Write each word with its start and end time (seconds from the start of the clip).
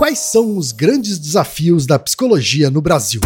quais 0.00 0.18
são 0.18 0.56
os 0.56 0.72
grandes 0.72 1.18
desafios 1.18 1.84
da 1.84 1.98
psicologia 1.98 2.70
no 2.70 2.80
Brasil? 2.80 3.20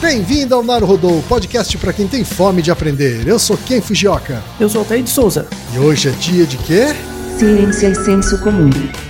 Bem-vindo 0.00 0.54
ao 0.54 0.62
Naruhodô, 0.62 1.20
podcast 1.28 1.76
para 1.76 1.92
quem 1.92 2.06
tem 2.06 2.22
fome 2.22 2.62
de 2.62 2.70
aprender. 2.70 3.26
Eu 3.26 3.40
sou 3.40 3.56
Ken 3.56 3.80
Fujioka. 3.80 4.40
Eu 4.60 4.68
sou 4.68 4.82
Altair 4.82 5.02
de 5.02 5.10
Souza. 5.10 5.48
E 5.74 5.78
hoje 5.80 6.10
é 6.10 6.12
dia 6.12 6.46
de 6.46 6.56
quê? 6.58 6.94
Ciência 7.36 7.88
e 7.88 7.94
senso 7.96 8.38
comum. 8.44 8.70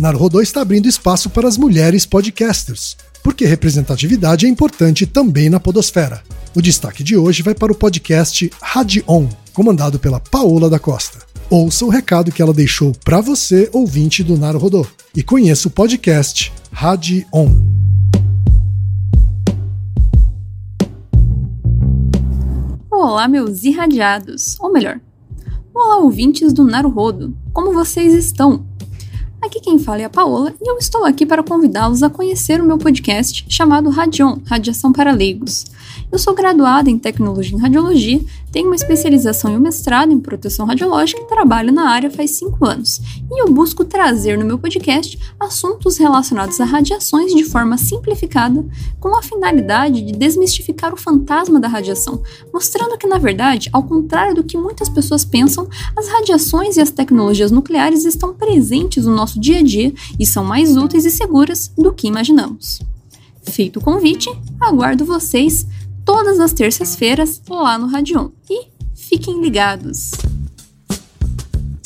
Narodô 0.00 0.40
está 0.40 0.62
abrindo 0.62 0.88
espaço 0.88 1.28
para 1.28 1.46
as 1.46 1.58
mulheres 1.58 2.06
podcasters, 2.06 2.96
porque 3.22 3.44
representatividade 3.44 4.46
é 4.46 4.48
importante 4.48 5.04
também 5.06 5.50
na 5.50 5.60
podosfera. 5.60 6.22
O 6.56 6.62
destaque 6.62 7.04
de 7.04 7.18
hoje 7.18 7.42
vai 7.42 7.54
para 7.54 7.70
o 7.70 7.74
podcast 7.74 8.50
Radion, 8.62 9.28
comandado 9.52 9.98
pela 9.98 10.18
Paola 10.18 10.70
da 10.70 10.78
Costa. 10.78 11.18
Ouça 11.50 11.84
o 11.84 11.90
recado 11.90 12.32
que 12.32 12.40
ela 12.40 12.54
deixou 12.54 12.92
para 13.04 13.20
você, 13.20 13.68
ouvinte 13.74 14.24
do 14.24 14.38
Narodô, 14.38 14.86
e 15.14 15.22
conheça 15.22 15.68
o 15.68 15.70
podcast 15.70 16.50
Radion. 16.72 17.60
Olá, 22.90 23.28
meus 23.28 23.64
irradiados, 23.64 24.56
ou 24.60 24.72
melhor, 24.72 24.98
olá, 25.74 25.98
ouvintes 25.98 26.54
do 26.54 26.64
Naruhodo, 26.64 27.36
como 27.52 27.74
vocês 27.74 28.14
estão? 28.14 28.69
Aqui 29.42 29.58
quem 29.58 29.78
fala 29.78 30.02
é 30.02 30.04
a 30.04 30.10
Paola 30.10 30.52
e 30.60 30.70
eu 30.70 30.76
estou 30.76 31.02
aqui 31.04 31.24
para 31.24 31.42
convidá-los 31.42 32.02
a 32.02 32.10
conhecer 32.10 32.60
o 32.60 32.64
meu 32.64 32.76
podcast 32.76 33.46
chamado 33.48 33.88
Radion, 33.88 34.36
Radiação 34.44 34.92
para 34.92 35.12
Leigos. 35.12 35.64
Eu 36.12 36.18
sou 36.18 36.34
graduada 36.34 36.90
em 36.90 36.98
Tecnologia 36.98 37.56
em 37.56 37.60
Radiologia, 37.60 38.20
tenho 38.50 38.66
uma 38.66 38.74
especialização 38.74 39.52
e 39.52 39.56
um 39.56 39.60
mestrado 39.60 40.10
em 40.10 40.18
Proteção 40.18 40.66
Radiológica 40.66 41.20
e 41.22 41.26
trabalho 41.26 41.72
na 41.72 41.88
área 41.88 42.10
faz 42.10 42.32
5 42.32 42.64
anos. 42.64 43.00
E 43.30 43.40
eu 43.40 43.52
busco 43.52 43.84
trazer 43.84 44.36
no 44.36 44.44
meu 44.44 44.58
podcast 44.58 45.16
assuntos 45.38 45.98
relacionados 45.98 46.60
a 46.60 46.64
radiações 46.64 47.32
de 47.32 47.44
forma 47.44 47.78
simplificada, 47.78 48.66
com 48.98 49.16
a 49.16 49.22
finalidade 49.22 50.02
de 50.02 50.10
desmistificar 50.10 50.92
o 50.92 50.96
fantasma 50.96 51.60
da 51.60 51.68
radiação, 51.68 52.20
mostrando 52.52 52.98
que, 52.98 53.06
na 53.06 53.18
verdade, 53.18 53.70
ao 53.72 53.84
contrário 53.84 54.34
do 54.34 54.42
que 54.42 54.58
muitas 54.58 54.88
pessoas 54.88 55.24
pensam, 55.24 55.68
as 55.96 56.08
radiações 56.08 56.76
e 56.76 56.80
as 56.80 56.90
tecnologias 56.90 57.52
nucleares 57.52 58.04
estão 58.04 58.34
presentes 58.34 59.06
no 59.06 59.14
nosso 59.14 59.38
dia 59.38 59.60
a 59.60 59.62
dia 59.62 59.94
e 60.18 60.26
são 60.26 60.42
mais 60.42 60.76
úteis 60.76 61.04
e 61.04 61.10
seguras 61.10 61.70
do 61.78 61.92
que 61.92 62.08
imaginamos. 62.08 62.80
Feito 63.44 63.78
o 63.78 63.82
convite, 63.82 64.28
aguardo 64.60 65.04
vocês 65.04 65.66
todas 66.04 66.40
as 66.40 66.52
terças-feiras 66.52 67.40
lá 67.48 67.78
no 67.78 67.86
Radion. 67.86 68.30
E 68.48 68.66
fiquem 68.94 69.40
ligados! 69.40 70.10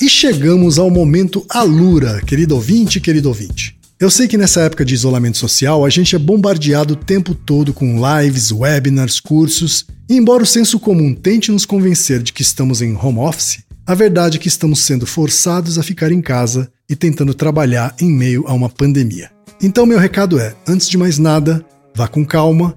E 0.00 0.08
chegamos 0.08 0.78
ao 0.78 0.90
momento 0.90 1.46
Alura, 1.48 2.20
querido 2.20 2.54
ouvinte, 2.54 3.00
querido 3.00 3.28
ouvinte. 3.28 3.78
Eu 3.98 4.10
sei 4.10 4.26
que 4.26 4.36
nessa 4.36 4.60
época 4.60 4.84
de 4.84 4.92
isolamento 4.92 5.38
social 5.38 5.84
a 5.84 5.88
gente 5.88 6.16
é 6.16 6.18
bombardeado 6.18 6.94
o 6.94 6.96
tempo 6.96 7.34
todo 7.34 7.72
com 7.72 7.96
lives, 7.96 8.50
webinars, 8.50 9.20
cursos, 9.20 9.86
e 10.08 10.16
embora 10.16 10.42
o 10.42 10.46
senso 10.46 10.78
comum 10.78 11.14
tente 11.14 11.50
nos 11.50 11.64
convencer 11.64 12.22
de 12.22 12.32
que 12.32 12.42
estamos 12.42 12.82
em 12.82 12.94
home 12.94 13.20
office, 13.20 13.64
a 13.86 13.94
verdade 13.94 14.36
é 14.36 14.40
que 14.40 14.48
estamos 14.48 14.80
sendo 14.80 15.06
forçados 15.06 15.78
a 15.78 15.82
ficar 15.82 16.10
em 16.10 16.20
casa 16.20 16.70
e 16.88 16.96
tentando 16.96 17.32
trabalhar 17.32 17.94
em 18.00 18.10
meio 18.10 18.44
a 18.46 18.52
uma 18.52 18.68
pandemia. 18.68 19.30
Então, 19.62 19.86
meu 19.86 19.98
recado 19.98 20.38
é: 20.38 20.54
antes 20.66 20.88
de 20.88 20.98
mais 20.98 21.18
nada, 21.18 21.64
vá 21.94 22.08
com 22.08 22.24
calma, 22.26 22.76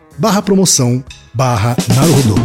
barra 0.21 0.39
promoção 0.39 1.03
barra 1.33 1.75
Naruhodô. 1.95 2.35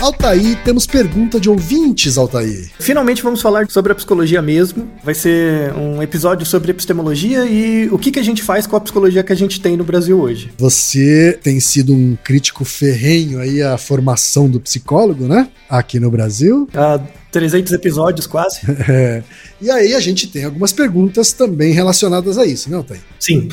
Altaí, 0.00 0.56
temos 0.64 0.86
pergunta 0.86 1.38
de 1.38 1.50
ouvintes, 1.50 2.16
Altaí. 2.16 2.70
Finalmente 2.80 3.22
vamos 3.22 3.42
falar 3.42 3.68
sobre 3.68 3.92
a 3.92 3.94
psicologia 3.94 4.40
mesmo. 4.40 4.90
Vai 5.04 5.14
ser 5.14 5.74
um 5.74 6.02
episódio 6.02 6.46
sobre 6.46 6.70
epistemologia 6.70 7.44
e 7.44 7.86
o 7.90 7.98
que, 7.98 8.10
que 8.10 8.18
a 8.18 8.22
gente 8.22 8.42
faz 8.42 8.66
com 8.66 8.74
a 8.74 8.80
psicologia 8.80 9.22
que 9.22 9.32
a 9.32 9.36
gente 9.36 9.60
tem 9.60 9.76
no 9.76 9.84
Brasil 9.84 10.18
hoje. 10.18 10.50
Você 10.56 11.38
tem 11.42 11.60
sido 11.60 11.94
um 11.94 12.16
crítico 12.24 12.64
ferrenho 12.64 13.40
aí 13.40 13.62
à 13.62 13.76
formação 13.76 14.48
do 14.48 14.58
psicólogo, 14.58 15.28
né? 15.28 15.48
Aqui 15.68 16.00
no 16.00 16.10
Brasil. 16.10 16.66
Há 16.74 16.98
300 17.30 17.72
episódios 17.72 18.26
quase. 18.26 18.60
É. 18.88 19.22
E 19.60 19.70
aí 19.70 19.94
a 19.94 20.00
gente 20.00 20.26
tem 20.26 20.44
algumas 20.44 20.72
perguntas 20.72 21.32
também 21.32 21.72
relacionadas 21.72 22.36
a 22.36 22.44
isso, 22.44 22.68
né, 22.68 22.76
Altaí? 22.76 22.98
Sim. 23.20 23.48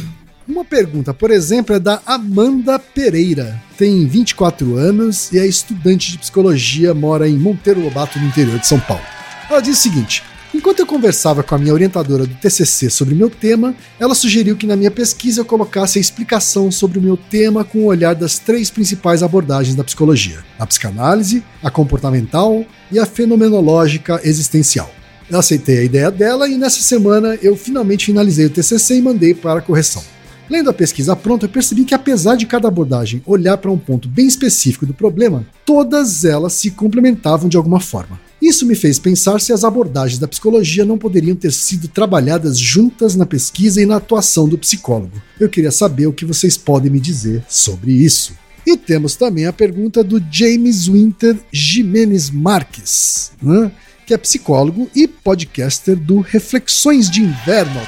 Uma 0.50 0.66
pergunta, 0.66 1.14
por 1.14 1.30
exemplo, 1.30 1.76
é 1.76 1.80
da 1.80 2.02
Amanda 2.08 2.80
Pereira. 2.80 3.62
Tem 3.78 4.08
24 4.08 4.78
anos 4.78 5.32
e 5.32 5.38
é 5.38 5.46
estudante 5.46 6.12
de 6.12 6.18
psicologia, 6.18 6.92
mora 6.92 7.30
em 7.30 7.38
Monteiro 7.38 7.80
Lobato, 7.80 8.18
no 8.18 8.26
interior 8.26 8.58
de 8.58 8.66
São 8.66 8.80
Paulo. 8.80 9.04
Ela 9.48 9.62
diz 9.62 9.78
o 9.78 9.82
seguinte: 9.82 10.24
Enquanto 10.52 10.80
eu 10.80 10.88
conversava 10.88 11.44
com 11.44 11.54
a 11.54 11.58
minha 11.60 11.72
orientadora 11.72 12.26
do 12.26 12.34
TCC 12.34 12.90
sobre 12.90 13.14
meu 13.14 13.30
tema, 13.30 13.76
ela 14.00 14.16
sugeriu 14.16 14.58
que 14.58 14.66
na 14.66 14.76
minha 14.76 14.90
pesquisa 14.90 15.42
eu 15.42 15.46
colocasse 15.46 16.00
a 16.00 16.02
explicação 16.02 16.72
sobre 16.72 16.98
o 16.98 17.02
meu 17.02 17.16
tema 17.16 17.64
com 17.64 17.82
o 17.82 17.86
olhar 17.86 18.16
das 18.16 18.40
três 18.40 18.72
principais 18.72 19.22
abordagens 19.22 19.76
da 19.76 19.84
psicologia: 19.84 20.40
a 20.58 20.66
psicanálise, 20.66 21.44
a 21.62 21.70
comportamental 21.70 22.66
e 22.92 22.98
a 22.98 23.06
fenomenológica 23.06 24.20
existencial. 24.24 24.92
Eu 25.30 25.38
aceitei 25.38 25.78
a 25.78 25.84
ideia 25.84 26.10
dela 26.10 26.50
e 26.50 26.58
nessa 26.58 26.82
semana 26.82 27.38
eu 27.40 27.56
finalmente 27.56 28.08
finalizei 28.08 28.48
o 28.48 28.50
TCC 28.50 28.96
e 28.96 29.02
mandei 29.04 29.36
para 29.36 29.60
a 29.60 29.62
correção. 29.62 30.04
Lendo 30.50 30.70
a 30.70 30.74
pesquisa 30.74 31.16
pronta, 31.16 31.46
eu 31.46 31.50
percebi 31.50 31.86
que 31.86 31.94
apesar 31.94 32.36
de 32.36 32.48
cada 32.48 32.68
abordagem 32.68 33.22
olhar 33.26 33.58
para 33.58 33.72
um 33.72 33.78
ponto 33.78 34.08
bem 34.08 34.26
específico 34.26 34.86
do 34.86 34.94
problema, 34.94 35.46
todas 35.64 36.26
elas 36.26 36.54
se 36.54 36.72
complementavam 36.72 37.48
de 37.48 37.56
alguma 37.56 37.80
forma. 37.80 38.20
Isso 38.42 38.66
me 38.66 38.74
fez 38.74 38.98
pensar 38.98 39.40
se 39.40 39.54
as 39.54 39.64
abordagens 39.64 40.18
da 40.18 40.28
psicologia 40.28 40.86
não 40.86 40.98
poderiam 40.98 41.36
ter 41.36 41.52
sido 41.52 41.88
trabalhadas 41.88 42.58
juntas 42.58 43.16
na 43.16 43.26
pesquisa 43.26 43.82
e 43.82 43.86
na 43.86 43.98
atuação 43.98 44.48
do 44.48 44.58
psicólogo. 44.58 45.22
Eu 45.40 45.50
queria 45.50 45.72
saber 45.72 46.08
o 46.08 46.14
que 46.14 46.26
vocês 46.26 46.58
podem 46.58 46.90
me 46.90 47.00
dizer 47.00 47.44
sobre 47.48 47.92
isso. 47.92 48.34
E 48.66 48.78
temos 48.78 49.16
também 49.16 49.46
a 49.46 49.54
pergunta 49.54 50.04
do 50.04 50.24
James 50.32 50.88
Winter 50.88 51.38
Jimenez 51.52 52.30
Marques, 52.30 53.32
né, 53.42 53.72
que 54.06 54.14
é 54.14 54.18
psicólogo 54.18 54.90
e 54.96 55.08
podcaster 55.08 55.96
do 55.96 56.20
Reflexões 56.20 57.10
de 57.10 57.22
Inverno. 57.22 57.82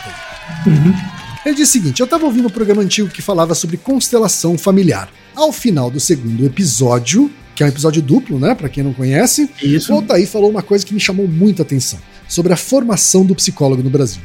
Uhum. 0.65 1.20
Ele 1.45 1.55
diz 1.55 1.69
o 1.69 1.71
seguinte: 1.71 1.99
Eu 1.99 2.05
estava 2.05 2.25
ouvindo 2.25 2.47
um 2.47 2.51
programa 2.51 2.81
antigo 2.81 3.09
que 3.09 3.21
falava 3.21 3.55
sobre 3.55 3.77
constelação 3.77 4.57
familiar. 4.57 5.11
Ao 5.35 5.51
final 5.51 5.89
do 5.89 5.99
segundo 5.99 6.45
episódio, 6.45 7.31
que 7.55 7.63
é 7.63 7.65
um 7.65 7.69
episódio 7.69 8.01
duplo, 8.01 8.39
né? 8.39 8.53
Para 8.53 8.69
quem 8.69 8.83
não 8.83 8.93
conhece, 8.93 9.49
Isso. 9.61 9.91
o 9.91 9.95
Altair 9.95 10.27
falou 10.27 10.49
uma 10.49 10.61
coisa 10.61 10.85
que 10.85 10.93
me 10.93 10.99
chamou 10.99 11.27
muita 11.27 11.63
atenção: 11.63 11.99
sobre 12.27 12.53
a 12.53 12.57
formação 12.57 13.25
do 13.25 13.35
psicólogo 13.35 13.81
no 13.81 13.89
Brasil. 13.89 14.21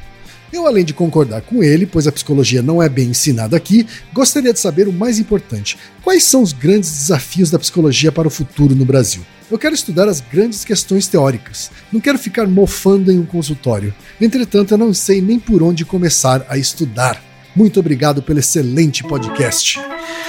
Eu, 0.53 0.67
além 0.67 0.85
de 0.85 0.95
concordar 0.95 1.43
com 1.43 1.63
ele, 1.63 1.87
pois 1.87 2.07
a 2.07 2.13
psicologia 2.13 2.63
não 2.63 2.83
é 2.83 2.89
bem 2.89 3.09
ensinada 3.09 3.57
aqui, 3.57 3.87
gostaria 4.13 4.53
de 4.53 4.61
saber 4.61 4.87
o 4.87 4.93
mais 4.93 5.19
importante: 5.19 5.79
quais 6.03 6.23
são 6.23 6.43
os 6.43 6.53
grandes 6.53 6.91
desafios 6.91 7.51
da 7.51 7.59
psicologia 7.59 8.13
para 8.13 8.29
o 8.29 8.31
futuro 8.31 8.75
no 8.75 8.85
Brasil? 8.85 9.25
Eu 9.51 9.59
quero 9.59 9.75
estudar 9.75 10.09
as 10.09 10.21
grandes 10.21 10.65
questões 10.65 11.07
teóricas. 11.07 11.71
Não 11.93 12.01
quero 12.01 12.19
ficar 12.19 12.49
mofando 12.49 13.13
em 13.13 13.19
um 13.19 13.25
consultório. 13.25 13.95
Entretanto, 14.21 14.73
eu 14.73 14.79
não 14.79 14.95
sei 14.95 15.21
nem 15.21 15.39
por 15.39 15.63
onde 15.63 15.85
começar 15.85 16.45
a 16.49 16.57
estudar. 16.57 17.23
Muito 17.55 17.81
obrigado 17.81 18.23
pelo 18.23 18.39
excelente 18.39 19.03
podcast. 19.03 19.81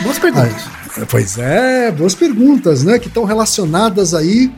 Boas 0.02 0.20
perguntas. 0.20 0.64
Ah, 0.98 1.06
pois 1.10 1.38
é, 1.38 1.92
boas 1.92 2.16
perguntas, 2.16 2.84
né? 2.84 3.00
Que 3.00 3.08
estão 3.08 3.24
relacionadas 3.24 4.14
aí 4.14 4.52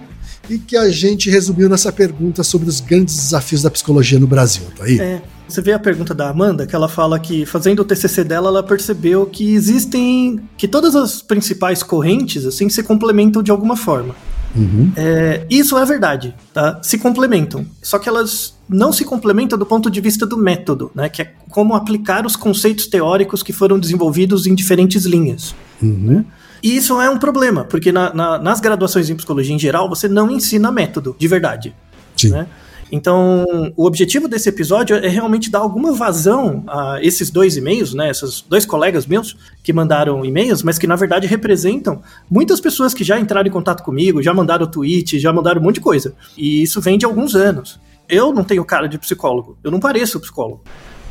e 0.50 0.58
que 0.58 0.76
a 0.76 0.90
gente 0.90 1.30
resumiu 1.30 1.70
nessa 1.70 1.92
pergunta 1.92 2.44
sobre 2.44 2.70
os 2.70 2.80
grandes 2.80 3.16
desafios 3.16 3.62
da 3.62 3.70
psicologia 3.70 4.20
no 4.20 4.28
Brasil, 4.28 4.64
tá 4.76 4.86
aí? 4.86 5.00
É. 5.00 5.22
Você 5.48 5.64
vê 5.64 5.74
a 5.74 5.80
pergunta 5.80 6.14
da 6.14 6.30
Amanda, 6.30 6.68
que 6.68 6.76
ela 6.76 6.88
fala 6.88 7.20
que 7.20 7.44
fazendo 7.44 7.80
o 7.80 7.86
TCC 7.86 8.24
dela, 8.24 8.50
ela 8.50 8.62
percebeu 8.62 9.26
que 9.26 9.52
existem, 9.56 10.40
que 10.56 10.68
todas 10.68 10.96
as 10.96 11.24
principais 11.24 11.82
correntes 11.82 12.46
assim 12.46 12.70
se 12.70 12.84
complementam 12.84 13.42
de 13.42 13.50
alguma 13.50 13.76
forma. 13.76 14.16
Uhum. 14.56 14.92
É, 14.96 15.46
isso 15.50 15.78
é 15.78 15.86
verdade, 15.86 16.34
tá? 16.54 16.80
Se 16.82 16.98
complementam. 16.98 17.66
Só 17.82 18.00
que 18.00 18.10
elas 18.10 18.58
não 18.68 18.92
se 18.92 19.06
complementam 19.06 19.58
do 19.58 19.66
ponto 19.66 19.90
de 19.90 20.02
vista 20.02 20.26
do 20.26 20.38
método, 20.38 20.92
né? 20.94 21.10
Que 21.10 21.22
é 21.22 21.34
como 21.50 21.76
aplicar 21.76 22.26
os 22.26 22.36
conceitos 22.36 22.88
teóricos 22.88 23.44
que 23.44 23.54
foram 23.54 23.80
desenvolvidos 23.80 24.48
em 24.48 24.56
diferentes 24.56 25.06
linhas. 25.06 25.56
Uhum. 25.82 26.26
E 26.62 26.76
isso 26.76 27.00
é 27.00 27.10
um 27.10 27.18
problema, 27.18 27.64
porque 27.64 27.92
na, 27.92 28.14
na, 28.14 28.38
nas 28.38 28.60
graduações 28.60 29.10
em 29.10 29.16
psicologia 29.16 29.56
em 29.56 29.60
geral, 29.60 29.88
você 29.88 30.08
não 30.08 30.30
ensina 30.30 30.72
método 30.72 31.16
de 31.18 31.28
verdade. 31.28 31.74
Sim. 32.18 32.30
Né? 32.30 32.48
Então, 32.92 33.46
o 33.76 33.86
objetivo 33.86 34.28
desse 34.28 34.50
episódio 34.50 34.96
é 34.96 35.08
realmente 35.08 35.50
dar 35.50 35.60
alguma 35.60 35.94
vazão 35.94 36.64
a 36.68 36.98
esses 37.02 37.30
dois 37.30 37.56
e-mails, 37.56 37.94
né? 37.94 38.10
Esses 38.10 38.42
dois 38.42 38.66
colegas 38.66 39.06
meus 39.06 39.38
que 39.64 39.72
mandaram 39.72 40.26
e-mails, 40.26 40.64
mas 40.64 40.80
que 40.80 40.88
na 40.88 40.96
verdade 40.96 41.28
representam 41.28 42.02
muitas 42.30 42.60
pessoas 42.60 42.94
que 42.94 43.04
já 43.04 43.20
entraram 43.20 43.48
em 43.48 43.52
contato 43.52 43.84
comigo, 43.84 44.24
já 44.24 44.34
mandaram 44.34 44.66
tweet, 44.66 45.20
já 45.20 45.32
mandaram 45.32 45.62
um 45.62 45.64
monte 45.64 45.76
de 45.76 45.82
coisa. 45.82 46.16
E 46.38 46.64
isso 46.64 46.82
vem 46.82 46.98
de 46.98 47.06
alguns 47.06 47.36
anos. 47.36 47.80
Eu 48.08 48.34
não 48.34 48.44
tenho 48.44 48.66
cara 48.66 48.88
de 48.88 48.98
psicólogo, 48.98 49.56
eu 49.64 49.70
não 49.70 49.80
pareço 49.80 50.20
psicólogo. 50.20 50.64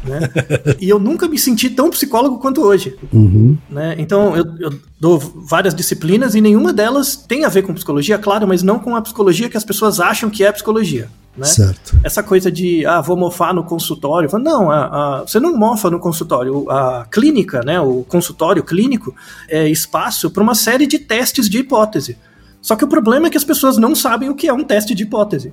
Né? 0.09 0.21
e 0.81 0.89
eu 0.89 0.99
nunca 0.99 1.29
me 1.29 1.39
senti 1.39 1.71
tão 1.71 1.91
psicólogo 1.91 2.39
quanto 2.39 2.63
hoje. 2.63 2.97
Uhum. 3.13 3.57
Né? 3.69 3.95
Então, 3.99 4.37
eu, 4.37 4.45
eu, 4.59 4.73
dou 4.99 5.19
várias 5.19 5.75
disciplinas 5.75 6.35
e 6.35 6.41
nenhuma 6.41 6.73
delas 6.73 7.17
tem 7.17 7.45
a 7.45 7.49
ver 7.49 7.63
com 7.63 7.75
psicologia, 7.75 8.19
claro, 8.19 8.47
mas 8.47 8.63
não 8.63 8.79
com 8.79 8.97
a 8.97 9.03
psicologia 9.03 9.49
que 9.49 9.57
as 9.57 9.65
pessoas 9.65 10.01
acham 10.01 10.31
que 10.31 10.43
é 10.43 10.51
psicologia. 10.51 11.09
Né? 11.37 11.47
Certo. 11.47 11.97
Essa 12.03 12.21
coisa 12.21 12.51
de, 12.51 12.85
ah, 12.85 13.01
vou 13.01 13.17
mofar 13.17 13.55
no 13.55 13.63
consultório. 13.63 14.29
Não, 14.39 14.71
a, 14.71 14.87
a, 14.87 15.21
você 15.21 15.39
não 15.39 15.57
mofa 15.57 15.89
no 15.89 16.01
consultório. 16.01 16.69
A 16.69 17.07
clínica, 17.09 17.61
né, 17.65 17.81
o 17.81 18.03
consultório 18.03 18.65
clínico, 18.65 19.15
é 19.49 19.69
espaço 19.69 20.31
para 20.31 20.43
uma 20.43 20.55
série 20.55 20.87
de 20.87 20.99
testes 20.99 21.49
de 21.49 21.59
hipótese. 21.59 22.19
Só 22.61 22.75
que 22.75 22.85
o 22.85 22.89
problema 22.89 23.29
é 23.29 23.31
que 23.31 23.37
as 23.37 23.45
pessoas 23.45 23.79
não 23.79 23.95
sabem 23.95 24.29
o 24.29 24.35
que 24.35 24.49
é 24.49 24.53
um 24.53 24.65
teste 24.65 24.95
de 24.95 25.05
hipótese. 25.05 25.53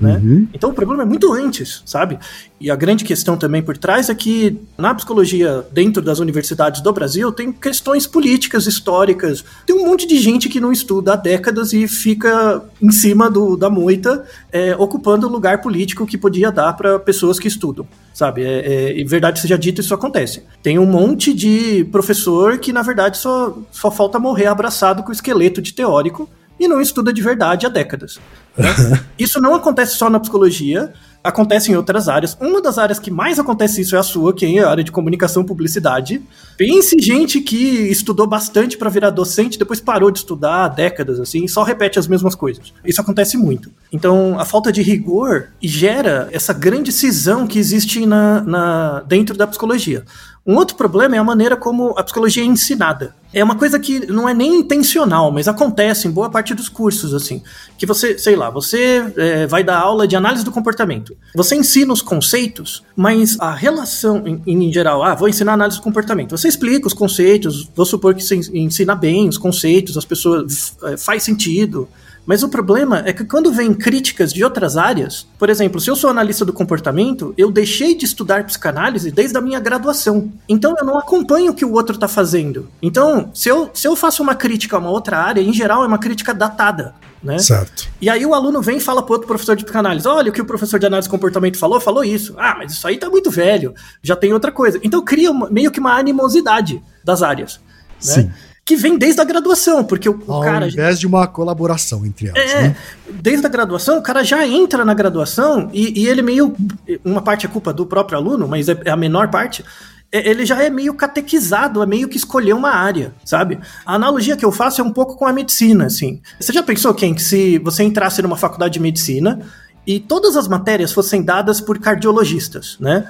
Né? 0.00 0.20
Uhum. 0.22 0.48
Então 0.52 0.70
o 0.70 0.74
problema 0.74 1.02
é 1.04 1.06
muito 1.06 1.32
antes, 1.32 1.82
sabe? 1.86 2.18
E 2.60 2.70
a 2.70 2.74
grande 2.74 3.04
questão 3.04 3.36
também 3.36 3.62
por 3.62 3.78
trás 3.78 4.08
é 4.08 4.14
que 4.14 4.58
na 4.76 4.94
psicologia, 4.94 5.64
dentro 5.72 6.02
das 6.02 6.18
universidades 6.18 6.80
do 6.80 6.92
Brasil, 6.92 7.30
tem 7.30 7.52
questões 7.52 8.06
políticas, 8.06 8.66
históricas. 8.66 9.44
Tem 9.66 9.76
um 9.76 9.86
monte 9.86 10.06
de 10.06 10.18
gente 10.18 10.48
que 10.48 10.60
não 10.60 10.72
estuda 10.72 11.12
há 11.12 11.16
décadas 11.16 11.72
e 11.72 11.86
fica 11.86 12.62
em 12.82 12.90
cima 12.90 13.30
do, 13.30 13.56
da 13.56 13.70
moita, 13.70 14.24
é, 14.50 14.74
ocupando 14.76 15.28
o 15.28 15.30
lugar 15.30 15.60
político 15.60 16.06
que 16.06 16.18
podia 16.18 16.50
dar 16.50 16.72
para 16.72 16.98
pessoas 16.98 17.38
que 17.38 17.46
estudam, 17.46 17.86
sabe? 18.12 18.42
É, 18.42 19.00
é, 19.00 19.04
verdade 19.04 19.40
seja 19.40 19.56
dita, 19.56 19.80
isso 19.80 19.94
acontece. 19.94 20.42
Tem 20.62 20.78
um 20.78 20.86
monte 20.86 21.32
de 21.32 21.84
professor 21.92 22.58
que, 22.58 22.72
na 22.72 22.82
verdade, 22.82 23.18
só, 23.18 23.56
só 23.70 23.90
falta 23.90 24.18
morrer 24.18 24.46
abraçado 24.46 25.02
com 25.02 25.10
o 25.10 25.12
esqueleto 25.12 25.62
de 25.62 25.72
teórico 25.72 26.28
e 26.58 26.66
não 26.66 26.80
estuda 26.80 27.12
de 27.12 27.22
verdade 27.22 27.66
há 27.66 27.68
décadas. 27.68 28.18
Né? 28.56 29.04
isso 29.18 29.40
não 29.40 29.54
acontece 29.54 29.96
só 29.96 30.08
na 30.08 30.20
psicologia, 30.20 30.92
acontece 31.24 31.72
em 31.72 31.74
outras 31.74 32.06
áreas. 32.06 32.36
Uma 32.38 32.60
das 32.60 32.76
áreas 32.76 32.98
que 32.98 33.10
mais 33.10 33.38
acontece 33.38 33.80
isso 33.80 33.96
é 33.96 33.98
a 33.98 34.02
sua, 34.02 34.34
que 34.34 34.44
é 34.44 34.62
a 34.62 34.68
área 34.68 34.84
de 34.84 34.92
comunicação 34.92 35.42
e 35.42 35.46
publicidade. 35.46 36.20
Pense 36.58 36.94
gente 37.00 37.40
que 37.40 37.56
estudou 37.56 38.26
bastante 38.26 38.76
para 38.76 38.90
virar 38.90 39.08
docente, 39.08 39.58
depois 39.58 39.80
parou 39.80 40.10
de 40.10 40.18
estudar 40.18 40.66
há 40.66 40.68
décadas, 40.68 41.18
assim, 41.18 41.44
e 41.44 41.48
só 41.48 41.62
repete 41.62 41.98
as 41.98 42.06
mesmas 42.06 42.34
coisas. 42.34 42.74
Isso 42.84 43.00
acontece 43.00 43.38
muito. 43.38 43.70
Então, 43.90 44.38
a 44.38 44.44
falta 44.44 44.70
de 44.70 44.82
rigor 44.82 45.48
gera 45.62 46.28
essa 46.30 46.52
grande 46.52 46.92
cisão 46.92 47.46
que 47.46 47.58
existe 47.58 48.04
na, 48.04 48.42
na 48.42 49.00
dentro 49.00 49.34
da 49.34 49.46
psicologia. 49.46 50.04
Um 50.46 50.56
outro 50.56 50.76
problema 50.76 51.16
é 51.16 51.18
a 51.18 51.24
maneira 51.24 51.56
como 51.56 51.94
a 51.96 52.02
psicologia 52.02 52.42
é 52.42 52.46
ensinada. 52.46 53.14
É 53.32 53.42
uma 53.42 53.56
coisa 53.56 53.78
que 53.78 54.06
não 54.06 54.28
é 54.28 54.34
nem 54.34 54.56
intencional, 54.56 55.32
mas 55.32 55.48
acontece 55.48 56.06
em 56.06 56.10
boa 56.10 56.28
parte 56.28 56.54
dos 56.54 56.68
cursos, 56.68 57.14
assim. 57.14 57.42
Que 57.78 57.86
você, 57.86 58.18
sei 58.18 58.36
lá, 58.36 58.50
você 58.50 59.10
é, 59.16 59.46
vai 59.46 59.64
dar 59.64 59.78
aula 59.78 60.06
de 60.06 60.14
análise 60.14 60.44
do 60.44 60.52
comportamento. 60.52 61.16
Você 61.34 61.56
ensina 61.56 61.92
os 61.92 62.02
conceitos, 62.02 62.84
mas 62.94 63.40
a 63.40 63.52
relação, 63.52 64.22
em, 64.26 64.42
em 64.46 64.72
geral, 64.72 65.02
ah, 65.02 65.14
vou 65.14 65.28
ensinar 65.28 65.54
análise 65.54 65.78
do 65.78 65.82
comportamento. 65.82 66.36
Você 66.36 66.46
explica 66.46 66.86
os 66.86 66.94
conceitos, 66.94 67.68
vou 67.74 67.86
supor 67.86 68.14
que 68.14 68.22
você 68.22 68.36
ensina 68.36 68.94
bem 68.94 69.28
os 69.28 69.38
conceitos, 69.38 69.96
as 69.96 70.04
pessoas 70.04 70.76
é, 70.84 70.96
faz 70.98 71.22
sentido. 71.22 71.88
Mas 72.26 72.42
o 72.42 72.48
problema 72.48 73.02
é 73.04 73.12
que 73.12 73.24
quando 73.24 73.52
vem 73.52 73.74
críticas 73.74 74.32
de 74.32 74.42
outras 74.42 74.76
áreas, 74.76 75.26
por 75.38 75.50
exemplo, 75.50 75.80
se 75.80 75.90
eu 75.90 75.96
sou 75.96 76.10
analista 76.10 76.44
do 76.44 76.52
comportamento, 76.52 77.34
eu 77.36 77.50
deixei 77.50 77.94
de 77.94 78.04
estudar 78.04 78.44
psicanálise 78.44 79.10
desde 79.10 79.36
a 79.36 79.40
minha 79.40 79.60
graduação. 79.60 80.32
Então 80.48 80.74
eu 80.78 80.84
não 80.84 80.98
acompanho 80.98 81.52
o 81.52 81.54
que 81.54 81.64
o 81.64 81.72
outro 81.72 81.94
está 81.94 82.08
fazendo. 82.08 82.68
Então, 82.80 83.30
se 83.34 83.48
eu, 83.48 83.70
se 83.74 83.86
eu 83.86 83.94
faço 83.94 84.22
uma 84.22 84.34
crítica 84.34 84.76
a 84.76 84.78
uma 84.78 84.90
outra 84.90 85.18
área, 85.18 85.40
em 85.40 85.52
geral 85.52 85.84
é 85.84 85.86
uma 85.86 85.98
crítica 85.98 86.32
datada. 86.32 86.94
Né? 87.22 87.38
Certo. 87.38 87.88
E 88.02 88.10
aí 88.10 88.24
o 88.26 88.34
aluno 88.34 88.60
vem 88.60 88.76
e 88.76 88.80
fala 88.80 89.02
para 89.02 89.14
outro 89.14 89.26
professor 89.26 89.56
de 89.56 89.64
psicanálise: 89.64 90.06
olha, 90.06 90.30
o 90.30 90.32
que 90.32 90.42
o 90.42 90.44
professor 90.44 90.78
de 90.78 90.86
análise 90.86 91.08
de 91.08 91.10
comportamento 91.10 91.58
falou, 91.58 91.80
falou 91.80 92.04
isso. 92.04 92.34
Ah, 92.36 92.54
mas 92.58 92.72
isso 92.72 92.86
aí 92.86 92.98
tá 92.98 93.08
muito 93.08 93.30
velho, 93.30 93.74
já 94.02 94.14
tem 94.14 94.32
outra 94.34 94.52
coisa. 94.52 94.78
Então 94.82 95.02
cria 95.02 95.30
uma, 95.30 95.48
meio 95.48 95.70
que 95.70 95.80
uma 95.80 95.96
animosidade 95.96 96.82
das 97.02 97.22
áreas. 97.22 97.60
Né? 98.04 98.12
Sim 98.12 98.30
que 98.64 98.76
vem 98.76 98.96
desde 98.96 99.20
a 99.20 99.24
graduação, 99.24 99.84
porque 99.84 100.08
o, 100.08 100.22
Ao 100.26 100.40
cara. 100.40 100.64
Ao 100.64 100.70
invés 100.70 100.98
de 100.98 101.06
uma 101.06 101.26
colaboração 101.26 102.06
entre 102.06 102.28
elas. 102.28 102.50
É, 102.50 102.62
né? 102.62 102.76
desde 103.20 103.46
a 103.46 103.48
graduação, 103.48 103.98
o 103.98 104.02
cara 104.02 104.24
já 104.24 104.46
entra 104.46 104.84
na 104.84 104.94
graduação 104.94 105.68
e, 105.72 106.02
e, 106.02 106.08
ele 106.08 106.22
meio. 106.22 106.56
Uma 107.04 107.20
parte 107.20 107.44
é 107.44 107.48
culpa 107.48 107.72
do 107.72 107.84
próprio 107.84 108.16
aluno, 108.16 108.48
mas 108.48 108.68
é, 108.68 108.80
é 108.86 108.90
a 108.90 108.96
menor 108.96 109.28
parte. 109.28 109.62
É, 110.10 110.30
ele 110.30 110.46
já 110.46 110.62
é 110.62 110.70
meio 110.70 110.94
catequizado, 110.94 111.82
é 111.82 111.86
meio 111.86 112.08
que 112.08 112.16
escolher 112.16 112.54
uma 112.54 112.70
área, 112.70 113.12
sabe? 113.24 113.58
A 113.84 113.96
analogia 113.96 114.36
que 114.36 114.44
eu 114.44 114.52
faço 114.52 114.80
é 114.80 114.84
um 114.84 114.92
pouco 114.92 115.16
com 115.16 115.26
a 115.26 115.32
medicina, 115.32 115.86
assim. 115.86 116.22
Você 116.40 116.52
já 116.52 116.62
pensou, 116.62 116.94
quem 116.94 117.14
que 117.14 117.22
se 117.22 117.58
você 117.58 117.82
entrasse 117.82 118.22
numa 118.22 118.36
faculdade 118.36 118.74
de 118.74 118.80
medicina 118.80 119.40
e 119.86 120.00
todas 120.00 120.36
as 120.36 120.48
matérias 120.48 120.92
fossem 120.92 121.22
dadas 121.22 121.60
por 121.60 121.78
cardiologistas, 121.78 122.78
né? 122.80 123.06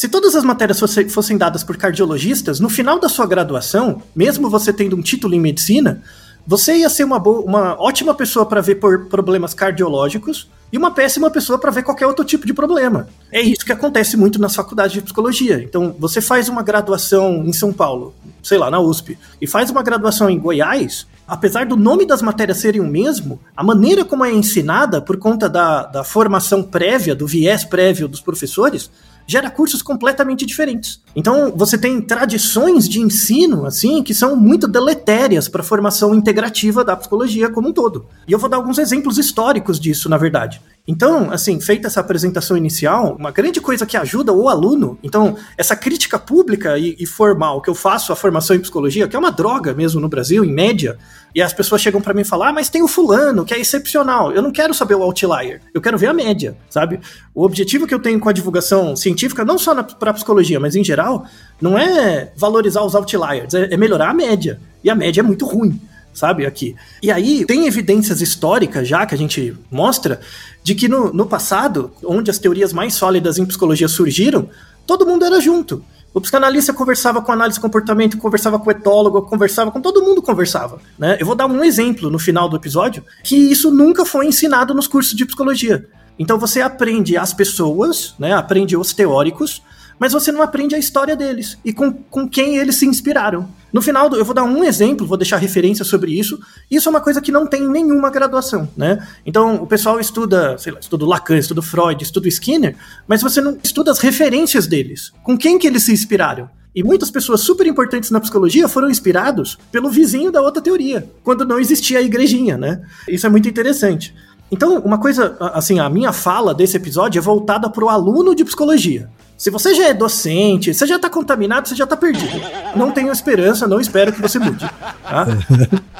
Se 0.00 0.08
todas 0.08 0.34
as 0.34 0.42
matérias 0.42 0.80
fosse, 0.80 1.10
fossem 1.10 1.36
dadas 1.36 1.62
por 1.62 1.76
cardiologistas, 1.76 2.58
no 2.58 2.70
final 2.70 2.98
da 2.98 3.06
sua 3.06 3.26
graduação, 3.26 4.02
mesmo 4.16 4.48
você 4.48 4.72
tendo 4.72 4.96
um 4.96 5.02
título 5.02 5.34
em 5.34 5.38
medicina, 5.38 6.02
você 6.46 6.78
ia 6.78 6.88
ser 6.88 7.04
uma, 7.04 7.18
boa, 7.18 7.42
uma 7.42 7.78
ótima 7.78 8.14
pessoa 8.14 8.46
para 8.46 8.62
ver 8.62 8.76
por 8.76 9.08
problemas 9.08 9.52
cardiológicos 9.52 10.48
e 10.72 10.78
uma 10.78 10.90
péssima 10.90 11.30
pessoa 11.30 11.58
para 11.58 11.70
ver 11.70 11.82
qualquer 11.82 12.06
outro 12.06 12.24
tipo 12.24 12.46
de 12.46 12.54
problema. 12.54 13.08
É 13.30 13.42
isso 13.42 13.62
que 13.62 13.72
acontece 13.72 14.16
muito 14.16 14.40
nas 14.40 14.54
faculdades 14.54 14.94
de 14.94 15.02
psicologia. 15.02 15.62
Então, 15.62 15.94
você 15.98 16.22
faz 16.22 16.48
uma 16.48 16.62
graduação 16.62 17.44
em 17.44 17.52
São 17.52 17.70
Paulo, 17.70 18.14
sei 18.42 18.56
lá, 18.56 18.70
na 18.70 18.80
USP, 18.80 19.18
e 19.38 19.46
faz 19.46 19.68
uma 19.68 19.82
graduação 19.82 20.30
em 20.30 20.38
Goiás, 20.38 21.06
apesar 21.28 21.66
do 21.66 21.76
nome 21.76 22.06
das 22.06 22.22
matérias 22.22 22.56
serem 22.56 22.80
o 22.80 22.86
mesmo, 22.86 23.38
a 23.54 23.62
maneira 23.62 24.02
como 24.02 24.24
é 24.24 24.32
ensinada, 24.32 25.02
por 25.02 25.18
conta 25.18 25.46
da, 25.46 25.84
da 25.84 26.04
formação 26.04 26.62
prévia, 26.62 27.14
do 27.14 27.26
viés 27.26 27.64
prévio 27.64 28.08
dos 28.08 28.22
professores, 28.22 28.90
gera 29.30 29.48
cursos 29.48 29.80
completamente 29.80 30.44
diferentes. 30.44 31.00
Então, 31.14 31.52
você 31.54 31.78
tem 31.78 32.00
tradições 32.00 32.88
de 32.88 33.00
ensino, 33.00 33.64
assim, 33.64 34.02
que 34.02 34.12
são 34.12 34.34
muito 34.34 34.66
deletérias 34.66 35.46
para 35.46 35.60
a 35.60 35.64
formação 35.64 36.12
integrativa 36.16 36.84
da 36.84 36.96
psicologia 36.96 37.48
como 37.48 37.68
um 37.68 37.72
todo. 37.72 38.06
E 38.26 38.32
eu 38.32 38.40
vou 38.40 38.50
dar 38.50 38.56
alguns 38.56 38.76
exemplos 38.76 39.18
históricos 39.18 39.78
disso, 39.78 40.08
na 40.08 40.18
verdade. 40.18 40.60
Então, 40.88 41.30
assim, 41.30 41.60
feita 41.60 41.86
essa 41.86 42.00
apresentação 42.00 42.56
inicial, 42.56 43.16
uma 43.18 43.30
grande 43.30 43.60
coisa 43.60 43.86
que 43.86 43.96
ajuda 43.96 44.32
o 44.32 44.48
aluno, 44.48 44.98
então, 45.02 45.36
essa 45.56 45.76
crítica 45.76 46.18
pública 46.18 46.78
e, 46.78 46.96
e 46.98 47.06
formal 47.06 47.60
que 47.60 47.70
eu 47.70 47.74
faço 47.74 48.12
à 48.12 48.16
formação 48.16 48.56
em 48.56 48.60
psicologia, 48.60 49.06
que 49.06 49.14
é 49.14 49.18
uma 49.18 49.30
droga 49.30 49.74
mesmo 49.74 50.00
no 50.00 50.08
Brasil, 50.08 50.44
em 50.44 50.52
média, 50.52 50.98
e 51.34 51.40
as 51.40 51.52
pessoas 51.52 51.80
chegam 51.80 52.00
para 52.00 52.14
mim 52.14 52.24
falam: 52.24 52.48
ah, 52.48 52.52
mas 52.52 52.68
tem 52.68 52.82
o 52.82 52.88
fulano, 52.88 53.44
que 53.44 53.54
é 53.54 53.60
excepcional. 53.60 54.32
Eu 54.32 54.42
não 54.42 54.50
quero 54.50 54.74
saber 54.74 54.94
o 54.94 55.02
outlier, 55.02 55.60
eu 55.72 55.80
quero 55.80 55.96
ver 55.96 56.08
a 56.08 56.14
média, 56.14 56.56
sabe? 56.68 56.98
O 57.34 57.44
objetivo 57.44 57.86
que 57.86 57.94
eu 57.94 58.00
tenho 58.00 58.18
com 58.18 58.28
a 58.28 58.32
divulgação 58.32 58.96
científica, 58.96 59.44
não 59.44 59.58
só 59.58 59.82
para 59.82 60.12
psicologia, 60.14 60.58
mas 60.58 60.74
em 60.74 60.82
geral, 60.82 61.24
não 61.60 61.78
é 61.78 62.32
valorizar 62.36 62.82
os 62.82 62.94
outliers, 62.94 63.54
é, 63.54 63.74
é 63.74 63.76
melhorar 63.76 64.10
a 64.10 64.14
média. 64.14 64.60
E 64.82 64.90
a 64.90 64.94
média 64.94 65.20
é 65.20 65.22
muito 65.22 65.46
ruim 65.46 65.80
sabe, 66.12 66.44
aqui. 66.44 66.74
E 67.02 67.10
aí 67.10 67.44
tem 67.44 67.66
evidências 67.66 68.20
históricas 68.20 68.86
já 68.86 69.06
que 69.06 69.14
a 69.14 69.18
gente 69.18 69.56
mostra 69.70 70.20
de 70.62 70.74
que 70.74 70.88
no, 70.88 71.12
no 71.12 71.26
passado, 71.26 71.90
onde 72.04 72.30
as 72.30 72.38
teorias 72.38 72.72
mais 72.72 72.94
sólidas 72.94 73.38
em 73.38 73.46
psicologia 73.46 73.88
surgiram, 73.88 74.48
todo 74.86 75.06
mundo 75.06 75.24
era 75.24 75.40
junto. 75.40 75.82
O 76.12 76.20
psicanalista 76.20 76.72
conversava 76.72 77.22
com 77.22 77.30
análise 77.30 77.58
de 77.58 77.62
comportamento, 77.62 78.18
conversava 78.18 78.58
com 78.58 78.68
o 78.68 78.72
etólogo, 78.72 79.22
conversava 79.22 79.70
com 79.70 79.80
todo 79.80 80.02
mundo 80.02 80.20
conversava. 80.20 80.80
Né? 80.98 81.16
Eu 81.20 81.26
vou 81.26 81.36
dar 81.36 81.46
um 81.46 81.62
exemplo 81.62 82.10
no 82.10 82.18
final 82.18 82.48
do 82.48 82.56
episódio 82.56 83.04
que 83.22 83.36
isso 83.36 83.70
nunca 83.70 84.04
foi 84.04 84.26
ensinado 84.26 84.74
nos 84.74 84.88
cursos 84.88 85.14
de 85.14 85.24
psicologia. 85.24 85.86
Então 86.18 86.38
você 86.38 86.60
aprende 86.60 87.16
as 87.16 87.32
pessoas, 87.32 88.14
né? 88.18 88.32
aprende 88.32 88.76
os 88.76 88.92
teóricos, 88.92 89.62
mas 90.00 90.14
você 90.14 90.32
não 90.32 90.40
aprende 90.40 90.74
a 90.74 90.78
história 90.78 91.14
deles 91.14 91.58
e 91.62 91.74
com, 91.74 91.92
com 91.92 92.26
quem 92.26 92.56
eles 92.56 92.76
se 92.76 92.86
inspiraram. 92.86 93.46
No 93.70 93.82
final, 93.82 94.08
do, 94.08 94.16
eu 94.16 94.24
vou 94.24 94.34
dar 94.34 94.44
um 94.44 94.64
exemplo, 94.64 95.06
vou 95.06 95.18
deixar 95.18 95.36
referência 95.36 95.84
sobre 95.84 96.18
isso. 96.18 96.40
Isso 96.70 96.88
é 96.88 96.90
uma 96.90 97.02
coisa 97.02 97.20
que 97.20 97.30
não 97.30 97.46
tem 97.46 97.68
nenhuma 97.68 98.08
graduação, 98.08 98.66
né? 98.74 99.06
Então, 99.26 99.56
o 99.56 99.66
pessoal 99.66 100.00
estuda, 100.00 100.56
sei 100.56 100.72
lá, 100.72 100.80
estuda 100.80 101.06
Lacan, 101.06 101.36
estuda 101.36 101.60
Freud, 101.60 102.02
estuda 102.02 102.26
Skinner, 102.28 102.74
mas 103.06 103.20
você 103.20 103.42
não 103.42 103.58
estuda 103.62 103.90
as 103.90 103.98
referências 103.98 104.66
deles. 104.66 105.12
Com 105.22 105.36
quem 105.36 105.58
que 105.58 105.66
eles 105.66 105.82
se 105.82 105.92
inspiraram? 105.92 106.48
E 106.74 106.82
muitas 106.82 107.10
pessoas 107.10 107.42
super 107.42 107.66
importantes 107.66 108.10
na 108.10 108.20
psicologia 108.20 108.68
foram 108.68 108.88
inspirados 108.88 109.58
pelo 109.70 109.90
vizinho 109.90 110.32
da 110.32 110.40
outra 110.40 110.62
teoria, 110.62 111.08
quando 111.22 111.44
não 111.44 111.58
existia 111.58 111.98
a 111.98 112.02
igrejinha, 112.02 112.56
né? 112.56 112.80
Isso 113.06 113.26
é 113.26 113.28
muito 113.28 113.48
interessante. 113.48 114.14
Então, 114.50 114.78
uma 114.78 114.98
coisa, 114.98 115.36
assim, 115.52 115.78
a 115.78 115.88
minha 115.90 116.12
fala 116.12 116.54
desse 116.54 116.76
episódio 116.76 117.18
é 117.18 117.22
voltada 117.22 117.68
para 117.68 117.84
o 117.84 117.88
aluno 117.88 118.34
de 118.34 118.44
psicologia. 118.44 119.08
Se 119.40 119.48
você 119.48 119.74
já 119.74 119.88
é 119.88 119.94
docente, 119.94 120.74
você 120.74 120.86
já 120.86 120.96
está 120.96 121.08
contaminado, 121.08 121.66
você 121.66 121.74
já 121.74 121.84
está 121.84 121.96
perdido. 121.96 122.38
Não 122.76 122.90
tenho 122.90 123.10
esperança, 123.10 123.66
não 123.66 123.80
espero 123.80 124.12
que 124.12 124.20
você 124.20 124.38
mude. 124.38 124.68
Tá? 125.02 125.26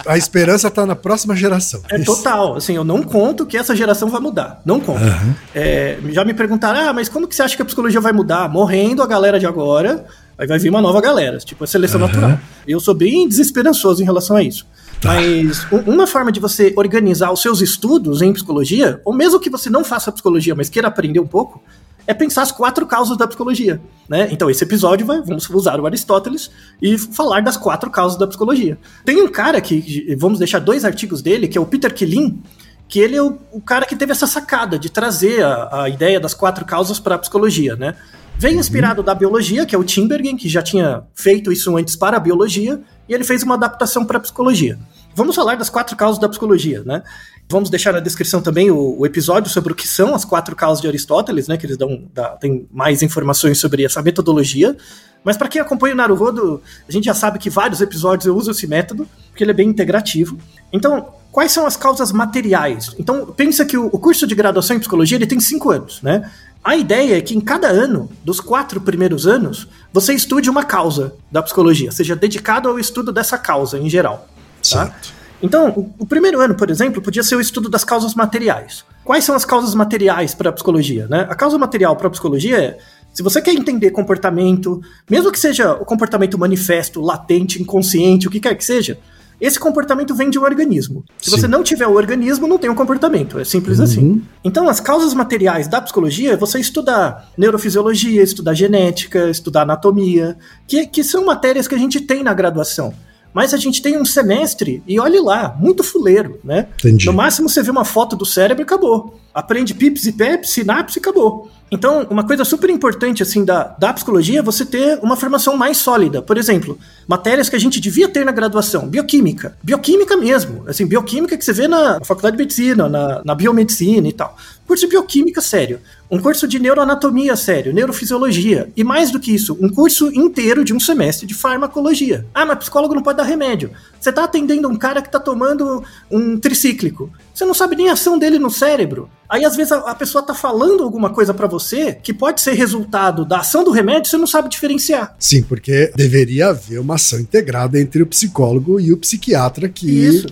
A 0.04 0.18
esperança 0.18 0.68
está 0.68 0.84
na 0.84 0.94
próxima 0.94 1.34
geração. 1.34 1.80
É 1.90 1.96
Isso. 1.96 2.04
total. 2.04 2.56
Assim, 2.56 2.74
eu 2.74 2.84
não 2.84 3.02
conto 3.02 3.46
que 3.46 3.56
essa 3.56 3.74
geração 3.74 4.10
vai 4.10 4.20
mudar. 4.20 4.60
Não 4.62 4.78
conto. 4.78 5.02
Uhum. 5.02 5.34
É, 5.54 5.98
já 6.10 6.22
me 6.22 6.34
perguntaram, 6.34 6.90
ah, 6.90 6.92
mas 6.92 7.08
como 7.08 7.26
que 7.26 7.34
você 7.34 7.42
acha 7.42 7.56
que 7.56 7.62
a 7.62 7.64
psicologia 7.64 7.98
vai 7.98 8.12
mudar? 8.12 8.46
Morrendo 8.46 9.02
a 9.02 9.06
galera 9.06 9.40
de 9.40 9.46
agora, 9.46 10.04
aí 10.36 10.46
vai 10.46 10.58
vir 10.58 10.68
uma 10.68 10.82
nova 10.82 11.00
galera. 11.00 11.38
Tipo, 11.38 11.64
a 11.64 11.66
seleção 11.66 11.98
uhum. 11.98 12.08
natural. 12.08 12.38
Eu 12.68 12.78
sou 12.78 12.92
bem 12.92 13.26
desesperançoso 13.26 14.02
em 14.02 14.04
relação 14.04 14.36
a 14.36 14.42
isso. 14.42 14.66
Tá. 15.00 15.14
Mas 15.14 15.66
uma 15.86 16.06
forma 16.06 16.30
de 16.30 16.40
você 16.40 16.74
organizar 16.76 17.32
os 17.32 17.40
seus 17.40 17.62
estudos 17.62 18.20
em 18.20 18.34
psicologia, 18.34 19.00
ou 19.02 19.14
mesmo 19.14 19.40
que 19.40 19.48
você 19.48 19.70
não 19.70 19.82
faça 19.82 20.12
psicologia, 20.12 20.54
mas 20.54 20.68
queira 20.68 20.88
aprender 20.88 21.20
um 21.20 21.26
pouco, 21.26 21.62
é 22.06 22.14
pensar 22.14 22.42
as 22.42 22.52
quatro 22.52 22.86
causas 22.86 23.16
da 23.16 23.26
psicologia. 23.26 23.80
Né? 24.08 24.28
Então, 24.30 24.50
esse 24.50 24.64
episódio 24.64 25.06
vai, 25.06 25.20
vamos 25.22 25.48
usar 25.50 25.80
o 25.80 25.86
Aristóteles 25.86 26.50
e 26.80 26.98
falar 26.98 27.42
das 27.42 27.56
quatro 27.56 27.90
causas 27.90 28.18
da 28.18 28.26
psicologia. 28.26 28.78
Tem 29.04 29.20
um 29.22 29.28
cara 29.28 29.60
que, 29.60 30.14
vamos 30.18 30.38
deixar 30.38 30.58
dois 30.58 30.84
artigos 30.84 31.22
dele, 31.22 31.48
que 31.48 31.56
é 31.56 31.60
o 31.60 31.66
Peter 31.66 31.92
Kilin, 31.92 32.42
que 32.88 32.98
ele 32.98 33.16
é 33.16 33.22
o, 33.22 33.38
o 33.52 33.60
cara 33.60 33.86
que 33.86 33.94
teve 33.94 34.12
essa 34.12 34.26
sacada 34.26 34.78
de 34.78 34.90
trazer 34.90 35.44
a, 35.44 35.84
a 35.84 35.88
ideia 35.88 36.18
das 36.18 36.34
quatro 36.34 36.64
causas 36.64 36.98
para 36.98 37.14
a 37.14 37.18
psicologia, 37.18 37.76
né? 37.76 37.94
Vem 38.36 38.56
inspirado 38.56 39.02
da 39.02 39.14
biologia, 39.14 39.66
que 39.66 39.74
é 39.74 39.78
o 39.78 39.84
Timbergen, 39.84 40.34
que 40.34 40.48
já 40.48 40.62
tinha 40.62 41.02
feito 41.14 41.52
isso 41.52 41.76
antes 41.76 41.94
para 41.94 42.16
a 42.16 42.20
biologia, 42.20 42.80
e 43.06 43.12
ele 43.12 43.22
fez 43.22 43.42
uma 43.42 43.54
adaptação 43.54 44.04
para 44.04 44.16
a 44.16 44.20
psicologia. 44.20 44.78
Vamos 45.14 45.34
falar 45.34 45.56
das 45.56 45.68
quatro 45.68 45.96
causas 45.96 46.20
da 46.20 46.28
psicologia, 46.28 46.82
né? 46.84 47.02
Vamos 47.48 47.68
deixar 47.68 47.92
na 47.92 48.00
descrição 48.00 48.40
também 48.40 48.70
o, 48.70 49.00
o, 49.00 49.04
episódio 49.04 49.50
sobre 49.50 49.72
o 49.72 49.76
que 49.76 49.86
são 49.86 50.14
as 50.14 50.24
quatro 50.24 50.54
causas 50.54 50.80
de 50.80 50.86
Aristóteles, 50.86 51.48
né? 51.48 51.56
Que 51.56 51.66
eles 51.66 51.76
dão 51.76 52.04
dá, 52.14 52.30
tem 52.36 52.68
mais 52.70 53.02
informações 53.02 53.58
sobre 53.58 53.84
essa 53.84 54.00
metodologia. 54.02 54.76
Mas 55.24 55.36
para 55.36 55.48
quem 55.48 55.60
acompanha 55.60 55.94
o 55.94 55.96
Naruhodo, 55.96 56.62
a 56.88 56.92
gente 56.92 57.04
já 57.04 57.14
sabe 57.14 57.38
que 57.38 57.50
vários 57.50 57.80
episódios 57.80 58.26
eu 58.26 58.36
uso 58.36 58.52
esse 58.52 58.66
método, 58.66 59.06
porque 59.28 59.42
ele 59.42 59.50
é 59.50 59.54
bem 59.54 59.68
integrativo. 59.68 60.38
Então, 60.72 61.08
quais 61.32 61.50
são 61.52 61.66
as 61.66 61.76
causas 61.76 62.12
materiais? 62.12 62.94
Então, 62.98 63.26
pensa 63.26 63.64
que 63.64 63.76
o, 63.76 63.86
o 63.86 63.98
curso 63.98 64.26
de 64.26 64.34
graduação 64.34 64.76
em 64.76 64.80
psicologia 64.80 65.18
ele 65.18 65.26
tem 65.26 65.40
cinco 65.40 65.70
anos, 65.70 66.00
né? 66.02 66.30
A 66.62 66.76
ideia 66.76 67.16
é 67.16 67.20
que 67.20 67.34
em 67.34 67.40
cada 67.40 67.68
ano, 67.68 68.08
dos 68.22 68.38
quatro 68.38 68.80
primeiros 68.80 69.26
anos, 69.26 69.66
você 69.92 70.12
estude 70.12 70.48
uma 70.48 70.62
causa 70.62 71.14
da 71.32 71.42
psicologia, 71.42 71.90
seja 71.90 72.14
dedicado 72.14 72.68
ao 72.68 72.78
estudo 72.78 73.10
dessa 73.10 73.38
causa 73.38 73.78
em 73.78 73.88
geral. 73.88 74.28
Tá? 74.70 74.86
Certo. 74.86 75.20
Então, 75.42 75.70
o, 75.70 75.94
o, 76.00 76.06
primeiro 76.06 76.40
ano, 76.40 76.54
por 76.54 76.70
exemplo, 76.70 77.00
podia 77.00 77.22
ser 77.22 77.34
o 77.34 77.40
estudo 77.40 77.68
das 77.68 77.82
causas 77.82 78.14
materiais. 78.14 78.84
Quais 79.04 79.24
são 79.24 79.34
as 79.34 79.44
causas 79.44 79.74
materiais 79.74 80.34
para 80.34 80.50
a 80.50 80.52
psicologia? 80.52 81.06
Né? 81.08 81.26
A 81.30 81.34
causa 81.34 81.56
material 81.56 81.96
para 81.96 82.08
a 82.08 82.10
psicologia 82.10 82.58
é 82.58 82.78
se 83.12 83.22
você 83.22 83.40
quer 83.40 83.52
entender 83.52 83.90
comportamento, 83.90 84.80
mesmo 85.10 85.32
que 85.32 85.38
seja 85.38 85.72
o 85.72 85.84
comportamento 85.84 86.38
manifesto, 86.38 87.00
latente, 87.00 87.60
inconsciente, 87.60 88.28
o 88.28 88.30
que 88.30 88.38
quer 88.38 88.54
que 88.54 88.64
seja, 88.64 88.98
esse 89.40 89.58
comportamento 89.58 90.14
vem 90.14 90.28
de 90.28 90.38
um 90.38 90.42
organismo. 90.42 91.02
Se 91.18 91.30
Sim. 91.30 91.38
você 91.38 91.48
não 91.48 91.62
tiver 91.62 91.86
o 91.86 91.94
organismo, 91.94 92.46
não 92.46 92.58
tem 92.58 92.68
um 92.68 92.74
comportamento. 92.74 93.38
É 93.38 93.44
simples 93.44 93.78
uhum. 93.78 93.84
assim. 93.84 94.22
Então, 94.44 94.68
as 94.68 94.80
causas 94.80 95.14
materiais 95.14 95.66
da 95.66 95.80
psicologia 95.80 96.32
é 96.32 96.36
você 96.36 96.60
estudar 96.60 97.30
neurofisiologia, 97.38 98.22
estudar 98.22 98.52
genética, 98.52 99.30
estudar 99.30 99.62
anatomia, 99.62 100.36
que, 100.68 100.86
que 100.86 101.02
são 101.02 101.24
matérias 101.24 101.66
que 101.66 101.74
a 101.74 101.78
gente 101.78 102.00
tem 102.02 102.22
na 102.22 102.34
graduação. 102.34 102.92
Mas 103.32 103.54
a 103.54 103.56
gente 103.56 103.80
tem 103.80 103.96
um 103.96 104.04
semestre 104.04 104.82
e 104.86 104.98
olhe 104.98 105.20
lá, 105.20 105.56
muito 105.58 105.84
fuleiro, 105.84 106.40
né? 106.42 106.68
Entendi. 106.78 107.06
No 107.06 107.12
máximo 107.12 107.48
você 107.48 107.62
vê 107.62 107.70
uma 107.70 107.84
foto 107.84 108.16
do 108.16 108.26
cérebro 108.26 108.62
e 108.62 108.64
acabou. 108.64 109.18
Aprende 109.32 109.74
pips 109.74 110.06
e 110.06 110.12
peps, 110.12 110.50
sinapse 110.50 110.98
e 110.98 111.00
acabou. 111.00 111.48
Então, 111.70 112.04
uma 112.10 112.24
coisa 112.24 112.44
super 112.44 112.68
importante 112.68 113.22
assim 113.22 113.44
da, 113.44 113.76
da 113.78 113.92
psicologia 113.92 114.40
é 114.40 114.42
você 114.42 114.66
ter 114.66 114.98
uma 115.02 115.16
formação 115.16 115.56
mais 115.56 115.78
sólida. 115.78 116.20
Por 116.20 116.36
exemplo, 116.36 116.76
matérias 117.06 117.48
que 117.48 117.54
a 117.54 117.60
gente 117.60 117.80
devia 117.80 118.08
ter 118.08 118.24
na 118.24 118.32
graduação, 118.32 118.88
bioquímica. 118.88 119.56
Bioquímica 119.62 120.16
mesmo. 120.16 120.64
Assim, 120.66 120.84
bioquímica 120.84 121.36
que 121.36 121.44
você 121.44 121.52
vê 121.52 121.68
na 121.68 122.00
faculdade 122.04 122.36
de 122.36 122.42
medicina, 122.42 122.88
na, 122.88 123.22
na 123.24 123.34
biomedicina 123.36 124.08
e 124.08 124.12
tal. 124.12 124.36
Curso 124.70 124.86
de 124.86 124.90
bioquímica 124.90 125.40
sério. 125.40 125.80
Um 126.08 126.20
curso 126.20 126.46
de 126.46 126.60
neuroanatomia 126.60 127.34
sério, 127.34 127.72
neurofisiologia. 127.72 128.68
E 128.76 128.84
mais 128.84 129.10
do 129.10 129.18
que 129.18 129.34
isso, 129.34 129.58
um 129.60 129.68
curso 129.68 130.12
inteiro 130.14 130.64
de 130.64 130.72
um 130.72 130.78
semestre 130.78 131.26
de 131.26 131.34
farmacologia. 131.34 132.24
Ah, 132.32 132.46
mas 132.46 132.58
psicólogo 132.58 132.94
não 132.94 133.02
pode 133.02 133.18
dar 133.18 133.24
remédio. 133.24 133.72
Você 133.98 134.10
está 134.10 134.22
atendendo 134.22 134.68
um 134.68 134.76
cara 134.76 135.02
que 135.02 135.08
está 135.08 135.18
tomando 135.18 135.82
um 136.08 136.38
tricíclico. 136.38 137.10
Você 137.34 137.44
não 137.44 137.52
sabe 137.52 137.74
nem 137.74 137.88
a 137.88 137.94
ação 137.94 138.16
dele 138.16 138.38
no 138.38 138.48
cérebro. 138.48 139.10
Aí 139.28 139.44
às 139.44 139.56
vezes 139.56 139.72
a, 139.72 139.78
a 139.78 139.94
pessoa 139.96 140.22
tá 140.22 140.34
falando 140.34 140.84
alguma 140.84 141.10
coisa 141.10 141.34
para 141.34 141.48
você 141.48 141.94
que 141.94 142.14
pode 142.14 142.40
ser 142.40 142.52
resultado 142.52 143.24
da 143.24 143.40
ação 143.40 143.64
do 143.64 143.72
remédio, 143.72 144.08
você 144.08 144.18
não 144.18 144.26
sabe 144.28 144.48
diferenciar. 144.48 145.16
Sim, 145.18 145.42
porque 145.42 145.90
deveria 145.96 146.50
haver 146.50 146.78
uma 146.78 146.94
ação 146.94 147.18
integrada 147.18 147.80
entre 147.80 148.04
o 148.04 148.06
psicólogo 148.06 148.78
e 148.78 148.92
o 148.92 148.96
psiquiatra 148.96 149.68
que 149.68 149.90
Isso 149.90 150.28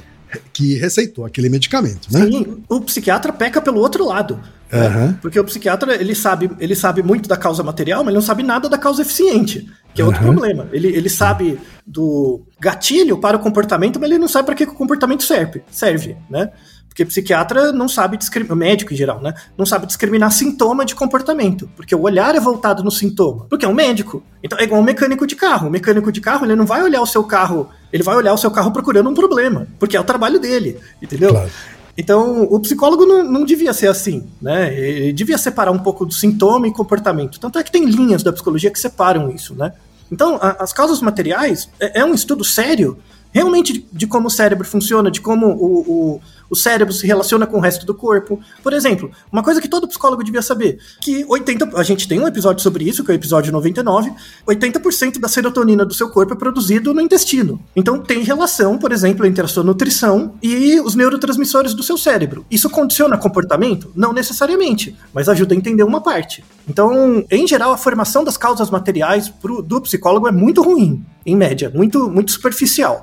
que 0.53 0.75
receitou 0.77 1.25
aquele 1.25 1.49
medicamento, 1.49 2.09
né? 2.11 2.27
Sim, 2.27 2.63
o 2.69 2.81
psiquiatra 2.81 3.33
peca 3.33 3.61
pelo 3.61 3.81
outro 3.81 4.07
lado. 4.07 4.41
Uhum. 4.73 4.81
Né? 4.81 5.19
Porque 5.23 5.41
o 5.41 5.45
psiquiatra, 5.45 5.95
ele 5.95 6.15
sabe, 6.15 6.51
ele 6.61 6.75
sabe 6.75 7.03
muito 7.03 7.29
da 7.29 7.37
causa 7.37 7.63
material, 7.63 8.01
mas 8.01 8.09
ele 8.09 8.17
não 8.17 8.27
sabe 8.27 8.43
nada 8.43 8.69
da 8.69 8.77
causa 8.77 9.03
eficiente, 9.03 9.67
que 9.95 10.03
é 10.03 10.05
outro 10.05 10.23
uhum. 10.25 10.33
problema. 10.33 10.69
Ele, 10.73 10.89
ele 10.89 11.09
sabe 11.09 11.59
do 11.87 12.43
gatilho 12.61 13.19
para 13.19 13.37
o 13.37 13.41
comportamento, 13.41 13.99
mas 13.99 14.11
ele 14.11 14.19
não 14.19 14.29
sabe 14.29 14.47
para 14.47 14.55
que 14.55 14.65
o 14.65 14.75
comportamento 14.75 15.23
serve, 15.23 15.63
serve, 15.71 16.17
né? 16.29 16.51
Porque 16.99 17.05
psiquiatra 17.05 17.71
não 17.71 17.89
sabe 17.89 18.17
discriminar, 18.17 18.57
médico 18.57 18.93
em 18.93 18.97
geral, 18.97 19.21
né? 19.21 19.33
Não 19.57 19.65
sabe 19.65 19.87
discriminar 19.87 20.33
sintoma 20.33 20.85
de 20.85 20.97
comportamento, 20.97 21.71
porque 21.77 21.95
o 21.95 22.03
olhar 22.03 22.35
é 22.35 22.41
voltado 22.41 22.83
no 22.83 22.91
sintoma, 22.91 23.47
porque 23.49 23.65
é 23.65 23.69
um 23.69 23.75
médico. 23.75 24.21
Então 24.43 24.59
é 24.59 24.65
igual 24.65 24.81
um 24.81 24.85
mecânico 24.85 25.25
de 25.25 25.37
carro. 25.37 25.69
O 25.69 25.71
mecânico 25.71 26.11
de 26.11 26.21
carro, 26.21 26.45
ele 26.45 26.57
não 26.57 26.67
vai 26.67 26.83
olhar 26.83 27.01
o 27.01 27.07
seu 27.07 27.23
carro, 27.23 27.69
ele 27.93 28.03
vai 28.03 28.17
olhar 28.17 28.35
o 28.35 28.37
seu 28.37 28.51
carro 28.51 28.73
procurando 28.73 29.09
um 29.09 29.15
problema, 29.15 29.69
porque 29.79 29.97
é 29.97 30.01
o 30.01 30.03
trabalho 30.03 30.41
dele, 30.41 30.77
entendeu? 31.01 31.31
Claro. 31.31 31.51
Então, 31.97 32.43
o 32.51 32.59
psicólogo 32.59 33.07
não, 33.07 33.23
não, 33.23 33.45
devia 33.45 33.73
ser 33.73 33.87
assim, 33.87 34.27
né? 34.43 34.77
Ele 34.77 35.13
devia 35.13 35.39
separar 35.39 35.71
um 35.71 35.79
pouco 35.79 36.05
do 36.05 36.13
sintoma 36.13 36.67
e 36.67 36.73
comportamento. 36.73 37.39
Tanto 37.39 37.61
é 37.61 37.63
que 37.63 37.71
tem 37.71 37.85
linhas 37.85 38.25
da 38.25 38.33
psicologia 38.33 38.73
que 38.73 38.79
separam 38.81 39.31
isso, 39.31 39.55
né? 39.55 39.73
Então, 40.11 40.37
a, 40.43 40.65
as 40.65 40.73
causas 40.73 41.01
materiais 41.01 41.69
é, 41.79 42.01
é, 42.01 42.05
um 42.05 42.15
estudo 42.15 42.43
sério, 42.43 42.99
realmente 43.33 43.73
de, 43.73 43.87
de, 43.93 44.07
como 44.07 44.27
o 44.27 44.31
cérebro 44.31 44.67
funciona, 44.67 45.11
de 45.11 45.21
como 45.21 45.47
o, 45.47 45.81
o 46.17 46.21
o 46.51 46.57
cérebro 46.57 46.93
se 46.93 47.07
relaciona 47.07 47.47
com 47.47 47.59
o 47.59 47.61
resto 47.61 47.85
do 47.85 47.95
corpo. 47.95 48.41
Por 48.63 48.73
exemplo, 48.73 49.11
uma 49.33 49.43
coisa 49.43 49.61
que 49.61 49.69
todo 49.69 49.89
psicólogo 49.89 50.23
devia 50.23 50.43
saber, 50.43 50.79
que 51.01 51.25
80, 51.29 51.79
a 51.79 51.83
gente 51.83 52.09
tem 52.09 52.21
um 52.21 52.27
episódio 52.27 52.63
sobre 52.63 52.89
isso, 52.89 53.05
que 53.05 53.11
é 53.11 53.15
o 53.15 53.17
episódio 53.17 53.53
99, 53.53 54.13
80% 54.47 55.19
da 55.19 55.29
serotonina 55.29 55.85
do 55.85 55.95
seu 55.95 56.09
corpo 56.11 56.33
é 56.33 56.37
produzido 56.37 56.95
no 56.95 57.01
intestino. 57.01 57.61
Então 57.75 57.99
tem 57.99 58.23
relação, 58.23 58.79
por 58.79 58.93
exemplo, 58.93 59.27
entre 59.27 59.45
a 59.45 59.49
sua 59.49 59.63
nutrição 59.63 60.35
e 60.43 60.81
os 60.81 60.95
neurotransmissores 60.95 61.75
do 61.75 61.83
seu 61.83 61.99
cérebro. 61.99 62.45
Isso 62.51 62.71
condiciona 62.71 63.17
comportamento? 63.17 63.91
Não 63.95 64.13
necessariamente, 64.13 64.97
mas 65.13 65.29
ajuda 65.29 65.55
a 65.55 65.57
entender 65.57 65.83
uma 65.83 66.01
parte. 66.01 66.45
Então, 66.69 67.25
em 67.31 67.47
geral, 67.47 67.73
a 67.73 67.79
formação 67.79 68.25
das 68.25 68.37
causas 68.37 68.71
materiais 68.71 69.29
pro, 69.29 69.63
do 69.63 69.81
psicólogo 69.81 70.29
é 70.29 70.33
muito 70.33 70.63
ruim, 70.63 71.05
em 71.25 71.37
média, 71.37 71.71
muito, 71.75 72.11
muito 72.11 72.31
superficial. 72.31 73.03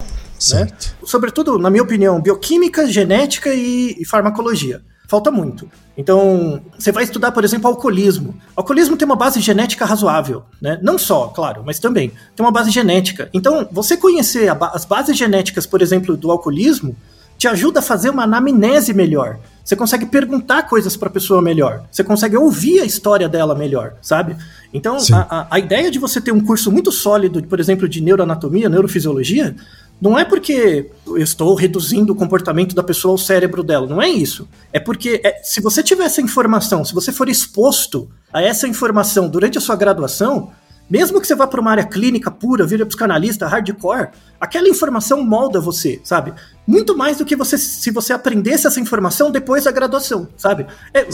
Né? 0.51 0.67
Sobretudo, 1.03 1.57
na 1.57 1.69
minha 1.69 1.83
opinião, 1.83 2.21
bioquímica, 2.21 2.87
genética 2.87 3.53
e, 3.53 3.95
e 3.99 4.05
farmacologia. 4.05 4.81
Falta 5.07 5.29
muito. 5.29 5.69
Então, 5.97 6.61
você 6.77 6.91
vai 6.91 7.03
estudar, 7.03 7.31
por 7.31 7.43
exemplo, 7.43 7.67
alcoolismo. 7.67 8.35
Alcoolismo 8.55 8.97
tem 8.97 9.05
uma 9.05 9.15
base 9.15 9.39
genética 9.39 9.85
razoável, 9.85 10.43
né? 10.61 10.79
Não 10.81 10.97
só, 10.97 11.27
claro, 11.27 11.63
mas 11.65 11.79
também 11.79 12.11
tem 12.35 12.45
uma 12.45 12.51
base 12.51 12.71
genética. 12.71 13.29
Então, 13.33 13.67
você 13.71 13.95
conhecer 13.95 14.53
ba 14.55 14.71
as 14.73 14.83
bases 14.83 15.15
genéticas, 15.15 15.65
por 15.65 15.81
exemplo, 15.81 16.17
do 16.17 16.31
alcoolismo, 16.31 16.95
te 17.37 17.47
ajuda 17.47 17.79
a 17.79 17.83
fazer 17.83 18.09
uma 18.09 18.23
anamnese 18.23 18.93
melhor. 18.93 19.39
Você 19.63 19.75
consegue 19.75 20.05
perguntar 20.05 20.63
coisas 20.63 20.95
para 20.95 21.09
a 21.09 21.11
pessoa 21.11 21.41
melhor. 21.41 21.85
Você 21.91 22.03
consegue 22.03 22.37
ouvir 22.37 22.81
a 22.81 22.85
história 22.85 23.27
dela 23.27 23.55
melhor, 23.55 23.95
sabe? 24.01 24.35
Então, 24.73 24.97
a, 25.11 25.39
a, 25.39 25.47
a, 25.51 25.59
ideia 25.59 25.89
de 25.89 25.97
você 25.97 26.21
ter 26.21 26.31
um 26.31 26.39
curso 26.39 26.71
muito 26.71 26.91
sólido, 26.91 27.41
por 27.43 27.59
exemplo, 27.59 27.89
de 27.89 28.01
neuroanatomia, 28.01 28.69
neurofisiologia, 28.69 29.55
não 30.01 30.19
é 30.19 30.25
porque 30.25 30.91
eu 31.07 31.17
estou 31.17 31.55
reduzindo 31.55 32.13
o 32.13 32.15
comportamento 32.15 32.75
da 32.75 32.83
pessoa 32.83 33.13
ao 33.13 33.17
cérebro 33.17 33.63
dela, 33.63 33.87
não 33.87 34.01
é 34.01 34.09
isso. 34.09 34.47
É 34.73 34.79
porque 34.79 35.21
é, 35.23 35.41
se 35.43 35.61
você 35.61 35.81
tiver 35.81 36.03
essa 36.03 36.21
informação, 36.21 36.83
se 36.83 36.93
você 36.93 37.11
for 37.11 37.29
exposto 37.29 38.09
a 38.31 38.41
essa 38.41 38.67
informação 38.67 39.29
durante 39.29 39.57
a 39.57 39.61
sua 39.61 39.75
graduação, 39.75 40.51
mesmo 40.89 41.19
que 41.19 41.25
você 41.25 41.33
vá 41.33 41.47
para 41.47 41.61
uma 41.61 41.71
área 41.71 41.85
clínica 41.85 42.29
pura, 42.29 42.65
vira 42.65 42.85
psicanalista, 42.85 43.47
hardcore, 43.47 44.09
aquela 44.39 44.67
informação 44.67 45.23
molda 45.23 45.59
você, 45.59 45.99
sabe? 46.03 46.33
Muito 46.67 46.97
mais 46.97 47.17
do 47.17 47.25
que 47.25 47.35
você 47.35 47.57
se 47.57 47.91
você 47.91 48.13
aprendesse 48.13 48.65
essa 48.65 48.79
informação 48.79 49.31
depois 49.31 49.65
da 49.65 49.71
graduação, 49.71 50.27
sabe? 50.35 50.65
É, 50.93 51.01
é 51.01 51.07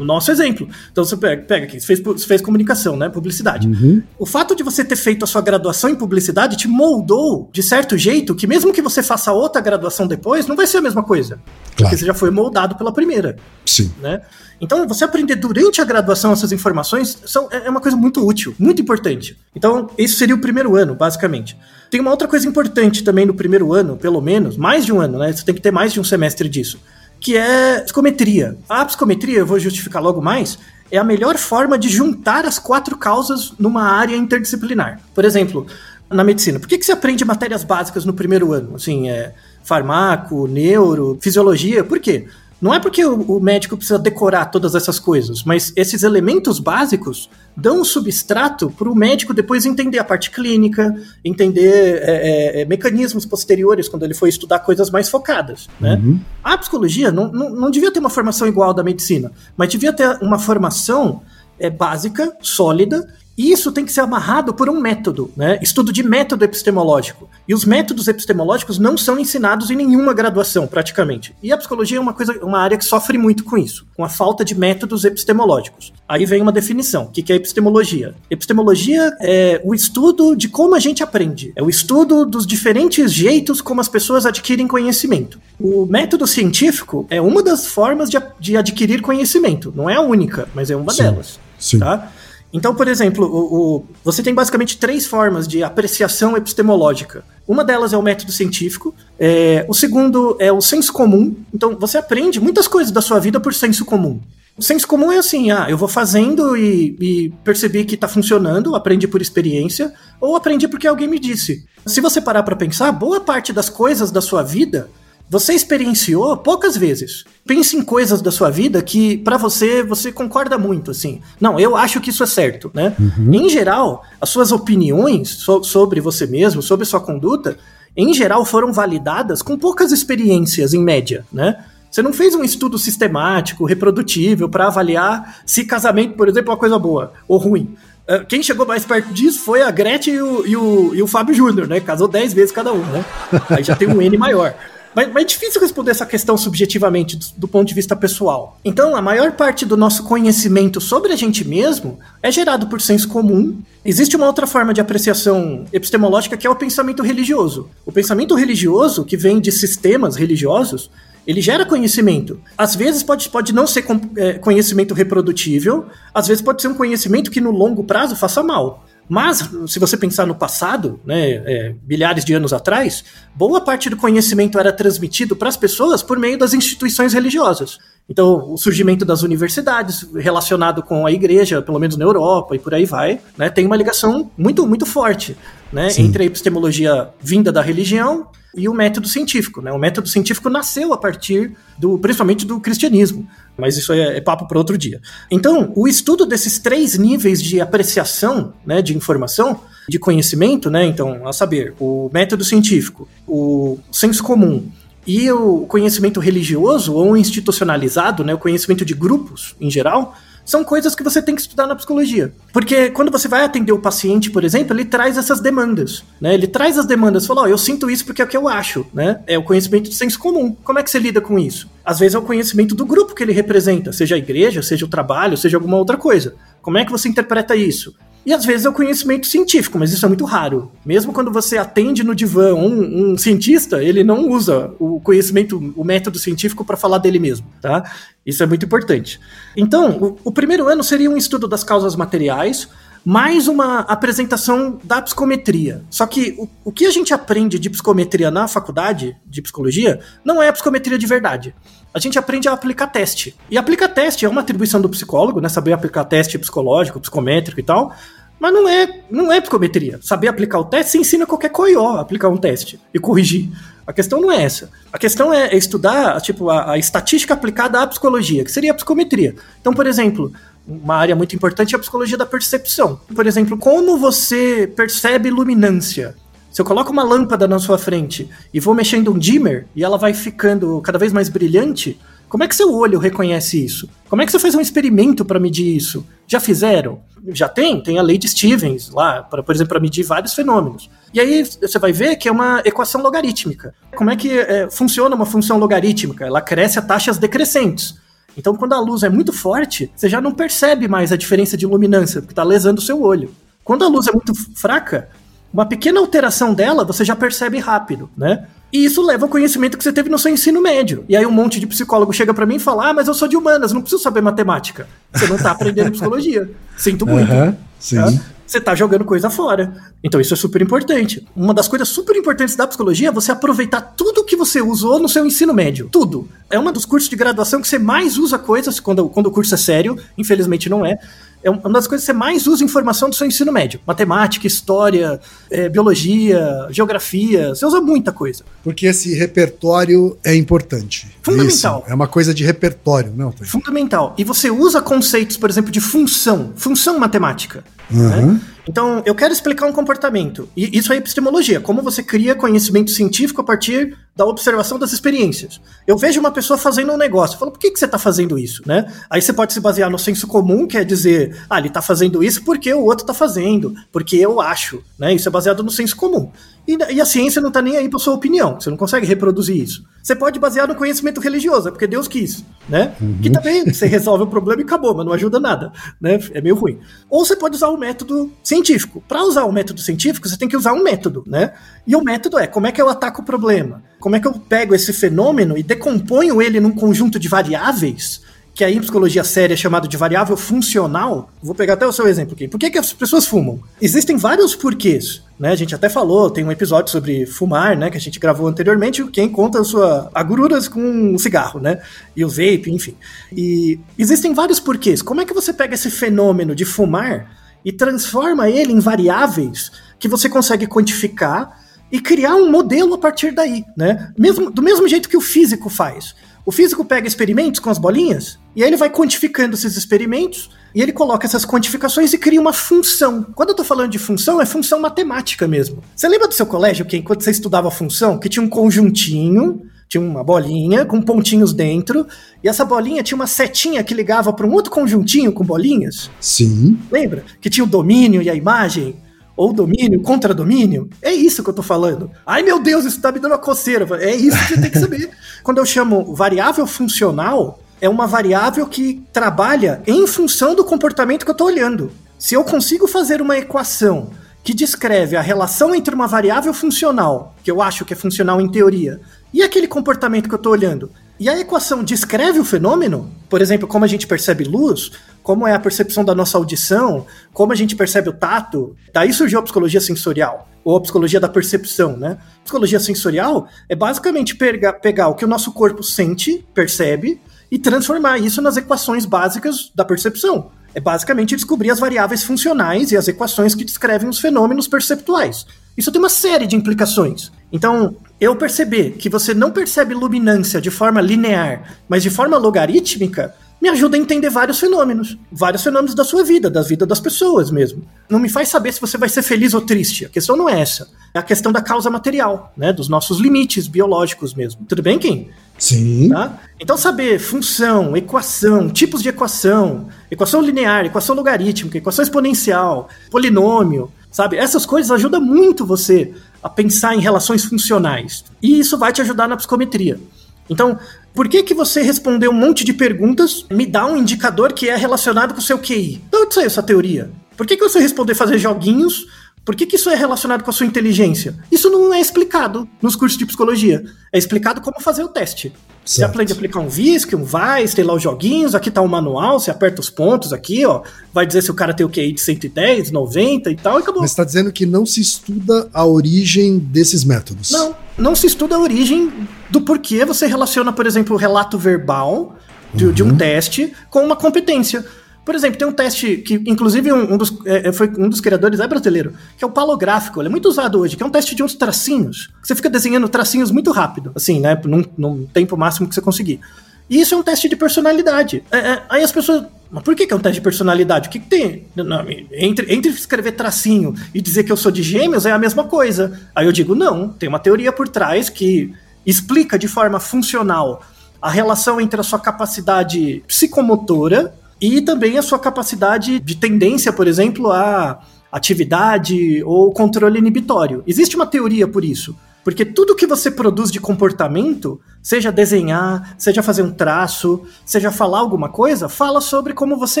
o 0.00 0.04
nosso 0.04 0.30
exemplo. 0.30 0.68
Então 0.90 1.04
você 1.04 1.16
pega, 1.16 1.42
pega 1.42 1.66
aqui, 1.66 1.80
você 1.80 1.86
fez, 1.86 2.00
você 2.00 2.26
fez 2.26 2.42
comunicação, 2.42 2.96
né? 2.96 3.08
Publicidade. 3.08 3.68
Uhum. 3.68 4.02
O 4.18 4.26
fato 4.26 4.54
de 4.54 4.62
você 4.62 4.84
ter 4.84 4.96
feito 4.96 5.24
a 5.24 5.26
sua 5.26 5.40
graduação 5.40 5.90
em 5.90 5.94
publicidade 5.94 6.56
te 6.56 6.66
moldou 6.66 7.48
de 7.52 7.62
certo 7.62 7.96
jeito 7.96 8.34
que 8.34 8.46
mesmo 8.46 8.72
que 8.72 8.82
você 8.82 9.02
faça 9.02 9.32
outra 9.32 9.60
graduação 9.60 10.06
depois, 10.06 10.46
não 10.46 10.56
vai 10.56 10.66
ser 10.66 10.78
a 10.78 10.82
mesma 10.82 11.02
coisa. 11.02 11.36
Claro. 11.36 11.74
Porque 11.76 11.96
você 11.96 12.06
já 12.06 12.14
foi 12.14 12.30
moldado 12.30 12.74
pela 12.76 12.92
primeira. 12.92 13.36
Sim. 13.64 13.92
Né? 14.00 14.20
Então, 14.60 14.86
você 14.88 15.04
aprender 15.04 15.36
durante 15.36 15.80
a 15.80 15.84
graduação 15.84 16.32
essas 16.32 16.50
informações 16.50 17.18
são, 17.26 17.48
é, 17.50 17.66
é 17.66 17.70
uma 17.70 17.80
coisa 17.80 17.96
muito 17.96 18.26
útil, 18.26 18.54
muito 18.58 18.82
importante. 18.82 19.36
Então, 19.54 19.88
esse 19.96 20.14
seria 20.14 20.34
o 20.34 20.40
primeiro 20.40 20.76
ano, 20.76 20.94
basicamente. 20.94 21.56
Tem 21.90 22.00
uma 22.00 22.10
outra 22.10 22.28
coisa 22.28 22.46
importante 22.46 23.02
também 23.02 23.24
no 23.24 23.34
primeiro 23.34 23.72
ano, 23.72 23.96
pelo 23.96 24.20
menos, 24.20 24.56
mais 24.56 24.84
de 24.84 24.92
um 24.92 25.00
ano, 25.00 25.18
né? 25.18 25.32
Você 25.32 25.44
tem 25.44 25.54
que 25.54 25.60
ter 25.60 25.70
mais 25.70 25.92
de 25.92 26.00
um 26.00 26.04
semestre 26.04 26.48
disso, 26.48 26.78
que 27.18 27.36
é 27.36 27.80
psicometria. 27.80 28.56
A 28.68 28.84
psicometria, 28.84 29.38
eu 29.38 29.46
vou 29.46 29.58
justificar 29.58 30.02
logo 30.02 30.20
mais, 30.20 30.58
é 30.90 30.98
a 30.98 31.04
melhor 31.04 31.36
forma 31.36 31.78
de 31.78 31.88
juntar 31.88 32.44
as 32.44 32.58
quatro 32.58 32.96
causas 32.96 33.52
numa 33.58 33.82
área 33.84 34.16
interdisciplinar. 34.16 35.00
Por 35.14 35.24
exemplo, 35.24 35.66
na 36.10 36.24
medicina, 36.24 36.58
por 36.58 36.68
que, 36.68 36.78
que 36.78 36.84
você 36.84 36.92
aprende 36.92 37.24
matérias 37.24 37.64
básicas 37.64 38.04
no 38.04 38.12
primeiro 38.12 38.52
ano? 38.52 38.76
Assim, 38.76 39.08
é 39.08 39.34
farmaco, 39.62 40.46
neuro, 40.46 41.18
fisiologia, 41.20 41.84
por 41.84 41.98
quê? 42.00 42.26
Não 42.60 42.74
é 42.74 42.80
porque 42.80 43.04
o, 43.04 43.38
médico 43.38 43.76
precisa 43.76 43.98
decorar 43.98 44.46
todas 44.46 44.74
essas 44.74 44.98
coisas, 44.98 45.44
mas 45.44 45.72
esses 45.76 46.02
elementos 46.02 46.58
básicos 46.58 47.30
dão 47.56 47.80
um 47.80 47.84
substrato 47.84 48.68
para 48.70 48.88
o 48.88 48.94
médico 48.96 49.32
depois 49.32 49.64
entender 49.64 49.98
a 49.98 50.04
parte 50.04 50.30
clínica, 50.30 50.92
entender 51.24 52.02
é, 52.02 52.10
é, 52.58 52.62
é, 52.62 52.64
mecanismos 52.64 53.24
posteriores 53.24 53.88
quando 53.88 54.02
ele 54.02 54.14
for 54.14 54.26
estudar 54.28 54.58
coisas 54.58 54.90
mais 54.90 55.08
focadas. 55.08 55.68
Né? 55.80 55.94
Uhum. 56.02 56.20
A 56.42 56.58
psicologia 56.58 57.12
não, 57.12 57.30
não, 57.30 57.50
não, 57.50 57.70
devia 57.70 57.92
ter 57.92 58.00
uma 58.00 58.10
formação 58.10 58.48
igual 58.48 58.70
à 58.70 58.72
da 58.72 58.82
medicina, 58.82 59.30
mas 59.56 59.68
devia 59.68 59.92
ter 59.92 60.18
uma 60.20 60.38
formação 60.38 61.22
é, 61.60 61.70
básica, 61.70 62.36
sólida, 62.40 63.06
e 63.38 63.52
isso 63.52 63.70
tem 63.70 63.84
que 63.84 63.92
ser 63.92 64.00
amarrado 64.00 64.52
por 64.52 64.68
um 64.68 64.80
método, 64.80 65.30
né? 65.36 65.60
Estudo 65.62 65.92
de 65.92 66.02
método 66.02 66.44
epistemológico. 66.44 67.30
E 67.46 67.54
os 67.54 67.64
métodos 67.64 68.08
epistemológicos 68.08 68.80
não 68.80 68.98
são 68.98 69.16
ensinados 69.16 69.70
em 69.70 69.76
nenhuma 69.76 70.12
graduação, 70.12 70.66
praticamente. 70.66 71.32
E 71.40 71.52
a 71.52 71.56
psicologia 71.56 71.98
é 71.98 72.00
uma 72.00 72.12
coisa, 72.12 72.36
uma 72.42 72.58
área 72.58 72.76
que 72.76 72.84
sofre 72.84 73.16
muito 73.16 73.44
com 73.44 73.56
isso, 73.56 73.86
com 73.96 74.04
a 74.04 74.08
falta 74.08 74.44
de 74.44 74.56
métodos 74.56 75.04
epistemológicos. 75.04 75.92
Aí 76.08 76.26
vem 76.26 76.42
uma 76.42 76.50
definição. 76.50 77.04
O 77.04 77.10
que 77.10 77.32
é 77.32 77.36
epistemologia? 77.36 78.12
Epistemologia 78.28 79.16
é 79.20 79.60
o 79.62 79.72
estudo 79.72 80.34
de 80.34 80.48
como 80.48 80.74
a 80.74 80.80
gente 80.80 81.04
aprende. 81.04 81.52
É 81.54 81.62
o 81.62 81.70
estudo 81.70 82.26
dos 82.26 82.44
diferentes 82.44 83.12
jeitos 83.12 83.60
como 83.60 83.80
as 83.80 83.88
pessoas 83.88 84.26
adquirem 84.26 84.66
conhecimento. 84.66 85.38
O 85.60 85.86
método 85.86 86.26
científico 86.26 87.06
é 87.08 87.20
uma 87.20 87.40
das 87.40 87.68
formas 87.68 88.10
de, 88.10 88.20
de 88.40 88.56
adquirir 88.56 89.00
conhecimento. 89.00 89.72
Não 89.76 89.88
é 89.88 89.94
a 89.94 90.00
única, 90.00 90.48
mas 90.56 90.72
é 90.72 90.76
uma 90.76 90.92
Sim. 90.92 91.02
delas. 91.04 91.38
Sim. 91.56 91.78
Tá? 91.78 92.10
Então, 92.52 92.74
por 92.74 92.88
exemplo, 92.88 93.26
o, 93.26 93.76
o, 93.76 93.84
você 94.02 94.22
tem 94.22 94.34
basicamente 94.34 94.78
três 94.78 95.06
formas 95.06 95.46
de 95.46 95.62
apreciação 95.62 96.36
epistemológica. 96.36 97.22
Uma 97.46 97.62
delas 97.62 97.92
é 97.92 97.96
o 97.96 98.02
método 98.02 98.32
científico, 98.32 98.94
é, 99.18 99.66
o 99.68 99.74
segundo 99.74 100.36
é 100.38 100.50
o 100.50 100.60
senso 100.60 100.92
comum. 100.92 101.36
Então, 101.52 101.76
você 101.78 101.98
aprende 101.98 102.40
muitas 102.40 102.66
coisas 102.66 102.90
da 102.90 103.02
sua 103.02 103.18
vida 103.18 103.38
por 103.38 103.52
senso 103.52 103.84
comum. 103.84 104.20
O 104.56 104.62
senso 104.62 104.88
comum 104.88 105.12
é 105.12 105.18
assim, 105.18 105.52
ah, 105.52 105.66
eu 105.68 105.78
vou 105.78 105.86
fazendo 105.86 106.56
e, 106.56 106.96
e 107.00 107.32
percebi 107.44 107.84
que 107.84 107.94
está 107.94 108.08
funcionando, 108.08 108.74
aprendi 108.74 109.06
por 109.06 109.22
experiência, 109.22 109.92
ou 110.20 110.34
aprendi 110.34 110.66
porque 110.66 110.88
alguém 110.88 111.06
me 111.06 111.20
disse. 111.20 111.64
Se 111.86 112.00
você 112.00 112.20
parar 112.20 112.42
para 112.42 112.56
pensar, 112.56 112.90
boa 112.90 113.20
parte 113.20 113.52
das 113.52 113.68
coisas 113.68 114.10
da 114.10 114.20
sua 114.20 114.42
vida 114.42 114.90
você 115.30 115.52
experienciou 115.52 116.36
poucas 116.36 116.76
vezes. 116.76 117.24
Pense 117.46 117.76
em 117.76 117.82
coisas 117.82 118.22
da 118.22 118.30
sua 118.30 118.50
vida 118.50 118.82
que, 118.82 119.18
para 119.18 119.36
você, 119.36 119.82
você 119.82 120.10
concorda 120.10 120.56
muito, 120.56 120.90
assim. 120.90 121.20
Não, 121.40 121.58
eu 121.58 121.76
acho 121.76 122.00
que 122.00 122.10
isso 122.10 122.22
é 122.22 122.26
certo, 122.26 122.70
né? 122.74 122.94
Uhum. 122.98 123.34
Em 123.34 123.48
geral, 123.48 124.02
as 124.20 124.30
suas 124.30 124.52
opiniões 124.52 125.28
so 125.28 125.62
sobre 125.62 126.00
você 126.00 126.26
mesmo, 126.26 126.62
sobre 126.62 126.86
sua 126.86 127.00
conduta, 127.00 127.58
em 127.96 128.14
geral 128.14 128.44
foram 128.44 128.72
validadas 128.72 129.42
com 129.42 129.58
poucas 129.58 129.92
experiências, 129.92 130.72
em 130.72 130.82
média, 130.82 131.24
né? 131.32 131.64
Você 131.90 132.02
não 132.02 132.12
fez 132.12 132.34
um 132.34 132.44
estudo 132.44 132.78
sistemático, 132.78 133.64
reprodutível, 133.64 134.48
para 134.48 134.66
avaliar 134.66 135.40
se 135.46 135.64
casamento, 135.64 136.14
por 136.14 136.28
exemplo, 136.28 136.50
é 136.50 136.52
uma 136.52 136.58
coisa 136.58 136.78
boa 136.78 137.12
ou 137.26 137.38
ruim. 137.38 137.74
Ah, 138.06 138.24
quem 138.26 138.42
chegou 138.42 138.66
mais 138.66 138.84
perto 138.84 139.12
disso 139.12 139.40
foi 139.40 139.62
a 139.62 139.70
Gretchen 139.70 140.14
e 140.14 140.22
o, 140.22 140.46
e 140.46 140.56
o, 140.56 140.94
e 140.94 141.02
o 141.02 141.06
Fábio 141.06 141.34
Júnior, 141.34 141.68
né? 141.68 141.80
Casou 141.80 142.08
10 142.08 142.32
vezes 142.32 142.52
cada 142.52 142.72
um, 142.72 142.82
né? 142.84 143.04
Aí 143.50 143.62
já 143.62 143.76
tem 143.76 143.88
um 143.88 144.00
N 144.00 144.16
maior. 144.16 144.54
Mas, 144.98 145.12
mas 145.12 145.22
é 145.22 145.26
difícil 145.26 145.60
responder 145.60 145.92
essa 145.92 146.04
questão 146.04 146.36
subjetivamente, 146.36 147.16
do, 147.16 147.26
do, 147.36 147.46
ponto 147.46 147.68
de 147.68 147.74
vista 147.74 147.94
pessoal. 147.94 148.58
Então, 148.64 148.96
a 148.96 149.00
maior 149.00 149.30
parte 149.30 149.64
do 149.64 149.76
nosso 149.76 150.02
conhecimento 150.02 150.80
sobre 150.80 151.12
a 151.12 151.16
gente 151.16 151.46
mesmo 151.46 152.00
é 152.20 152.32
gerado 152.32 152.66
por 152.66 152.80
senso 152.80 153.06
comum. 153.06 153.62
Existe 153.84 154.16
uma 154.16 154.26
outra 154.26 154.44
forma 154.44 154.74
de 154.74 154.80
apreciação 154.80 155.66
epistemológica 155.72 156.36
que 156.36 156.48
é 156.48 156.50
o 156.50 156.56
pensamento 156.56 157.00
religioso. 157.00 157.70
O 157.86 157.92
pensamento 157.92 158.34
religioso, 158.34 159.04
que 159.04 159.16
vem 159.16 159.38
de 159.38 159.52
sistemas 159.52 160.16
religiosos, 160.16 160.90
ele 161.24 161.40
gera 161.40 161.64
conhecimento. 161.64 162.40
Às 162.56 162.74
vezes 162.74 163.04
pode, 163.04 163.28
pode 163.28 163.54
não 163.54 163.68
ser 163.68 163.84
é, 164.16 164.32
conhecimento 164.32 164.94
reprodutível, 164.94 165.86
às 166.12 166.26
vezes 166.26 166.42
pode 166.42 166.60
ser 166.60 166.66
um 166.66 166.74
conhecimento 166.74 167.30
que 167.30 167.40
no 167.40 167.52
longo 167.52 167.84
prazo 167.84 168.16
faça 168.16 168.42
mal. 168.42 168.84
Mas, 169.08 169.48
se 169.66 169.78
você 169.78 169.96
pensar 169.96 170.26
no 170.26 170.34
passado, 170.34 171.00
né, 171.04 171.30
é, 171.30 171.74
milhares 171.86 172.24
de 172.24 172.34
anos 172.34 172.52
atrás, 172.52 173.04
boa 173.34 173.60
parte 173.60 173.88
do 173.88 173.96
conhecimento 173.96 174.58
era 174.58 174.72
transmitido 174.72 175.34
para 175.34 175.48
as 175.48 175.56
pessoas 175.56 176.02
por 176.02 176.18
meio 176.18 176.38
das 176.38 176.52
instituições 176.52 177.14
religiosas. 177.14 177.78
Então, 178.08 178.52
o 178.52 178.56
surgimento 178.56 179.04
das 179.04 179.22
universidades 179.22 180.06
relacionado 180.14 180.82
com 180.82 181.06
a 181.06 181.12
igreja, 181.12 181.60
pelo 181.62 181.78
menos 181.78 181.96
na 181.96 182.04
Europa 182.04 182.54
e 182.56 182.58
por 182.58 182.74
aí 182.74 182.84
vai, 182.84 183.20
né, 183.36 183.48
tem 183.50 183.66
uma 183.66 183.76
ligação 183.76 184.30
muito, 184.36 184.66
muito 184.66 184.84
forte 184.86 185.36
né, 185.72 185.88
entre 185.98 186.22
a 186.22 186.26
epistemologia 186.26 187.08
vinda 187.20 187.52
da 187.52 187.62
religião 187.62 188.28
e 188.54 188.68
o 188.68 188.74
método 188.74 189.08
científico. 189.08 189.60
Né? 189.60 189.72
O 189.72 189.78
método 189.78 190.08
científico 190.08 190.48
nasceu 190.48 190.92
a 190.92 190.98
partir 190.98 191.52
do, 191.78 191.98
principalmente 191.98 192.46
do 192.46 192.60
cristianismo, 192.60 193.28
mas 193.56 193.76
isso 193.76 193.92
é, 193.92 194.16
é 194.16 194.20
papo 194.20 194.46
para 194.46 194.58
outro 194.58 194.76
dia. 194.76 195.00
Então, 195.30 195.72
o 195.76 195.86
estudo 195.86 196.24
desses 196.26 196.58
três 196.58 196.96
níveis 196.96 197.42
de 197.42 197.60
apreciação 197.60 198.54
né, 198.64 198.80
de 198.82 198.96
informação, 198.96 199.60
de 199.88 199.98
conhecimento, 199.98 200.70
né, 200.70 200.84
então, 200.84 201.26
a 201.26 201.32
saber, 201.32 201.74
o 201.78 202.10
método 202.12 202.44
científico, 202.44 203.08
o 203.26 203.78
senso 203.90 204.22
comum 204.22 204.68
e 205.06 205.30
o 205.30 205.60
conhecimento 205.66 206.20
religioso 206.20 206.92
ou 206.92 207.16
institucionalizado, 207.16 208.22
né, 208.22 208.34
o 208.34 208.38
conhecimento 208.38 208.84
de 208.84 208.94
grupos 208.94 209.56
em 209.60 209.70
geral, 209.70 210.14
são 210.48 210.64
coisas 210.64 210.94
que 210.94 211.02
você 211.02 211.20
tem 211.20 211.34
que 211.34 211.42
estudar 211.42 211.66
na 211.66 211.76
psicologia. 211.76 212.32
Porque 212.54 212.88
quando 212.88 213.12
você 213.12 213.28
vai 213.28 213.44
atender 213.44 213.70
o 213.70 213.78
paciente, 213.78 214.30
por 214.30 214.42
exemplo, 214.44 214.74
ele 214.74 214.86
traz 214.86 215.18
essas 215.18 215.40
demandas, 215.40 216.02
né? 216.18 216.32
Ele 216.32 216.46
traz 216.46 216.78
as 216.78 216.86
demandas, 216.86 217.26
fala, 217.26 217.42
ó, 217.42 217.44
oh, 217.44 217.48
eu 217.48 217.58
sinto 217.58 217.90
isso 217.90 218.06
porque 218.06 218.22
é 218.22 218.24
o 218.24 218.28
que 218.28 218.36
eu 218.36 218.48
acho, 218.48 218.86
né? 218.94 219.20
É 219.26 219.36
o 219.36 219.42
conhecimento 219.42 219.90
de 219.90 219.94
senso 219.94 220.18
comum. 220.18 220.56
Como 220.64 220.78
é 220.78 220.82
que 220.82 220.90
você 220.90 220.98
lida 220.98 221.20
com 221.20 221.38
isso? 221.38 221.68
Às 221.84 221.98
vezes 221.98 222.14
é 222.14 222.18
o 222.18 222.22
conhecimento 222.22 222.74
do 222.74 222.86
grupo 222.86 223.14
que 223.14 223.22
ele 223.22 223.32
representa, 223.32 223.92
seja 223.92 224.14
a 224.14 224.18
igreja, 224.18 224.62
seja 224.62 224.86
o 224.86 224.88
trabalho, 224.88 225.36
seja 225.36 225.58
alguma 225.58 225.76
outra 225.76 225.98
coisa. 225.98 226.34
Como 226.62 226.78
é 226.78 226.84
que 226.86 226.90
você 226.90 227.10
interpreta 227.10 227.54
isso? 227.54 227.94
E 228.28 228.34
às 228.34 228.44
vezes 228.44 228.66
é 228.66 228.68
o 228.68 228.74
conhecimento 228.74 229.26
científico, 229.26 229.78
mas 229.78 229.90
isso 229.90 230.04
é 230.04 230.08
muito 230.08 230.26
raro. 230.26 230.70
Mesmo 230.84 231.14
quando 231.14 231.32
você 231.32 231.56
atende 231.56 232.04
no 232.04 232.14
divã 232.14 232.52
um, 232.52 233.12
um 233.12 233.16
cientista, 233.16 233.82
ele 233.82 234.04
não 234.04 234.28
usa 234.28 234.70
o 234.78 235.00
conhecimento, 235.00 235.72
o 235.74 235.82
método 235.82 236.18
científico 236.18 236.62
para 236.62 236.76
falar 236.76 236.98
dele 236.98 237.18
mesmo, 237.18 237.46
tá? 237.62 237.90
Isso 238.26 238.42
é 238.42 238.46
muito 238.46 238.66
importante. 238.66 239.18
Então, 239.56 239.96
o, 239.96 240.18
o 240.24 240.30
primeiro 240.30 240.68
ano 240.68 240.84
seria 240.84 241.10
um 241.10 241.16
estudo 241.16 241.48
das 241.48 241.64
causas 241.64 241.96
materiais, 241.96 242.68
mais 243.02 243.48
uma 243.48 243.78
apresentação 243.80 244.78
da 244.84 245.00
psicometria. 245.00 245.82
Só 245.88 246.06
que 246.06 246.34
o, 246.38 246.46
o, 246.66 246.70
que 246.70 246.84
a 246.84 246.90
gente 246.90 247.14
aprende 247.14 247.58
de 247.58 247.70
psicometria 247.70 248.30
na 248.30 248.46
faculdade 248.46 249.16
de 249.24 249.40
psicologia 249.40 250.00
não 250.22 250.42
é 250.42 250.48
a 250.48 250.52
psicometria 250.52 250.98
de 250.98 251.06
verdade. 251.06 251.54
A 251.94 251.98
gente 251.98 252.18
aprende 252.18 252.46
a 252.46 252.52
aplicar 252.52 252.88
teste. 252.88 253.34
E 253.50 253.56
aplicar 253.56 253.88
teste 253.88 254.26
é 254.26 254.28
uma 254.28 254.42
atribuição 254.42 254.82
do 254.82 254.88
psicólogo, 254.90 255.40
né? 255.40 255.48
Saber 255.48 255.72
aplicar 255.72 256.04
teste 256.04 256.38
psicológico, 256.38 257.00
psicométrico 257.00 257.58
e 257.58 257.62
tal. 257.62 257.94
Mas 258.38 258.52
não 258.52 258.68
é, 258.68 259.00
não 259.10 259.32
é 259.32 259.40
psicometria. 259.40 259.98
Saber 260.02 260.28
aplicar 260.28 260.60
o 260.60 260.64
teste, 260.64 260.92
você 260.92 260.98
ensina 260.98 261.26
qualquer 261.26 261.50
coió 261.50 261.96
a 261.96 262.00
aplicar 262.00 262.28
um 262.28 262.36
teste 262.36 262.80
e 262.94 262.98
corrigir. 262.98 263.50
A 263.86 263.92
questão 263.92 264.20
não 264.20 264.30
é 264.30 264.42
essa. 264.42 264.70
A 264.92 264.98
questão 264.98 265.32
é, 265.32 265.56
estudar 265.56 266.20
tipo, 266.20 266.50
a, 266.50 266.72
a, 266.72 266.78
estatística 266.78 267.34
aplicada 267.34 267.80
à 267.80 267.86
psicologia, 267.86 268.44
que 268.44 268.52
seria 268.52 268.72
a 268.72 268.74
psicometria. 268.74 269.34
Então, 269.60 269.72
por 269.72 269.86
exemplo, 269.86 270.32
uma 270.66 270.96
área 270.96 271.16
muito 271.16 271.34
importante 271.34 271.74
é 271.74 271.76
a 271.76 271.80
psicologia 271.80 272.16
da 272.16 272.26
percepção. 272.26 273.00
Por 273.14 273.26
exemplo, 273.26 273.56
como 273.56 273.96
você 273.96 274.70
percebe 274.76 275.30
luminância? 275.30 276.14
Se 276.50 276.60
eu 276.60 276.64
coloco 276.66 276.92
uma 276.92 277.02
lâmpada 277.02 277.48
na 277.48 277.58
sua 277.58 277.78
frente 277.78 278.28
e 278.52 278.60
vou 278.60 278.74
mexendo 278.74 279.12
um 279.12 279.18
dimmer 279.18 279.66
e 279.74 279.82
ela 279.82 279.96
vai 279.96 280.12
ficando 280.12 280.80
cada 280.82 280.98
vez 280.98 281.12
mais 281.12 281.28
brilhante, 281.28 281.98
como 282.28 282.44
é 282.44 282.48
que 282.48 282.54
seu 282.54 282.72
olho 282.74 282.98
reconhece 282.98 283.64
isso? 283.64 283.88
Como 284.08 284.20
é 284.20 284.26
que 284.26 284.32
você 284.32 284.38
faz 284.38 284.54
um 284.54 284.60
experimento 284.60 285.24
para 285.24 285.40
medir 285.40 285.76
isso? 285.76 286.06
Já 286.26 286.38
fizeram? 286.38 287.00
Já 287.28 287.48
tem? 287.48 287.82
Tem 287.82 287.98
a 287.98 288.02
lei 288.02 288.18
de 288.18 288.28
Stevens 288.28 288.90
lá, 288.90 289.22
pra, 289.22 289.42
por 289.42 289.54
exemplo, 289.54 289.70
para 289.70 289.80
medir 289.80 290.02
vários 290.04 290.34
fenômenos. 290.34 290.90
E 291.12 291.20
aí 291.20 291.44
você 291.44 291.78
vai 291.78 291.92
ver 291.92 292.16
que 292.16 292.28
é 292.28 292.32
uma 292.32 292.62
equação 292.64 293.02
logarítmica. 293.02 293.74
Como 293.96 294.10
é 294.10 294.16
que 294.16 294.38
é, 294.38 294.68
funciona 294.70 295.14
uma 295.14 295.26
função 295.26 295.58
logarítmica? 295.58 296.26
Ela 296.26 296.40
cresce 296.40 296.78
a 296.78 296.82
taxas 296.82 297.18
decrescentes. 297.18 297.96
Então, 298.36 298.54
quando 298.54 298.74
a 298.74 298.80
luz 298.80 299.02
é 299.02 299.08
muito 299.08 299.32
forte, 299.32 299.90
você 299.96 300.08
já 300.08 300.20
não 300.20 300.32
percebe 300.32 300.86
mais 300.86 301.10
a 301.10 301.16
diferença 301.16 301.56
de 301.56 301.66
luminância, 301.66 302.20
porque 302.20 302.32
está 302.32 302.44
lesando 302.44 302.78
o 302.78 302.84
seu 302.84 303.02
olho. 303.02 303.34
Quando 303.64 303.84
a 303.84 303.88
luz 303.88 304.06
é 304.06 304.12
muito 304.12 304.32
fraca, 304.54 305.08
uma 305.52 305.66
pequena 305.66 305.98
alteração 305.98 306.54
dela 306.54 306.84
você 306.84 307.04
já 307.04 307.16
percebe 307.16 307.58
rápido, 307.58 308.08
né? 308.16 308.46
E 308.72 308.84
isso 308.84 309.02
leva 309.02 309.24
ao 309.24 309.28
conhecimento 309.28 309.78
que 309.78 309.84
você 309.84 309.92
teve 309.92 310.10
no 310.10 310.18
seu 310.18 310.30
ensino 310.30 310.60
médio. 310.60 311.04
E 311.08 311.16
aí 311.16 311.24
um 311.24 311.30
monte 311.30 311.58
de 311.58 311.66
psicólogo 311.66 312.12
chega 312.12 312.34
para 312.34 312.46
mim 312.46 312.56
e 312.56 312.60
fala: 312.60 312.90
Ah, 312.90 312.94
mas 312.94 313.08
eu 313.08 313.14
sou 313.14 313.26
de 313.26 313.36
humanas, 313.36 313.72
não 313.72 313.80
preciso 313.80 314.02
saber 314.02 314.20
matemática. 314.20 314.88
Você 315.12 315.26
não 315.26 315.38
tá 315.38 315.50
aprendendo 315.52 315.90
psicologia. 315.92 316.50
Sinto 316.76 317.06
muito. 317.06 317.30
Uhum. 317.32 317.52
Tá? 317.52 318.12
Você 318.46 318.60
tá 318.60 318.74
jogando 318.74 319.04
coisa 319.04 319.28
fora. 319.28 319.74
Então 320.02 320.18
isso 320.18 320.32
é 320.32 320.36
super 320.36 320.62
importante. 320.62 321.26
Uma 321.36 321.52
das 321.52 321.68
coisas 321.68 321.86
super 321.88 322.16
importantes 322.16 322.56
da 322.56 322.66
psicologia 322.66 323.08
é 323.08 323.12
você 323.12 323.30
aproveitar 323.30 323.80
tudo 323.80 324.24
que 324.24 324.34
você 324.34 324.62
usou 324.62 324.98
no 324.98 325.08
seu 325.08 325.26
ensino 325.26 325.52
médio. 325.52 325.88
Tudo. 325.92 326.26
É 326.48 326.58
um 326.58 326.72
dos 326.72 326.86
cursos 326.86 327.10
de 327.10 327.16
graduação 327.16 327.60
que 327.60 327.68
você 327.68 327.78
mais 327.78 328.16
usa 328.16 328.38
coisas 328.38 328.80
quando, 328.80 329.06
quando 329.10 329.26
o 329.26 329.30
curso 329.30 329.54
é 329.54 329.58
sério. 329.58 329.98
Infelizmente 330.16 330.70
não 330.70 330.84
é 330.84 330.98
é 331.42 331.50
uma 331.50 331.70
das 331.70 331.86
coisas 331.86 332.04
que 332.04 332.12
você 332.12 332.18
mais 332.18 332.46
usa 332.46 332.64
informação 332.64 333.08
do 333.08 333.14
seu 333.14 333.26
ensino 333.26 333.52
médio. 333.52 333.80
Matemática, 333.86 334.46
história, 334.46 335.20
é, 335.50 335.68
biologia, 335.68 336.66
geografia. 336.70 337.50
Você 337.50 337.64
usa 337.64 337.80
muita 337.80 338.12
coisa. 338.12 338.44
Porque 338.62 338.86
esse 338.86 339.14
repertório 339.14 340.16
é 340.24 340.34
importante. 340.34 341.08
Fundamental. 341.22 341.82
Isso, 341.82 341.90
é 341.90 341.94
uma 341.94 342.08
coisa 342.08 342.34
de 342.34 342.44
repertório, 342.44 343.12
não? 343.14 343.32
Fundamental. 343.32 344.14
E 344.18 344.24
você 344.24 344.50
usa 344.50 344.80
conceitos, 344.80 345.36
por 345.36 345.48
exemplo, 345.48 345.70
de 345.70 345.80
função. 345.80 346.52
Função 346.56 346.98
matemática. 346.98 347.64
Uhum. 347.90 348.32
Né? 348.32 348.40
Então, 348.68 349.02
eu 349.06 349.14
quero 349.14 349.32
explicar 349.32 349.66
um 349.66 349.72
comportamento. 349.72 350.48
E 350.54 350.76
isso 350.76 350.92
é 350.92 350.96
epistemologia, 350.96 351.58
como 351.58 351.80
você 351.80 352.02
cria 352.02 352.34
conhecimento 352.34 352.90
científico 352.90 353.40
a 353.40 353.44
partir 353.44 353.96
da 354.18 354.26
observação 354.26 354.80
das 354.80 354.92
experiências. 354.92 355.60
Eu 355.86 355.96
vejo 355.96 356.18
uma 356.18 356.32
pessoa 356.32 356.58
fazendo 356.58 356.92
um 356.92 356.96
negócio, 356.96 357.36
eu 357.36 357.38
falo, 357.38 357.52
por 357.52 357.60
que, 357.60 357.70
que 357.70 357.78
você 357.78 357.84
está 357.84 357.98
fazendo 357.98 358.36
isso? 358.36 358.64
Né? 358.66 358.92
Aí 359.08 359.22
você 359.22 359.32
pode 359.32 359.52
se 359.52 359.60
basear 359.60 359.88
no 359.88 359.96
senso 359.96 360.26
comum, 360.26 360.66
que 360.66 360.76
é 360.76 360.82
dizer, 360.82 361.40
ah, 361.48 361.56
ele 361.58 361.68
está 361.68 361.80
fazendo 361.80 362.20
isso 362.20 362.42
porque 362.42 362.74
o 362.74 362.82
outro 362.82 363.04
está 363.04 363.14
fazendo, 363.14 363.72
porque 363.92 364.16
eu 364.16 364.40
acho. 364.40 364.82
Né? 364.98 365.14
Isso 365.14 365.28
é 365.28 365.30
baseado 365.30 365.62
no 365.62 365.70
senso 365.70 365.94
comum. 365.94 366.32
E, 366.66 366.76
e 366.94 367.00
a 367.00 367.04
ciência 367.06 367.40
não 367.40 367.46
está 367.46 367.62
nem 367.62 367.76
aí 367.76 367.88
para 367.88 368.00
sua 368.00 368.12
opinião, 368.12 368.60
você 368.60 368.68
não 368.68 368.76
consegue 368.76 369.06
reproduzir 369.06 369.56
isso. 369.56 369.84
Você 370.02 370.16
pode 370.16 370.40
basear 370.40 370.66
no 370.66 370.74
conhecimento 370.74 371.20
religioso, 371.20 371.68
é 371.68 371.70
porque 371.70 371.86
Deus 371.86 372.08
quis, 372.08 372.44
né? 372.68 372.94
Uhum. 373.00 373.18
Que 373.22 373.30
também 373.30 373.72
você 373.72 373.86
resolve 373.86 374.24
o 374.24 374.26
problema 374.26 374.60
e 374.60 374.64
acabou, 374.64 374.94
mas 374.94 375.06
não 375.06 375.12
ajuda 375.12 375.38
nada, 375.38 375.72
né? 376.00 376.18
É 376.34 376.40
meio 376.40 376.56
ruim. 376.56 376.80
Ou 377.08 377.24
você 377.24 377.36
pode 377.36 377.54
usar 377.54 377.68
o 377.68 377.78
método 377.78 378.32
científico. 378.42 379.02
Para 379.06 379.22
usar 379.22 379.44
o 379.44 379.52
método 379.52 379.80
científico, 379.80 380.28
você 380.28 380.36
tem 380.36 380.48
que 380.48 380.56
usar 380.56 380.72
um 380.72 380.82
método, 380.82 381.22
né? 381.26 381.52
E 381.86 381.94
o 381.94 382.02
método 382.02 382.38
é 382.38 382.48
como 382.48 382.66
é 382.66 382.72
que 382.72 382.82
eu 382.82 382.88
ataco 382.88 383.22
o 383.22 383.24
problema? 383.24 383.82
Como 383.98 384.16
é 384.16 384.20
que 384.20 384.26
eu 384.26 384.32
pego 384.32 384.74
esse 384.74 384.92
fenômeno 384.92 385.56
e 385.56 385.62
decomponho 385.62 386.40
ele 386.40 386.60
num 386.60 386.72
conjunto 386.72 387.18
de 387.18 387.28
variáveis 387.28 388.20
que 388.58 388.64
aí 388.64 388.76
em 388.76 388.80
psicologia 388.80 389.22
séria 389.22 389.54
é 389.54 389.56
chamado 389.56 389.86
de 389.86 389.96
variável 389.96 390.36
funcional. 390.36 391.30
Vou 391.40 391.54
pegar 391.54 391.74
até 391.74 391.86
o 391.86 391.92
seu 391.92 392.08
exemplo 392.08 392.34
aqui. 392.34 392.48
Por 392.48 392.58
que, 392.58 392.68
que 392.68 392.76
as 392.76 392.92
pessoas 392.92 393.24
fumam? 393.24 393.60
Existem 393.80 394.16
vários 394.16 394.56
porquês. 394.56 395.22
Né, 395.38 395.52
a 395.52 395.54
gente 395.54 395.76
até 395.76 395.88
falou, 395.88 396.28
tem 396.28 396.42
um 396.42 396.50
episódio 396.50 396.90
sobre 396.90 397.24
fumar, 397.24 397.76
né, 397.76 397.88
que 397.88 397.96
a 397.96 398.00
gente 398.00 398.18
gravou 398.18 398.48
anteriormente, 398.48 399.06
quem 399.12 399.28
conta 399.28 399.60
a 399.60 399.64
sua 399.64 400.10
agruras 400.12 400.66
com 400.66 400.80
um 400.80 401.16
cigarro, 401.16 401.60
né, 401.60 401.80
e 402.16 402.24
o 402.24 402.28
vape, 402.28 402.68
enfim. 402.68 402.96
E 403.30 403.78
existem 403.96 404.34
vários 404.34 404.58
porquês. 404.58 405.02
Como 405.02 405.20
é 405.20 405.24
que 405.24 405.32
você 405.32 405.52
pega 405.52 405.76
esse 405.76 405.88
fenômeno 405.88 406.56
de 406.56 406.64
fumar 406.64 407.30
e 407.64 407.70
transforma 407.70 408.50
ele 408.50 408.72
em 408.72 408.80
variáveis 408.80 409.70
que 410.00 410.08
você 410.08 410.28
consegue 410.28 410.66
quantificar 410.66 411.67
e 411.90 412.00
criar 412.00 412.34
um 412.34 412.50
modelo 412.50 412.94
a 412.94 412.98
partir 412.98 413.32
daí, 413.32 413.64
né? 413.76 414.12
Mesmo, 414.18 414.50
do 414.50 414.62
mesmo 414.62 414.86
jeito 414.86 415.08
que 415.08 415.16
o 415.16 415.20
físico 415.20 415.68
faz. 415.70 416.14
O 416.44 416.50
físico 416.50 416.84
pega 416.84 417.06
experimentos 417.06 417.60
com 417.60 417.68
as 417.68 417.76
bolinhas 417.76 418.38
e 418.56 418.62
aí 418.62 418.70
ele 418.70 418.76
vai 418.76 418.88
quantificando 418.88 419.54
esses 419.54 419.76
experimentos 419.76 420.50
e 420.74 420.80
ele 420.80 420.92
coloca 420.92 421.26
essas 421.26 421.44
quantificações 421.44 422.12
e 422.12 422.18
cria 422.18 422.40
uma 422.40 422.52
função. 422.52 423.26
Quando 423.34 423.50
eu 423.50 423.54
tô 423.54 423.64
falando 423.64 423.90
de 423.90 423.98
função, 423.98 424.40
é 424.40 424.46
função 424.46 424.80
matemática 424.80 425.46
mesmo. 425.46 425.82
Você 425.94 426.08
lembra 426.08 426.28
do 426.28 426.34
seu 426.34 426.46
colégio 426.46 426.86
que 426.86 426.96
enquanto 426.96 427.22
você 427.22 427.30
estudava 427.30 427.70
função, 427.70 428.18
que 428.18 428.30
tinha 428.30 428.42
um 428.42 428.48
conjuntinho, 428.48 429.62
tinha 429.88 430.00
uma 430.00 430.22
bolinha 430.22 430.84
com 430.84 431.00
pontinhos 431.02 431.52
dentro, 431.52 432.06
e 432.42 432.48
essa 432.48 432.64
bolinha 432.64 433.02
tinha 433.02 433.16
uma 433.16 433.26
setinha 433.26 433.82
que 433.82 433.94
ligava 433.94 434.32
para 434.32 434.46
um 434.46 434.52
outro 434.52 434.70
conjuntinho 434.70 435.32
com 435.32 435.44
bolinhas? 435.44 436.10
Sim. 436.20 436.78
Lembra? 436.90 437.24
Que 437.40 437.50
tinha 437.50 437.64
o 437.64 437.68
domínio 437.68 438.22
e 438.22 438.28
a 438.28 438.34
imagem? 438.34 438.96
Ou 439.38 439.52
domínio, 439.52 440.02
contra 440.02 440.34
domínio. 440.34 440.90
É 441.00 441.14
isso 441.14 441.44
que 441.44 441.48
eu 441.48 441.54
tô 441.54 441.62
falando. 441.62 442.10
Ai 442.26 442.42
meu 442.42 442.60
Deus, 442.60 442.84
isso 442.84 443.00
tá 443.00 443.12
me 443.12 443.20
dando 443.20 443.32
uma 443.32 443.38
coceira. 443.38 443.86
É 444.02 444.12
isso 444.12 444.36
que 444.36 444.54
você 444.54 444.60
tem 444.60 444.70
que 444.70 444.80
saber. 444.80 445.10
Quando 445.44 445.58
eu 445.58 445.64
chamo 445.64 446.12
variável 446.12 446.66
funcional, 446.66 447.60
é 447.80 447.88
uma 447.88 448.04
variável 448.04 448.66
que 448.66 449.00
trabalha 449.12 449.80
em 449.86 450.04
função 450.08 450.56
do 450.56 450.64
comportamento 450.64 451.24
que 451.24 451.30
eu 451.30 451.36
tô 451.36 451.44
olhando. 451.44 451.92
Se 452.18 452.34
eu 452.34 452.42
consigo 452.42 452.88
fazer 452.88 453.22
uma 453.22 453.38
equação 453.38 454.10
que 454.42 454.52
descreve 454.52 455.14
a 455.14 455.20
relação 455.20 455.72
entre 455.72 455.94
uma 455.94 456.08
variável 456.08 456.52
funcional, 456.52 457.36
que 457.44 457.50
eu 457.50 457.62
acho 457.62 457.84
que 457.84 457.92
é 457.92 457.96
funcional 457.96 458.40
em 458.40 458.50
teoria, 458.50 459.00
e 459.32 459.40
aquele 459.40 459.68
comportamento 459.68 460.28
que 460.28 460.34
eu 460.34 460.38
estou 460.38 460.52
olhando, 460.52 460.90
e 461.20 461.28
a 461.28 461.38
equação 461.38 461.82
descreve 461.82 462.38
o 462.38 462.44
fenômeno, 462.44 463.12
por 463.28 463.42
exemplo, 463.42 463.66
como 463.66 463.84
a 463.84 463.88
gente 463.88 464.06
percebe 464.06 464.44
luz, 464.44 464.92
como 465.22 465.46
é 465.46 465.52
a 465.52 465.58
percepção 465.58 466.04
da 466.04 466.14
nossa 466.14 466.38
audição, 466.38 467.06
como 467.32 467.52
a 467.52 467.56
gente 467.56 467.74
percebe 467.74 468.08
o 468.08 468.12
tato, 468.12 468.76
daí 468.92 469.12
surgiu 469.12 469.40
a 469.40 469.42
psicologia 469.42 469.80
sensorial, 469.80 470.48
ou 470.64 470.76
a 470.76 470.80
psicologia 470.80 471.18
da 471.18 471.28
percepção, 471.28 471.96
né? 471.96 472.18
Psicologia 472.44 472.78
sensorial 472.78 473.48
é 473.68 473.74
basicamente 473.74 474.36
pegar, 474.36 474.74
pegar 474.74 475.08
o 475.08 475.14
que 475.14 475.24
o 475.24 475.28
nosso 475.28 475.52
corpo 475.52 475.82
sente, 475.82 476.46
percebe, 476.54 477.20
e 477.50 477.58
transformar 477.58 478.18
isso 478.18 478.40
nas 478.40 478.56
equações 478.56 479.04
básicas 479.04 479.72
da 479.74 479.84
percepção. 479.84 480.50
É 480.74 480.80
basicamente 480.80 481.34
descobrir 481.34 481.70
as 481.70 481.80
variáveis 481.80 482.22
funcionais 482.22 482.92
e 482.92 482.96
as 482.96 483.08
equações 483.08 483.54
que 483.54 483.64
descrevem 483.64 484.08
os 484.08 484.20
fenômenos 484.20 484.68
perceptuais. 484.68 485.46
Isso 485.76 485.90
tem 485.90 485.98
uma 485.98 486.10
série 486.10 486.46
de 486.46 486.56
implicações. 486.56 487.32
Então, 487.52 487.96
eu 488.20 488.36
perceber 488.36 488.92
que 488.92 489.08
você 489.08 489.32
não 489.32 489.50
percebe 489.50 489.94
luminância 489.94 490.60
de 490.60 490.70
forma 490.70 491.00
linear, 491.00 491.78
mas 491.88 492.02
de 492.02 492.10
forma 492.10 492.36
logarítmica, 492.36 493.34
me 493.60 493.68
ajuda 493.68 493.96
a 493.96 494.00
entender 494.00 494.30
vários 494.30 494.60
fenômenos. 494.60 495.18
Vários 495.32 495.62
fenômenos 495.62 495.94
da 495.94 496.04
sua 496.04 496.22
vida, 496.22 496.48
da 496.48 496.62
vida 496.62 496.86
das 496.86 497.00
pessoas 497.00 497.50
mesmo. 497.50 497.82
Não 498.08 498.18
me 498.18 498.28
faz 498.28 498.48
saber 498.48 498.72
se 498.72 498.80
você 498.80 498.96
vai 498.96 499.08
ser 499.08 499.22
feliz 499.22 499.52
ou 499.52 499.60
triste. 499.60 500.04
A 500.04 500.08
questão 500.08 500.36
não 500.36 500.48
é 500.48 500.60
essa. 500.60 500.88
É 501.12 501.18
a 501.18 501.22
questão 501.22 501.50
da 501.50 501.60
causa 501.60 501.90
material, 501.90 502.52
né? 502.56 502.72
Dos 502.72 502.88
nossos 502.88 503.18
limites 503.18 503.66
biológicos 503.66 504.32
mesmo. 504.32 504.64
Tudo 504.68 504.82
bem, 504.82 504.98
Kim? 504.98 505.28
Sim. 505.58 506.10
Tá? 506.10 506.38
Então, 506.60 506.76
saber 506.76 507.18
função, 507.18 507.96
equação, 507.96 508.68
tipos 508.70 509.02
de 509.02 509.08
equação, 509.08 509.88
equação 510.08 510.40
linear, 510.40 510.86
equação 510.86 511.16
logarítmica, 511.16 511.78
equação 511.78 512.04
exponencial, 512.04 512.88
polinômio, 513.10 513.90
sabe? 514.08 514.36
Essas 514.36 514.64
coisas 514.64 514.92
ajudam 514.92 515.20
muito 515.20 515.66
você 515.66 516.14
a 516.42 516.48
pensar 516.48 516.94
em 516.94 517.00
relações 517.00 517.44
funcionais. 517.44 518.24
E 518.42 518.58
isso 518.58 518.78
vai 518.78 518.92
te 518.92 519.00
ajudar 519.00 519.28
na 519.28 519.36
psicometria. 519.36 520.00
Então, 520.48 520.78
por 521.14 521.28
que 521.28 521.42
que 521.42 521.54
você 521.54 521.82
respondeu 521.82 522.30
um 522.30 522.34
monte 522.34 522.64
de 522.64 522.72
perguntas 522.72 523.44
me 523.50 523.66
dá 523.66 523.86
um 523.86 523.96
indicador 523.96 524.52
que 524.52 524.68
é 524.68 524.76
relacionado 524.76 525.34
com 525.34 525.40
o 525.40 525.42
seu 525.42 525.58
QI? 525.58 526.02
De 526.10 526.16
onde 526.16 526.34
saiu 526.34 526.46
essa 526.46 526.62
teoria? 526.62 527.10
Por 527.36 527.46
que, 527.46 527.56
que 527.56 527.62
você 527.62 527.78
responder 527.78 528.14
fazer 528.14 528.38
joguinhos? 528.38 529.06
Por 529.44 529.54
que, 529.54 529.66
que 529.66 529.76
isso 529.76 529.88
é 529.90 529.94
relacionado 529.94 530.42
com 530.42 530.50
a 530.50 530.52
sua 530.52 530.66
inteligência? 530.66 531.36
Isso 531.50 531.70
não 531.70 531.92
é 531.92 532.00
explicado 532.00 532.68
nos 532.82 532.96
cursos 532.96 533.18
de 533.18 533.26
psicologia. 533.26 533.84
É 534.12 534.18
explicado 534.18 534.60
como 534.60 534.80
fazer 534.80 535.02
o 535.04 535.08
teste. 535.08 535.52
Você 535.88 536.04
aprende 536.04 536.32
a 536.32 536.36
aplicar 536.36 536.60
um 536.60 536.68
VISC, 536.68 537.14
um 537.14 537.24
VAIS, 537.24 537.72
tem 537.72 537.82
lá 537.82 537.94
os 537.94 538.02
joguinhos, 538.02 538.54
aqui 538.54 538.70
tá 538.70 538.82
o 538.82 538.88
manual, 538.88 539.40
você 539.40 539.50
aperta 539.50 539.80
os 539.80 539.88
pontos 539.88 540.34
aqui, 540.34 540.66
ó, 540.66 540.82
vai 541.14 541.26
dizer 541.26 541.42
se 541.42 541.50
o 541.50 541.54
cara 541.54 541.72
tem 541.72 541.86
o 541.86 541.88
QI 541.88 542.12
de 542.12 542.20
110, 542.20 542.90
90 542.90 543.50
e 543.50 543.56
tal, 543.56 543.78
e 543.78 543.82
acabou. 543.82 544.02
Mas 544.02 544.10
está 544.10 544.22
dizendo 544.22 544.52
que 544.52 544.66
não 544.66 544.84
se 544.84 545.00
estuda 545.00 545.66
a 545.72 545.86
origem 545.86 546.58
desses 546.58 547.04
métodos. 547.04 547.50
Não, 547.52 547.74
não 547.96 548.14
se 548.14 548.26
estuda 548.26 548.56
a 548.56 548.58
origem 548.58 549.10
do 549.48 549.62
porquê 549.62 550.04
você 550.04 550.26
relaciona, 550.26 550.74
por 550.74 550.86
exemplo, 550.86 551.16
o 551.16 551.18
relato 551.18 551.56
verbal 551.56 552.36
de, 552.74 552.86
uhum. 552.86 552.92
de 552.92 553.02
um 553.02 553.16
teste 553.16 553.72
com 553.88 554.04
uma 554.04 554.14
competência. 554.14 554.84
Por 555.28 555.34
exemplo, 555.34 555.58
tem 555.58 555.68
um 555.68 555.72
teste 555.72 556.16
que, 556.16 556.36
inclusive, 556.46 556.90
um, 556.90 557.12
um 557.12 557.18
dos, 557.18 557.30
é, 557.44 557.68
é, 557.68 557.72
foi 557.72 557.92
um 557.98 558.08
dos 558.08 558.18
criadores 558.18 558.60
é 558.60 558.66
brasileiro, 558.66 559.12
que 559.36 559.44
é 559.44 559.46
o 559.46 559.50
palográfico. 559.50 560.22
Ele 560.22 560.28
é 560.28 560.30
muito 560.30 560.48
usado 560.48 560.78
hoje, 560.78 560.96
que 560.96 561.02
é 561.02 561.06
um 561.06 561.10
teste 561.10 561.34
de 561.34 561.42
uns 561.42 561.54
tracinhos. 561.54 562.30
Você 562.42 562.54
fica 562.54 562.70
desenhando 562.70 563.06
tracinhos 563.10 563.50
muito 563.50 563.70
rápido, 563.70 564.10
assim, 564.14 564.40
né? 564.40 564.58
Num, 564.64 564.82
num 564.96 565.26
tempo 565.26 565.54
máximo 565.54 565.86
que 565.86 565.94
você 565.94 566.00
conseguir. 566.00 566.40
E 566.88 566.98
isso 566.98 567.14
é 567.14 567.18
um 567.18 567.22
teste 567.22 567.46
de 567.46 567.56
personalidade. 567.56 568.42
É, 568.50 568.56
é, 568.56 568.82
aí 568.88 569.02
as 569.02 569.12
pessoas. 569.12 569.44
Mas 569.70 569.82
por 569.82 569.94
que, 569.94 570.06
que 570.06 570.14
é 570.14 570.16
um 570.16 570.18
teste 570.18 570.36
de 570.36 570.40
personalidade? 570.40 571.08
O 571.08 571.10
que, 571.10 571.18
que 571.18 571.28
tem? 571.28 571.66
Não, 571.76 572.06
entre, 572.32 572.72
entre 572.72 572.90
escrever 572.90 573.32
tracinho 573.32 573.94
e 574.14 574.22
dizer 574.22 574.44
que 574.44 574.50
eu 574.50 574.56
sou 574.56 574.72
de 574.72 574.82
gêmeos 574.82 575.26
é 575.26 575.30
a 575.30 575.38
mesma 575.38 575.64
coisa. 575.64 576.18
Aí 576.34 576.46
eu 576.46 576.52
digo, 576.52 576.74
não, 576.74 577.10
tem 577.10 577.28
uma 577.28 577.38
teoria 577.38 577.70
por 577.70 577.86
trás 577.86 578.30
que 578.30 578.72
explica 579.04 579.58
de 579.58 579.68
forma 579.68 580.00
funcional 580.00 580.82
a 581.20 581.28
relação 581.28 581.78
entre 581.78 582.00
a 582.00 582.02
sua 582.02 582.18
capacidade 582.18 583.22
psicomotora 583.26 584.32
e 584.60 584.80
também 584.80 585.18
a 585.18 585.22
sua 585.22 585.38
capacidade 585.38 586.18
de 586.20 586.36
tendência, 586.36 586.92
por 586.92 587.06
exemplo, 587.06 587.50
a 587.50 588.00
atividade 588.30 589.42
ou 589.44 589.72
controle 589.72 590.18
inibitório. 590.18 590.82
Existe 590.86 591.16
uma 591.16 591.26
teoria 591.26 591.66
por 591.66 591.84
isso. 591.84 592.16
Porque 592.44 592.64
tudo 592.64 592.94
que 592.96 593.06
você 593.06 593.30
produz 593.30 593.70
de 593.70 593.78
comportamento, 593.78 594.80
seja 595.02 595.30
desenhar, 595.30 596.14
seja 596.16 596.42
fazer 596.42 596.62
um 596.62 596.70
traço, 596.70 597.42
seja 597.62 597.92
falar 597.92 598.20
alguma 598.20 598.48
coisa, 598.48 598.88
fala 598.88 599.20
sobre 599.20 599.52
como 599.52 599.76
você 599.76 600.00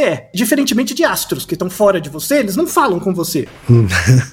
é. 0.00 0.30
Diferentemente 0.34 0.94
de 0.94 1.04
astros 1.04 1.44
que 1.44 1.54
estão 1.54 1.68
fora 1.68 2.00
de 2.00 2.08
você, 2.08 2.36
eles 2.36 2.56
não 2.56 2.66
falam 2.66 2.98
com 2.98 3.12
você. 3.12 3.46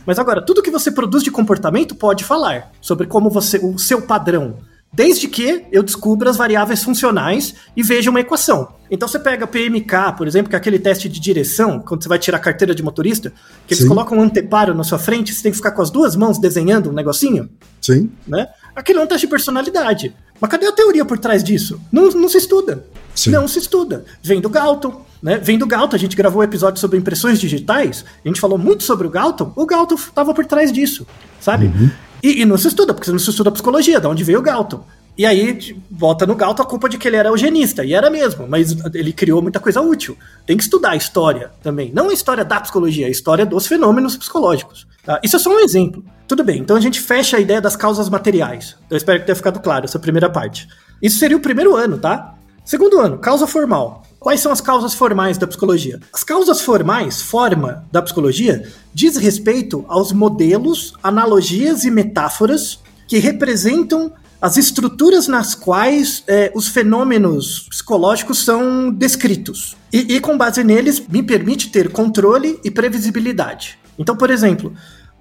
Mas 0.05 0.17
agora, 0.17 0.41
tudo 0.41 0.61
que 0.61 0.71
você 0.71 0.91
produz 0.91 1.23
de 1.23 1.31
comportamento 1.31 1.93
pode 1.93 2.23
falar 2.23 2.71
sobre 2.79 3.05
como 3.05 3.29
você, 3.29 3.57
o 3.57 3.77
seu 3.77 4.01
padrão. 4.01 4.59
Desde 4.95 5.27
que 5.27 5.65
eu 5.73 5.83
descubra 5.83 6.29
as 6.29 6.37
variáveis 6.37 6.81
funcionais 6.81 7.53
e 7.75 7.83
veja 7.83 8.09
uma 8.09 8.21
equação. 8.21 8.69
Então 8.89 9.09
você 9.09 9.19
pega 9.19 9.45
PMK, 9.45 10.13
por 10.17 10.25
exemplo, 10.25 10.49
que 10.49 10.55
é 10.55 10.57
aquele 10.57 10.79
teste 10.79 11.09
de 11.09 11.19
direção, 11.19 11.81
quando 11.81 12.01
você 12.01 12.07
vai 12.07 12.17
tirar 12.17 12.37
a 12.37 12.39
carteira 12.39 12.73
de 12.73 12.81
motorista, 12.81 13.33
que 13.67 13.73
eles 13.73 13.83
Sim. 13.83 13.89
colocam 13.89 14.17
um 14.17 14.21
anteparo 14.21 14.73
na 14.73 14.85
sua 14.85 14.97
frente, 14.97 15.33
você 15.33 15.43
tem 15.43 15.51
que 15.51 15.57
ficar 15.57 15.71
com 15.71 15.81
as 15.81 15.89
duas 15.89 16.15
mãos 16.15 16.39
desenhando 16.39 16.91
um 16.91 16.93
negocinho. 16.93 17.49
Sim. 17.81 18.09
Né? 18.25 18.47
Aquilo 18.73 19.01
é 19.01 19.03
um 19.03 19.07
teste 19.07 19.27
de 19.27 19.31
personalidade. 19.31 20.15
Mas 20.39 20.49
cadê 20.49 20.65
a 20.65 20.71
teoria 20.71 21.03
por 21.03 21.19
trás 21.19 21.43
disso? 21.43 21.81
Não, 21.91 22.09
não 22.11 22.29
se 22.29 22.37
estuda. 22.37 22.85
Sim. 23.13 23.31
Não 23.31 23.49
se 23.49 23.59
estuda. 23.59 24.05
Vem 24.23 24.39
do 24.39 24.49
Galton, 24.49 25.05
né? 25.21 25.37
Vem 25.37 25.57
do 25.57 25.67
Galton. 25.67 25.95
A 25.95 25.99
gente 25.99 26.15
gravou 26.15 26.41
um 26.41 26.43
episódio 26.43 26.79
sobre 26.79 26.97
impressões 26.97 27.37
digitais. 27.37 28.05
A 28.23 28.27
gente 28.27 28.39
falou 28.39 28.57
muito 28.57 28.83
sobre 28.83 29.07
o 29.07 29.09
Galton. 29.09 29.51
O 29.57 29.65
Galton 29.65 29.95
estava 29.95 30.33
por 30.33 30.45
trás 30.45 30.71
disso, 30.71 31.05
sabe? 31.41 31.65
Uhum. 31.65 31.89
E, 32.21 32.41
e, 32.41 32.45
não 32.45 32.57
se 32.57 32.67
estuda, 32.67 32.93
porque 32.93 33.11
não 33.11 33.19
se 33.19 33.29
estuda 33.29 33.51
psicologia, 33.51 33.99
de 33.99 34.07
onde 34.07 34.23
veio 34.23 34.39
o 34.39 34.41
Galton. 34.41 34.83
E 35.17 35.25
aí 35.25 35.81
volta 35.89 36.25
no 36.25 36.35
Galton 36.35 36.63
a 36.63 36.65
culpa 36.65 36.89
de 36.89 36.97
que 36.97 37.07
ele 37.07 37.15
era 37.15 37.29
eugenista, 37.29 37.85
e 37.85 37.93
era 37.93 38.09
mesmo, 38.09 38.45
mas 38.47 38.75
ele 38.93 39.13
criou 39.13 39.41
muita 39.41 39.59
coisa 39.59 39.79
útil. 39.79 40.17
Tem 40.45 40.57
que 40.57 40.63
estudar 40.63 40.91
a 40.91 40.95
história 40.95 41.51
também. 41.63 41.91
Não 41.93 42.09
a 42.09 42.13
história 42.13 42.43
da 42.43 42.59
psicologia, 42.59 43.07
a 43.07 43.09
história 43.09 43.45
dos 43.45 43.65
fenômenos 43.65 44.17
psicológicos. 44.17 44.85
Tá? 45.05 45.19
Isso 45.23 45.37
é 45.37 45.39
só 45.39 45.49
um 45.49 45.59
exemplo. 45.59 46.03
Tudo 46.27 46.43
bem, 46.43 46.59
então 46.59 46.75
a 46.75 46.81
gente 46.81 46.99
fecha 46.99 47.37
a 47.37 47.39
ideia 47.39 47.61
das 47.61 47.75
causas 47.75 48.09
materiais. 48.09 48.75
Eu 48.89 48.97
espero 48.97 49.19
que 49.19 49.25
tenha 49.25 49.35
ficado 49.35 49.59
claro 49.59 49.85
essa 49.85 49.99
primeira 49.99 50.29
parte. 50.29 50.67
Isso 51.01 51.19
seria 51.19 51.37
o 51.37 51.41
primeiro 51.41 51.75
ano, 51.75 51.97
tá? 51.97 52.35
Segundo 52.65 52.99
ano, 52.99 53.19
causa 53.19 53.45
formal. 53.45 54.03
Quais 54.25 54.39
são 54.39 54.51
as 54.51 54.59
causas 54.59 54.95
formais 54.95 55.37
da 55.37 55.45
psicologia? 55.45 55.99
As 56.11 56.23
causas 56.23 56.59
formais, 56.59 57.21
forma 57.21 57.85
da 57.91 58.01
psicologia, 58.01 58.67
diz 58.91 59.17
respeito 59.17 59.85
aos 59.87 60.11
modelos, 60.11 60.95
analogias 61.03 61.83
e 61.83 61.91
metáforas 61.91 62.79
que 63.07 63.19
representam 63.19 64.11
as 64.41 64.57
estruturas 64.57 65.27
nas 65.27 65.53
quais 65.53 66.23
é, 66.25 66.51
os 66.55 66.67
fenômenos 66.67 67.67
psicológicos 67.69 68.43
são 68.43 68.89
descritos. 68.89 69.77
E, 69.93 70.15
e, 70.15 70.19
com 70.19 70.35
base 70.35 70.63
neles, 70.63 70.99
me 71.07 71.21
permite 71.21 71.69
ter 71.69 71.91
controle 71.91 72.59
e 72.63 72.71
previsibilidade. 72.71 73.77
Então, 73.95 74.17
por 74.17 74.31
exemplo, 74.31 74.73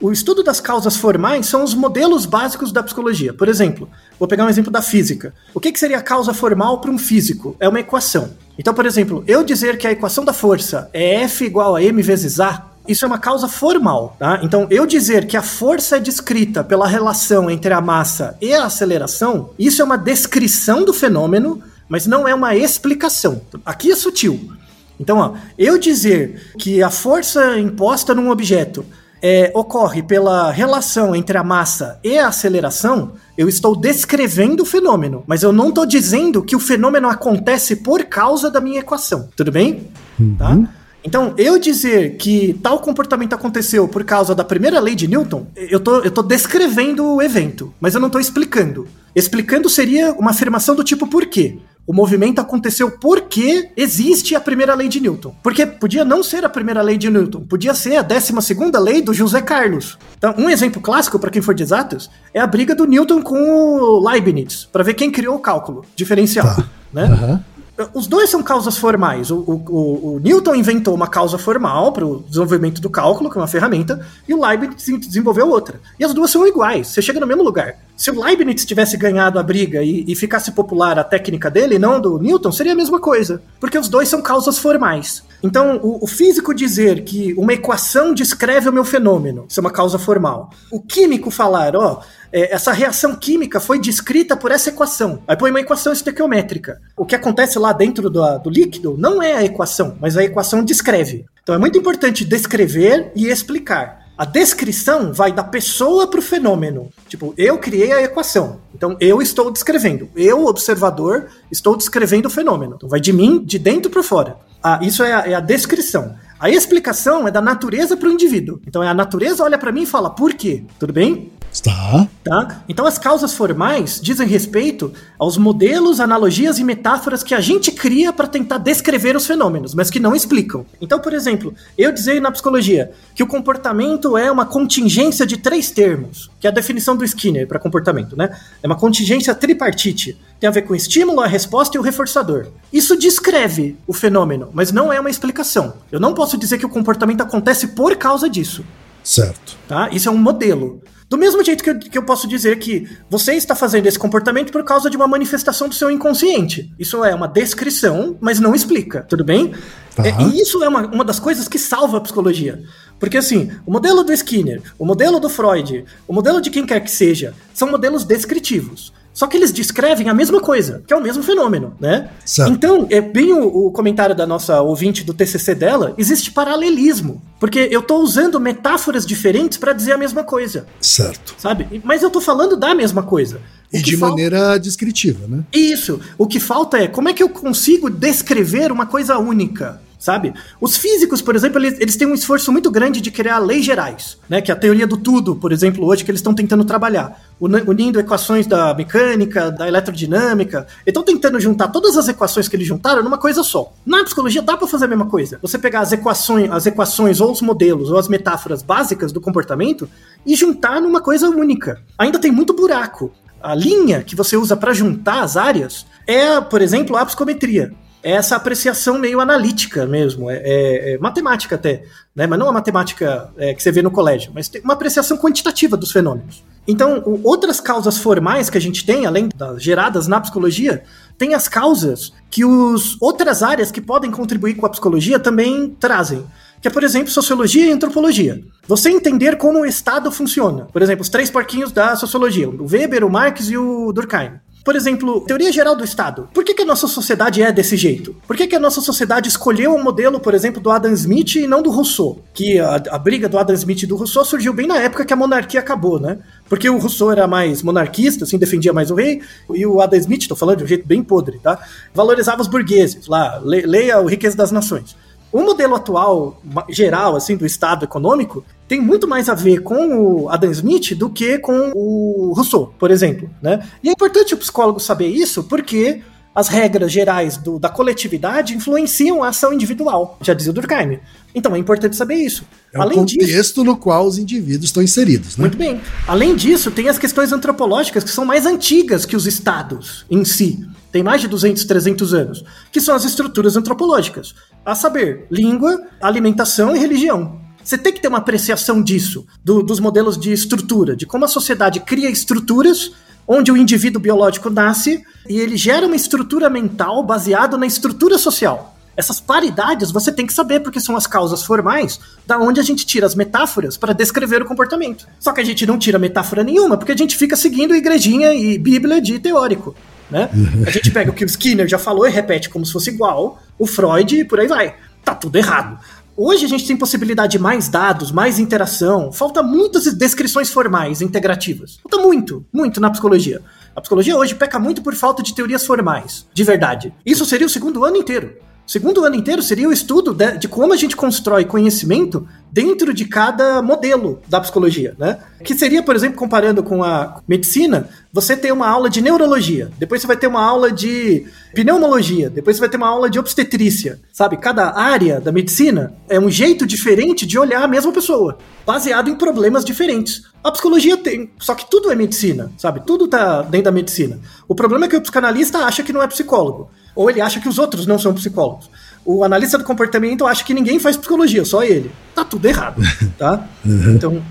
o 0.05 0.13
estudo 0.13 0.43
das 0.43 0.61
causas 0.61 0.99
formais 0.99 1.47
são 1.47 1.65
os 1.65 1.73
modelos 1.73 2.27
básicos 2.27 2.71
da 2.71 2.83
psicologia. 2.83 3.33
Por 3.33 3.49
exemplo, 3.49 3.89
vou 4.19 4.29
pegar 4.29 4.45
um 4.45 4.51
exemplo 4.51 4.71
da 4.71 4.83
física. 4.83 5.33
O 5.55 5.59
que, 5.59 5.73
que 5.73 5.79
seria 5.79 5.97
a 5.97 6.03
causa 6.03 6.35
formal 6.35 6.79
para 6.79 6.91
um 6.91 6.99
físico? 6.99 7.57
É 7.59 7.67
uma 7.67 7.81
equação. 7.81 8.35
Então, 8.59 8.75
por 8.75 8.85
exemplo, 8.85 9.25
eu 9.27 9.43
dizer 9.43 9.79
que 9.79 9.87
a 9.87 9.93
equação 9.93 10.23
da 10.23 10.35
força 10.35 10.91
é 10.93 11.23
F 11.23 11.47
igual 11.47 11.75
a 11.75 11.83
m 11.83 12.03
vezes 12.03 12.39
A, 12.39 12.67
isso 12.87 13.07
é 13.07 13.09
uma 13.09 13.19
causa 13.19 13.49
formal, 13.49 14.15
tá? 14.19 14.41
Então, 14.43 14.67
eu 14.71 14.85
dizer 14.85 15.27
que 15.27 15.39
a 15.39 15.43
força 15.43 15.97
é 15.97 16.01
descrita 16.01 16.63
pela 16.63 16.87
relação 16.87 17.51
entre 17.51 17.73
a 17.73 17.81
massa 17.81 18.37
e 18.43 18.53
a 18.53 18.67
aceleração, 18.67 19.53
isso 19.59 19.81
é 19.81 19.85
uma 19.87 19.97
descrição 19.97 20.85
do 20.85 20.93
fenômeno, 20.93 21.63
mas 21.89 22.07
não 22.07 22.29
é 22.29 22.35
uma 22.35 22.55
explicação. 22.55 23.41
Aqui 23.65 23.91
é 23.91 23.97
sutil. 23.97 24.53
Então, 25.01 25.17
ó, 25.17 25.33
eu 25.57 25.79
dizer 25.79 26.53
que 26.59 26.83
a 26.83 26.91
força 26.91 27.59
imposta 27.59 28.15
num 28.15 28.29
objeto 28.29 28.85
é, 29.27 29.51
ocorre 29.55 30.03
pela 30.03 30.51
relação 30.51 31.17
entre 31.17 31.39
a 31.39 31.43
massa 31.43 31.99
e 32.05 32.19
a 32.19 32.29
aceleração, 32.29 33.13
eu 33.39 33.49
estou 33.49 33.75
descrevendo 33.75 34.65
o 34.65 34.67
fenômeno, 34.67 35.25
mas 35.27 35.43
eu 35.43 35.51
não 35.51 35.71
estou 35.71 35.87
dizendo 35.87 36.43
que 36.43 36.55
o 36.55 36.61
fenômeno 36.61 37.09
acontece 37.09 37.77
por 37.77 38.05
causa 38.05 38.51
da 38.51 38.61
minha 38.61 38.81
equação. 38.81 39.31
Tudo 39.35 39.51
bem? 39.51 39.89
Uhum. 40.21 40.37
Tá? 40.37 40.59
Então, 41.03 41.33
eu 41.39 41.59
dizer 41.59 42.19
que 42.19 42.61
tal 42.63 42.81
comportamento 42.81 43.33
aconteceu 43.33 43.89
por 43.89 44.05
causa 44.05 44.35
da 44.35 44.45
primeira 44.45 44.79
lei 44.79 44.95
de 44.95 45.09
Newton, 45.09 45.47
eu 45.57 45.81
tô, 45.81 46.01
eu 46.01 46.11
tô 46.11 46.23
descrevendo 46.23 47.15
o 47.15 47.23
evento, 47.23 47.73
mas 47.81 47.95
eu 47.95 48.01
não 48.01 48.09
estou 48.09 48.21
explicando. 48.21 48.87
Explicando 49.17 49.71
seria 49.71 50.13
uma 50.13 50.33
afirmação 50.33 50.75
do 50.75 50.85
tipo 50.85 51.07
por 51.07 51.25
quê. 51.25 51.57
O 51.87 51.93
movimento 51.93 52.41
aconteceu 52.41 52.91
porque 52.91 53.71
existe 53.77 54.35
a 54.35 54.41
primeira 54.41 54.75
lei 54.75 54.89
de 54.89 55.01
Newton. 55.01 55.35
Porque 55.43 55.67
podia 55.67 56.05
não 56.05 56.23
ser 56.23 56.45
a 56.45 56.49
primeira 56.49 56.81
lei 56.81 56.97
de 56.97 57.11
Newton, 57.11 57.41
podia 57.43 57.75
ser 57.75 57.97
a 57.97 58.03
décima 58.03 58.41
segunda 58.41 58.79
lei 58.79 59.03
do 59.03 59.13
José 59.13 59.43
Carlos. 59.43 59.99
Então, 60.17 60.35
um 60.39 60.49
exemplo 60.49 60.81
clássico 60.81 61.19
para 61.19 61.31
quem 61.31 61.43
for 61.43 61.55
de 61.55 61.63
exatas 61.63 62.09
é 62.33 62.41
a 62.41 62.47
briga 62.47 62.75
do 62.75 62.87
Newton 62.87 63.23
com 63.23 63.37
o 63.37 64.09
Leibniz, 64.09 64.67
para 64.73 64.83
ver 64.83 64.95
quem 64.95 65.11
criou 65.11 65.37
o 65.37 65.41
cálculo 65.41 65.85
diferencial, 65.95 66.47
tá. 66.47 66.65
né? 66.93 67.05
Uhum. 67.05 67.54
Os 67.93 68.07
dois 68.07 68.31
são 68.31 68.43
causas 68.43 68.77
formais. 68.77 69.31
O, 69.31 69.39
o, 69.39 70.15
o 70.15 70.21
Newton 70.23 70.55
inventou 70.55 70.95
uma 70.95 71.09
causa 71.09 71.37
formal 71.37 71.93
para 71.93 72.07
o 72.07 72.23
desenvolvimento 72.23 72.81
do 72.81 72.89
cálculo, 72.89 73.29
que 73.29 73.37
é 73.37 73.41
uma 73.41 73.49
ferramenta, 73.49 74.07
e 74.29 74.35
o 74.35 74.41
Leibniz 74.41 74.85
desenvolveu 75.07 75.49
outra. 75.49 75.81
E 75.99 76.05
as 76.05 76.15
duas 76.15 76.31
são 76.31 76.47
iguais, 76.47 76.89
você 76.89 77.03
chega 77.03 77.19
no 77.19 77.27
mesmo 77.27 77.43
lugar. 77.43 77.77
Se 77.97 78.11
o 78.11 78.21
Leibniz 78.21 78.65
tivesse 78.65 78.97
ganhado 78.97 79.39
a 79.39 79.43
briga 79.43 79.83
e, 79.83 80.05
e 80.07 80.15
ficasse 80.15 80.53
popular 80.53 80.99
a 80.99 81.05
técnica 81.05 81.51
dele, 81.51 81.79
não 81.79 82.01
do 82.01 82.19
Newton, 82.19 82.53
seria 82.53 82.73
a 82.73 82.77
mesma 82.77 83.01
coisa. 83.01 83.43
Porque 83.59 83.79
os 83.79 83.89
dois 83.89 84.09
são 84.09 84.23
causas 84.23 84.59
formais. 84.59 85.25
Então, 85.43 85.81
o, 85.83 86.05
o, 86.05 86.07
físico 86.07 86.55
dizer 86.55 87.05
que 87.05 87.35
uma 87.35 87.53
equação 87.53 88.15
descreve 88.15 88.69
o 88.69 88.73
meu 88.73 88.85
fenômeno, 88.85 89.47
isso 89.49 89.61
é 89.61 89.63
uma 89.63 89.71
causa 89.71 89.99
formal. 89.99 90.51
O 90.71 90.81
químico 90.81 91.31
falar, 91.31 91.77
ó, 91.77 92.01
é, 92.35 92.53
essa 92.53 92.73
reação 92.73 93.15
química 93.15 93.61
foi 93.61 93.79
descrita 93.79 94.37
por 94.37 94.51
essa 94.51 94.71
equação. 94.71 95.23
Aí 95.29 95.37
põe 95.37 95.51
uma 95.51 95.61
equação 95.61 95.93
estequiométrica. 95.93 96.81
O 96.97 97.07
que 97.07 97.15
acontece 97.15 97.61
lá 97.61 97.73
dentro 97.73 98.11
do, 98.11 98.39
do 98.41 98.51
líquido 98.51 98.97
não 98.99 99.23
é 99.23 99.35
a 99.35 99.45
equação, 99.45 99.97
mas 100.01 100.17
a 100.17 100.25
equação 100.25 100.65
descreve. 100.65 101.25
Então 101.45 101.55
é 101.55 101.59
muito 101.59 101.79
importante 101.79 102.25
descrever 102.25 103.13
e 103.15 103.29
explicar. 103.29 104.03
A 104.19 104.25
descrição 104.25 105.13
vai 105.13 105.33
da 105.33 105.45
pessoa 105.45 106.09
para 106.09 106.19
o 106.19 106.23
fenômeno. 106.23 106.89
Tipo, 107.09 107.35
eu 107.37 107.59
criei 107.59 107.93
a 107.93 108.03
equação. 108.03 108.61
Então 108.75 108.97
eu 109.01 109.23
estou 109.23 109.51
descrevendo. 109.51 110.09
Eu, 110.17 110.47
observador, 110.47 111.29
estou 111.53 111.77
descrevendo 111.77 112.27
o 112.27 112.31
fenômeno. 112.31 112.75
Então 112.77 112.89
vai 112.89 113.01
de 113.01 113.13
mim, 113.13 113.45
de 113.45 113.59
dentro 113.61 113.91
para 113.91 114.03
fora. 114.03 114.37
Ah, 114.63 114.81
isso 114.83 115.05
é 115.05 115.13
a, 115.13 115.21
é 115.29 115.35
a 115.35 115.41
descrição. 115.41 116.17
A 116.39 116.51
explicação 116.51 117.27
é 117.27 117.31
da 117.31 117.41
natureza 117.41 117.97
para 117.97 118.09
o 118.09 118.13
indivíduo. 118.13 118.61
Então 118.67 118.83
é 118.83 118.89
a 118.89 118.95
natureza 118.95 119.43
olha 119.43 119.57
para 119.57 119.73
mim 119.73 119.83
e 119.83 119.87
fala 119.87 120.11
por 120.11 120.35
quê? 120.35 120.65
Tudo 120.79 120.93
bem? 120.93 121.33
Tá. 121.63 122.09
tá. 122.23 122.65
Então 122.69 122.87
as 122.87 122.99
causas 122.99 123.35
formais 123.35 124.01
dizem 124.01 124.27
respeito 124.27 124.93
aos 125.19 125.37
modelos, 125.37 126.01
analogias 126.01 126.59
e 126.59 126.65
metáforas 126.65 127.23
que 127.23 127.35
a 127.35 127.41
gente 127.41 127.71
cria 127.71 128.13
para 128.13 128.27
tentar 128.27 128.59
descrever 128.59 129.17
os 129.17 129.27
fenômenos, 129.27 129.75
mas 129.75 129.91
que 129.91 130.01
não 130.01 130.15
explicam. 130.15 130.67
Então, 130.81 130.99
por 130.99 131.13
exemplo, 131.13 131.55
eu 131.79 131.93
dizer 131.93 132.21
na 132.21 132.33
psicologia 132.33 132.93
que 133.15 133.23
o 133.23 133.27
comportamento 133.27 134.17
é 134.17 134.31
uma 134.31 134.45
contingência 134.45 135.27
de 135.27 135.37
três 135.37 135.71
termos, 135.71 136.31
que 136.41 136.47
é 136.47 136.51
a 136.51 136.53
definição 136.53 136.97
do 136.97 137.05
Skinner 137.05 137.47
para 137.47 137.59
comportamento, 137.59 138.17
né? 138.17 138.31
É 138.63 138.67
uma 138.67 138.77
contingência 138.77 139.35
tripartite. 139.35 140.19
Tem 140.41 140.49
a 140.49 140.53
ver 140.53 140.63
com 140.63 140.73
o 140.73 140.77
estímulo, 140.77 141.21
a 141.21 141.27
resposta 141.27 141.77
e 141.77 141.81
o 141.81 141.83
reforçador. 141.83 142.49
Isso 142.73 142.97
descreve 142.97 143.77
o 143.87 143.93
fenômeno, 143.93 144.51
mas 144.53 144.73
não 144.73 144.93
é 144.93 144.99
uma 144.99 145.11
explicação. 145.11 145.75
Eu 145.91 146.01
não 146.01 146.15
posso 146.15 146.37
dizer 146.37 146.59
que 146.59 146.67
o 146.67 146.69
comportamento 146.69 147.23
acontece 147.23 147.69
por 147.69 147.97
causa 147.97 148.29
disso. 148.29 148.65
Certo. 149.03 149.57
Tá? 149.69 149.89
Isso 149.93 150.09
é 150.09 150.13
um 150.13 150.17
modelo. 150.17 150.83
Do 151.15 151.19
mesmo 151.19 151.45
jeito 151.45 151.63
que 151.63 151.71
eu, 151.71 151.79
que 151.79 151.97
eu 151.97 152.03
posso 152.03 152.27
dizer 152.27 152.59
que 152.59 152.89
você 153.09 153.35
está 153.35 153.55
fazendo 153.55 153.87
esse 153.87 153.97
comportamento 153.97 154.51
por 154.51 154.65
causa 154.65 154.91
de 154.91 154.97
uma 154.97 155.07
manifestação 155.07 155.69
do 155.69 155.75
seu 155.77 155.89
inconsciente. 155.89 156.75
Isso 156.77 157.05
é 157.05 157.15
uma 157.15 157.29
descrição, 157.29 158.19
mas 158.21 158.41
não 158.41 158.53
explica, 158.53 159.01
tudo 159.03 159.23
bem? 159.23 159.55
Tá. 159.95 160.05
É, 160.05 160.11
e 160.23 160.43
isso 160.43 160.65
é 160.65 160.69
uma, 160.69 160.89
uma 160.89 161.05
das 161.05 161.21
coisas 161.21 161.47
que 161.47 161.57
salva 161.57 161.99
a 161.99 162.01
psicologia. 162.01 162.65
Porque 162.99 163.17
assim, 163.17 163.49
o 163.65 163.71
modelo 163.71 164.03
do 164.03 164.13
Skinner, 164.13 164.61
o 164.77 164.85
modelo 164.85 165.21
do 165.21 165.29
Freud, 165.29 165.85
o 166.09 166.13
modelo 166.13 166.41
de 166.41 166.51
quem 166.51 166.67
quer 166.67 166.81
que 166.81 166.91
seja, 166.91 167.33
são 167.55 167.71
modelos 167.71 168.03
descritivos. 168.05 168.93
Só 169.15 169.29
que 169.29 169.37
eles 169.37 169.53
descrevem 169.53 170.09
a 170.09 170.15
mesma 170.15 170.41
coisa, 170.41 170.83
que 170.85 170.93
é 170.93 170.97
o 170.97 171.01
mesmo 171.01 171.23
fenômeno, 171.23 171.75
né? 171.81 172.11
Certo. 172.25 172.51
Então, 172.51 172.87
é 172.91 173.01
bem 173.01 173.33
o, 173.33 173.67
o, 173.67 173.71
comentário 173.71 174.15
da 174.15 174.27
nossa 174.27 174.61
ouvinte 174.61 175.05
do 175.05 175.15
TCC 175.15 175.55
dela, 175.55 175.95
existe 175.97 176.33
paralelismo, 176.33 177.23
porque 177.39 177.69
eu 177.71 177.81
tô 177.81 177.99
usando 177.99 178.41
metáforas 178.41 179.07
diferentes 179.07 179.57
para 179.57 179.73
dizer 179.73 179.93
a 179.93 179.99
mesma 179.99 180.25
coisa. 180.25 180.67
Certo. 180.81 181.37
Sabe? 181.39 181.81
Mas 181.85 182.03
eu 182.03 182.11
tô 182.11 182.21
falando 182.21 182.57
da 182.57 182.75
mesma 182.75 183.05
coisa. 183.05 183.41
O 183.75 183.79
e 183.79 183.83
de 183.83 183.97
falta... 183.97 184.13
maneira 184.13 184.59
descritiva, 184.59 185.27
né? 185.27 185.45
Isso. 185.53 186.01
O 186.17 186.27
que 186.27 186.39
falta 186.39 186.79
é 186.79 186.87
como 186.87 187.09
é 187.09 187.13
que 187.13 187.23
eu 187.23 187.29
consigo 187.29 187.91
descrever 187.91 188.71
uma 188.71 188.87
coisa 188.87 189.19
única? 189.19 189.81
sabe? 190.05 190.35
Os 190.61 190.77
físicos, 190.77 191.23
por 191.23 191.35
exemplo, 191.35 191.59
eles, 191.59 191.81
eles 191.81 191.97
têm 191.97 192.07
um 192.07 192.13
esforço 192.13 192.53
muito 192.53 192.71
grande 192.71 193.01
de 193.01 193.11
criar 193.11 193.39
leis 193.39 193.65
gerais, 193.65 194.19
né? 194.29 194.43
Que 194.43 194.51
é 194.51 194.55
a 194.55 194.57
teoria 194.57 194.87
do 194.87 194.99
tudo, 194.99 195.35
por 195.35 195.51
exemplo, 195.51 195.87
hoje 195.87 196.05
que 196.05 196.11
eles 196.11 196.19
estão 196.19 196.35
tentando 196.35 196.63
trabalhar, 196.63 197.19
unindo 197.41 197.99
equações 197.99 198.47
da 198.47 198.75
mecânica, 198.75 199.51
da 199.51 199.67
eletrodinâmica, 199.67 200.67
estão 200.87 201.03
tentando 201.03 201.41
juntar 201.41 201.69
todas 201.69 201.97
as 201.97 202.07
equações 202.07 202.49
que 202.49 202.55
eles 202.55 202.69
juntaram 202.69 203.03
numa 203.03 203.17
coisa 203.17 203.43
só. 203.43 203.73
Na 203.87 204.05
psicologia 204.05 204.43
dá 204.43 204.59
para 204.59 204.67
fazer 204.67 204.85
a 204.85 204.89
mesma 204.89 205.07
coisa. 205.07 205.39
Você 205.41 205.59
pegar 205.59 205.81
as 205.81 205.93
equações, 205.93 206.51
as 206.51 206.67
equações 206.67 207.19
ou 207.23 207.33
os 207.33 207.41
modelos 207.41 207.91
ou 207.91 207.99
as 207.99 208.07
metáforas 208.07 208.63
básicas 208.63 209.11
do 209.11 209.23
comportamento 209.23 209.89
e 210.27 210.37
juntar 210.37 210.83
numa 210.83 211.01
coisa 211.01 211.31
única. 211.31 211.81
Ainda 211.99 212.19
tem 212.19 212.31
muito 212.31 212.53
buraco. 212.53 213.11
A 213.45 213.55
linha 213.55 214.03
que 214.03 214.17
você 214.17 214.39
usa 214.39 214.57
para 214.57 214.73
juntar 214.73 215.23
as 215.23 215.37
áreas 215.37 215.87
é, 216.07 216.41
por 216.41 216.63
exemplo, 216.63 216.97
a 216.97 217.05
psicometria 217.05 217.73
é 218.03 218.13
essa 218.13 218.37
apreciação 218.37 218.99
meio 218.99 219.21
analítica 219.21 219.87
mesmo, 219.87 220.31
é, 220.31 220.37
é, 220.37 220.95
é 220.95 220.99
matemática 220.99 221.55
até, 221.55 221.85
né? 222.17 222.27
mas 222.27 222.39
não 222.39 222.49
a 222.49 222.53
matemática 222.53 223.31
é, 223.37 223.53
que 223.55 223.63
você 223.63 223.71
vê 223.71 223.83
no 223.83 223.91
colégio, 223.91 224.31
mas 224.35 224.49
tem 224.49 224.63
uma 224.63 224.75
apreciação 224.75 225.17
quantitativa 225.19 225.77
dos 225.77 225.93
fenômenos. 225.93 226.43
Então, 226.67 227.03
outras 227.23 227.61
causas 227.61 227.99
formais 227.99 228.49
que 228.49 228.57
a 228.57 228.61
gente 228.61 228.87
tem, 228.87 229.05
além 229.05 229.29
das 229.35 229.63
geradas 229.63 230.07
na 230.07 230.21
psicologia, 230.21 230.83
tem 231.19 231.35
as 231.35 231.47
causas 231.47 232.13
que 232.31 232.45
os 232.45 232.97
outras 233.01 233.43
áreas 233.43 233.71
que 233.71 233.81
podem 233.81 234.11
contribuir 234.11 234.55
com 234.55 234.65
a 234.65 234.71
psicologia 234.71 235.19
também 235.19 235.77
trazem. 235.79 236.25
Que 236.65 236.69
é, 236.69 236.71
por 236.71 236.83
exemplo, 236.83 237.11
sociologia 237.11 237.67
e 237.67 237.73
antropologia. 237.73 238.43
Você 238.67 238.89
entender 238.89 239.37
como 239.37 239.61
o 239.61 239.67
Estado 239.67 240.11
funciona. 240.11 240.65
Por 240.73 240.81
exemplo, 240.81 241.03
os 241.03 241.11
três 241.11 241.31
porquinhos 241.31 241.71
da 241.71 241.95
sociologia: 241.95 242.49
o 242.49 242.67
Weber, 242.67 243.05
o 243.05 243.11
Marx 243.11 243.51
e 243.51 243.59
o 243.59 243.93
Durkheim. 243.93 244.41
Por 244.65 244.75
exemplo, 244.75 245.21
teoria 245.27 245.53
geral 245.53 245.77
do 245.77 245.85
Estado. 245.85 246.27
Por 246.33 246.43
que, 246.43 246.55
que 246.55 246.63
a 246.63 246.65
nossa 246.65 246.89
sociedade 246.89 247.43
é 247.43 247.53
desse 247.53 247.77
jeito? 247.77 248.17
Por 248.27 248.35
que, 248.35 248.47
que 248.47 248.57
a 248.57 248.59
nossa 248.59 248.81
sociedade 248.81 249.29
escolheu 249.29 249.73
o 249.73 249.77
um 249.77 249.83
modelo, 249.83 250.19
por 250.19 250.33
exemplo, 250.33 250.59
do 250.59 250.71
Adam 250.71 250.95
Smith 250.95 251.37
e 251.37 251.47
não 251.47 251.61
do 251.61 251.71
Rousseau? 251.71 252.25
Que 252.33 252.59
a, 252.59 252.77
a, 252.77 252.99
briga 252.99 253.29
do 253.29 253.39
Adam 253.39 253.55
Smith 253.57 253.83
e 253.83 253.87
do 253.87 253.97
Rousseau 253.97 254.25
surgiu 254.25 254.55
bem 254.55 254.67
na 254.67 254.79
época 254.79 255.05
que 255.05 255.13
a 255.13 255.17
monarquia 255.17 255.61
acabou, 255.61 256.01
né? 256.01 256.17
Porque 256.49 256.71
o 256.71 256.79
Rousseau 256.79 257.13
era 257.13 257.27
mais 257.27 257.63
monarquista, 257.63 258.25
assim, 258.25 258.39
defendia 258.39 258.73
mais 258.73 258.91
o 258.91 258.95
rei, 258.95 259.21
e 259.55 259.67
o 259.67 259.83
Adam 259.83 260.01
Smith, 260.01 260.27
tô 260.27 260.35
falando 260.35 260.57
de 260.57 260.65
um 260.65 260.67
jeito 260.67 260.89
bem 260.89 261.03
podre, 261.03 261.39
tá? 261.41 261.59
Valorizava 261.93 262.41
os 262.41 262.49
burgueses, 262.49 263.07
lá, 263.07 263.39
leia 263.45 264.01
o 264.01 264.07
Riqueza 264.07 264.35
das 264.35 264.51
Nações. 264.51 264.97
O 265.35 265.43
modelo 265.43 265.75
atual, 265.75 266.41
geral, 266.71 267.17
assim, 267.17 267.37
do 267.37 267.45
Estado 267.45 267.85
econômico, 267.85 268.45
tem 268.69 268.81
muito 268.81 269.09
mais 269.09 269.29
a 269.29 269.35
ver 269.35 269.63
com 269.65 269.99
o 269.99 270.29
Adam 270.29 270.53
Smith 270.53 270.95
do 270.95 271.11
que 271.11 271.39
com 271.39 271.73
o 271.75 272.33
Rousseau, 272.37 272.73
por 272.79 272.89
exemplo, 272.89 273.29
né? 273.43 273.69
E 273.83 273.89
é 273.89 273.93
importante 273.93 274.33
o 274.33 274.37
psicólogo 274.37 274.79
saber 274.79 275.09
isso 275.09 275.43
porque 275.43 276.03
as 276.33 276.47
regras 276.47 276.93
gerais 276.93 277.37
do, 277.37 277.59
da 277.59 277.69
coletividade 277.69 278.55
influenciam 278.55 279.25
a 279.25 279.31
ação 279.31 279.53
individual, 279.53 280.19
já 280.21 280.35
dizia 280.35 280.53
o 280.53 280.55
Durkheim. 280.55 281.01
Então 281.35 281.57
é 281.57 281.59
importante 281.59 281.97
saber 281.97 282.15
isso. 282.15 282.45
É 282.73 282.81
Além 282.81 282.99
o 282.99 283.01
contexto 283.01 283.27
disso, 283.27 283.65
no 283.65 283.77
qual 283.77 284.07
os 284.07 284.19
indivíduos 284.19 284.67
estão 284.67 284.85
inseridos. 284.85 285.37
Né? 285.37 285.43
Muito 285.43 285.59
bem. 285.59 285.81
Além 286.07 286.37
disso, 286.37 286.71
tem 286.71 286.89
as 286.89 286.97
questões 286.97 287.33
antropológicas 287.33 288.05
que 288.05 288.11
são 288.11 288.25
mais 288.25 288.47
antigas 288.47 289.05
que 289.05 289.17
os 289.17 289.27
estados 289.27 290.07
em 290.09 290.25
si 290.25 290.65
tem 290.95 291.03
mais 291.03 291.21
de 291.21 291.27
200, 291.27 291.65
300 291.65 292.15
anos, 292.15 292.45
que 292.71 292.81
são 292.81 292.95
as 292.95 293.05
estruturas 293.05 293.57
antropológicas, 293.57 294.33
a 294.65 294.75
saber, 294.75 295.27
língua, 295.31 295.83
alimentação 296.01 296.75
e 296.75 296.79
religião. 296.79 297.41
Você 297.63 297.79
tem 297.79 297.93
que 297.93 298.01
ter 298.01 298.09
uma 298.09 298.19
apreciação 298.19 298.83
disso, 298.83 299.27
do, 299.43 299.63
dos 299.63 299.81
modelos 299.81 300.19
de 300.19 300.33
estrutura, 300.33 300.95
de 300.95 301.07
como 301.07 301.25
a 301.25 301.29
sociedade 301.29 301.81
cria 301.81 302.11
estruturas 302.11 302.93
onde 303.27 303.51
o 303.51 303.57
indivíduo 303.57 304.03
biológico 304.03 304.51
nasce 304.51 305.03
e 305.29 305.39
ele 305.39 305.57
gera 305.57 305.87
uma 305.87 305.97
estrutura 305.97 306.51
mental 306.51 307.03
baseada 307.03 307.57
na 307.57 307.67
estrutura 307.67 308.19
social. 308.19 308.77
Essas 308.97 309.19
paridades 309.19 309.91
você 309.91 310.13
tem 310.13 310.27
que 310.27 310.33
saber 310.33 310.61
porque 310.61 310.79
são 310.79 310.97
as 310.97 311.07
causas 311.07 311.43
formais 311.43 311.99
da 312.27 312.39
onde 312.39 312.61
a 312.61 312.63
gente 312.63 312.87
tira 312.87 313.07
as 313.07 313.15
metáforas 313.15 313.77
para 313.77 313.93
descrever 313.93 314.43
o 314.43 314.47
comportamento. 314.47 315.07
Só 315.19 315.33
que 315.33 315.41
a 315.41 315.45
gente 315.45 315.67
não 315.67 315.79
tira 315.79 315.99
metáfora 315.99 316.45
nenhuma 316.45 316.77
porque 316.77 316.93
a 316.93 316.97
gente 316.97 317.17
fica 317.17 317.35
seguindo 317.35 317.75
igrejinha 317.75 318.33
e 318.35 318.57
bíblia 318.59 319.01
de 319.01 319.19
teórico. 319.19 319.75
Né? 320.15 320.31
A 320.65 320.71
gente 320.71 320.93
pega 320.93 321.11
o 321.11 321.13
que 321.13 321.25
o 321.25 321.27
Skinner 321.27 321.67
já 321.67 321.77
falou 321.77 322.07
e 322.07 322.11
repete 322.11 322.49
como 322.49 322.65
se 322.65 322.73
fosse 322.73 322.89
igual, 322.89 323.43
o 323.59 323.67
Freud 323.67 324.21
e 324.21 324.25
por 324.25 324.39
aí 324.39 324.47
vai. 324.47 324.77
Tá 325.05 325.13
tudo 325.13 325.35
errado. 325.35 325.77
Hoje 326.17 326.45
a 326.45 326.49
gente 326.49 326.65
tem 326.65 326.77
possibilidade 326.77 327.33
de 327.33 327.39
mais 327.41 327.69
dados, 327.69 328.13
mais 328.13 328.39
interação. 328.39 329.11
Falta 329.11 329.43
muitas 329.43 329.93
descrições 329.93 330.51
formais, 330.51 331.03
integrativas. 331.03 331.81
Falta 331.83 331.99
muito, 331.99 332.47
muito 332.53 332.81
na 332.81 332.91
psicologia. 332.91 333.43
A 333.75 333.81
psicologia 333.81 334.17
hoje 334.17 334.37
peca 334.37 334.57
muito 334.57 334.83
por 334.83 334.95
falta 334.95 335.21
de 335.21 335.35
teorias 335.35 335.67
formais, 335.67 336.29
de 336.33 336.45
verdade. 336.45 336.95
Isso 337.05 337.27
seria 337.27 337.49
o 337.49 337.51
segundo 337.51 337.85
ano 337.85 337.97
inteiro. 337.97 338.37
O 338.67 338.71
segundo 338.71 339.05
ano 339.05 339.15
inteiro 339.15 339.43
seria 339.43 339.69
o 339.69 339.73
estudo 339.73 340.15
de, 340.15 340.39
de, 340.39 340.49
como 340.49 340.73
a 340.73 340.77
gente 340.77 340.97
constrói 340.97 341.45
conhecimento 341.45 342.27
dentro 342.51 342.95
de 342.95 343.05
cada 343.05 343.61
modelo 343.61 344.23
da 344.27 344.41
psicologia, 344.41 344.95
né? 344.99 345.19
Que 345.45 345.55
seria, 345.55 345.83
por 345.83 345.95
exemplo, 345.95 346.17
comparando 346.17 346.63
com 346.63 346.83
a 346.83 347.21
medicina, 347.29 347.91
você 348.11 348.35
tem 348.35 348.51
uma 348.51 348.67
aula 348.67 348.89
de 348.89 349.03
neurologia, 349.03 349.71
depois 349.79 350.01
você 350.01 350.07
vai 350.07 350.17
ter 350.17 350.29
uma 350.29 350.43
aula 350.43 350.73
de 350.73 351.27
pneumologia, 351.55 352.31
depois 352.31 352.57
você 352.57 352.61
vai 352.61 352.69
ter 352.71 352.79
uma 352.79 352.89
aula 352.89 353.11
de 353.11 353.19
obstetrícia, 353.19 354.01
sabe? 354.11 354.39
Cada 354.39 354.75
área 354.75 355.21
da 355.21 355.31
medicina 355.31 355.93
é 356.09 356.19
um 356.19 356.31
jeito 356.31 356.67
diferente 356.67 357.27
de 357.27 357.39
olhar 357.39 357.63
a 357.63 357.69
mesma 357.69 357.93
pessoa, 357.93 358.39
baseado 358.65 359.11
em 359.11 359.15
problemas 359.15 359.63
diferentes. 359.63 360.23
A 360.43 360.51
psicologia 360.51 360.97
tem, 360.97 361.31
só 361.39 361.55
que 361.55 361.69
tudo 361.71 361.93
é 361.93 361.95
medicina, 361.95 362.51
sabe? 362.57 362.81
Tudo 362.87 363.09
tá 363.09 363.43
dentro 363.43 363.65
da 363.65 363.73
medicina. 363.73 364.19
O 364.49 364.55
problema 364.55 364.87
é 364.87 364.89
que 364.89 364.97
o 364.97 365.03
psicanalista 365.03 365.59
acha 365.59 365.83
que 365.83 365.93
não 365.93 366.03
é 366.03 366.07
psicólogo 366.07 366.71
ou 366.95 367.11
ele 367.11 367.21
acha 367.21 367.41
que 367.41 367.49
os 367.49 367.59
outros 367.59 367.87
não 367.87 367.99
são 367.99 368.15
psicólogos. 368.15 368.71
O 369.05 369.25
analista 369.25 369.59
do 369.59 369.65
comportamento 369.65 370.27
acha 370.27 370.45
que 370.45 370.55
ninguém 370.55 370.79
faz 370.79 370.97
psicologia, 370.97 371.45
só 371.45 371.63
ele. 371.63 371.91
Tá 372.15 372.25
tudo 372.25 372.47
errado, 372.47 372.81
tá? 373.19 373.47
Uhum. 373.65 373.95
Então, 373.95 374.23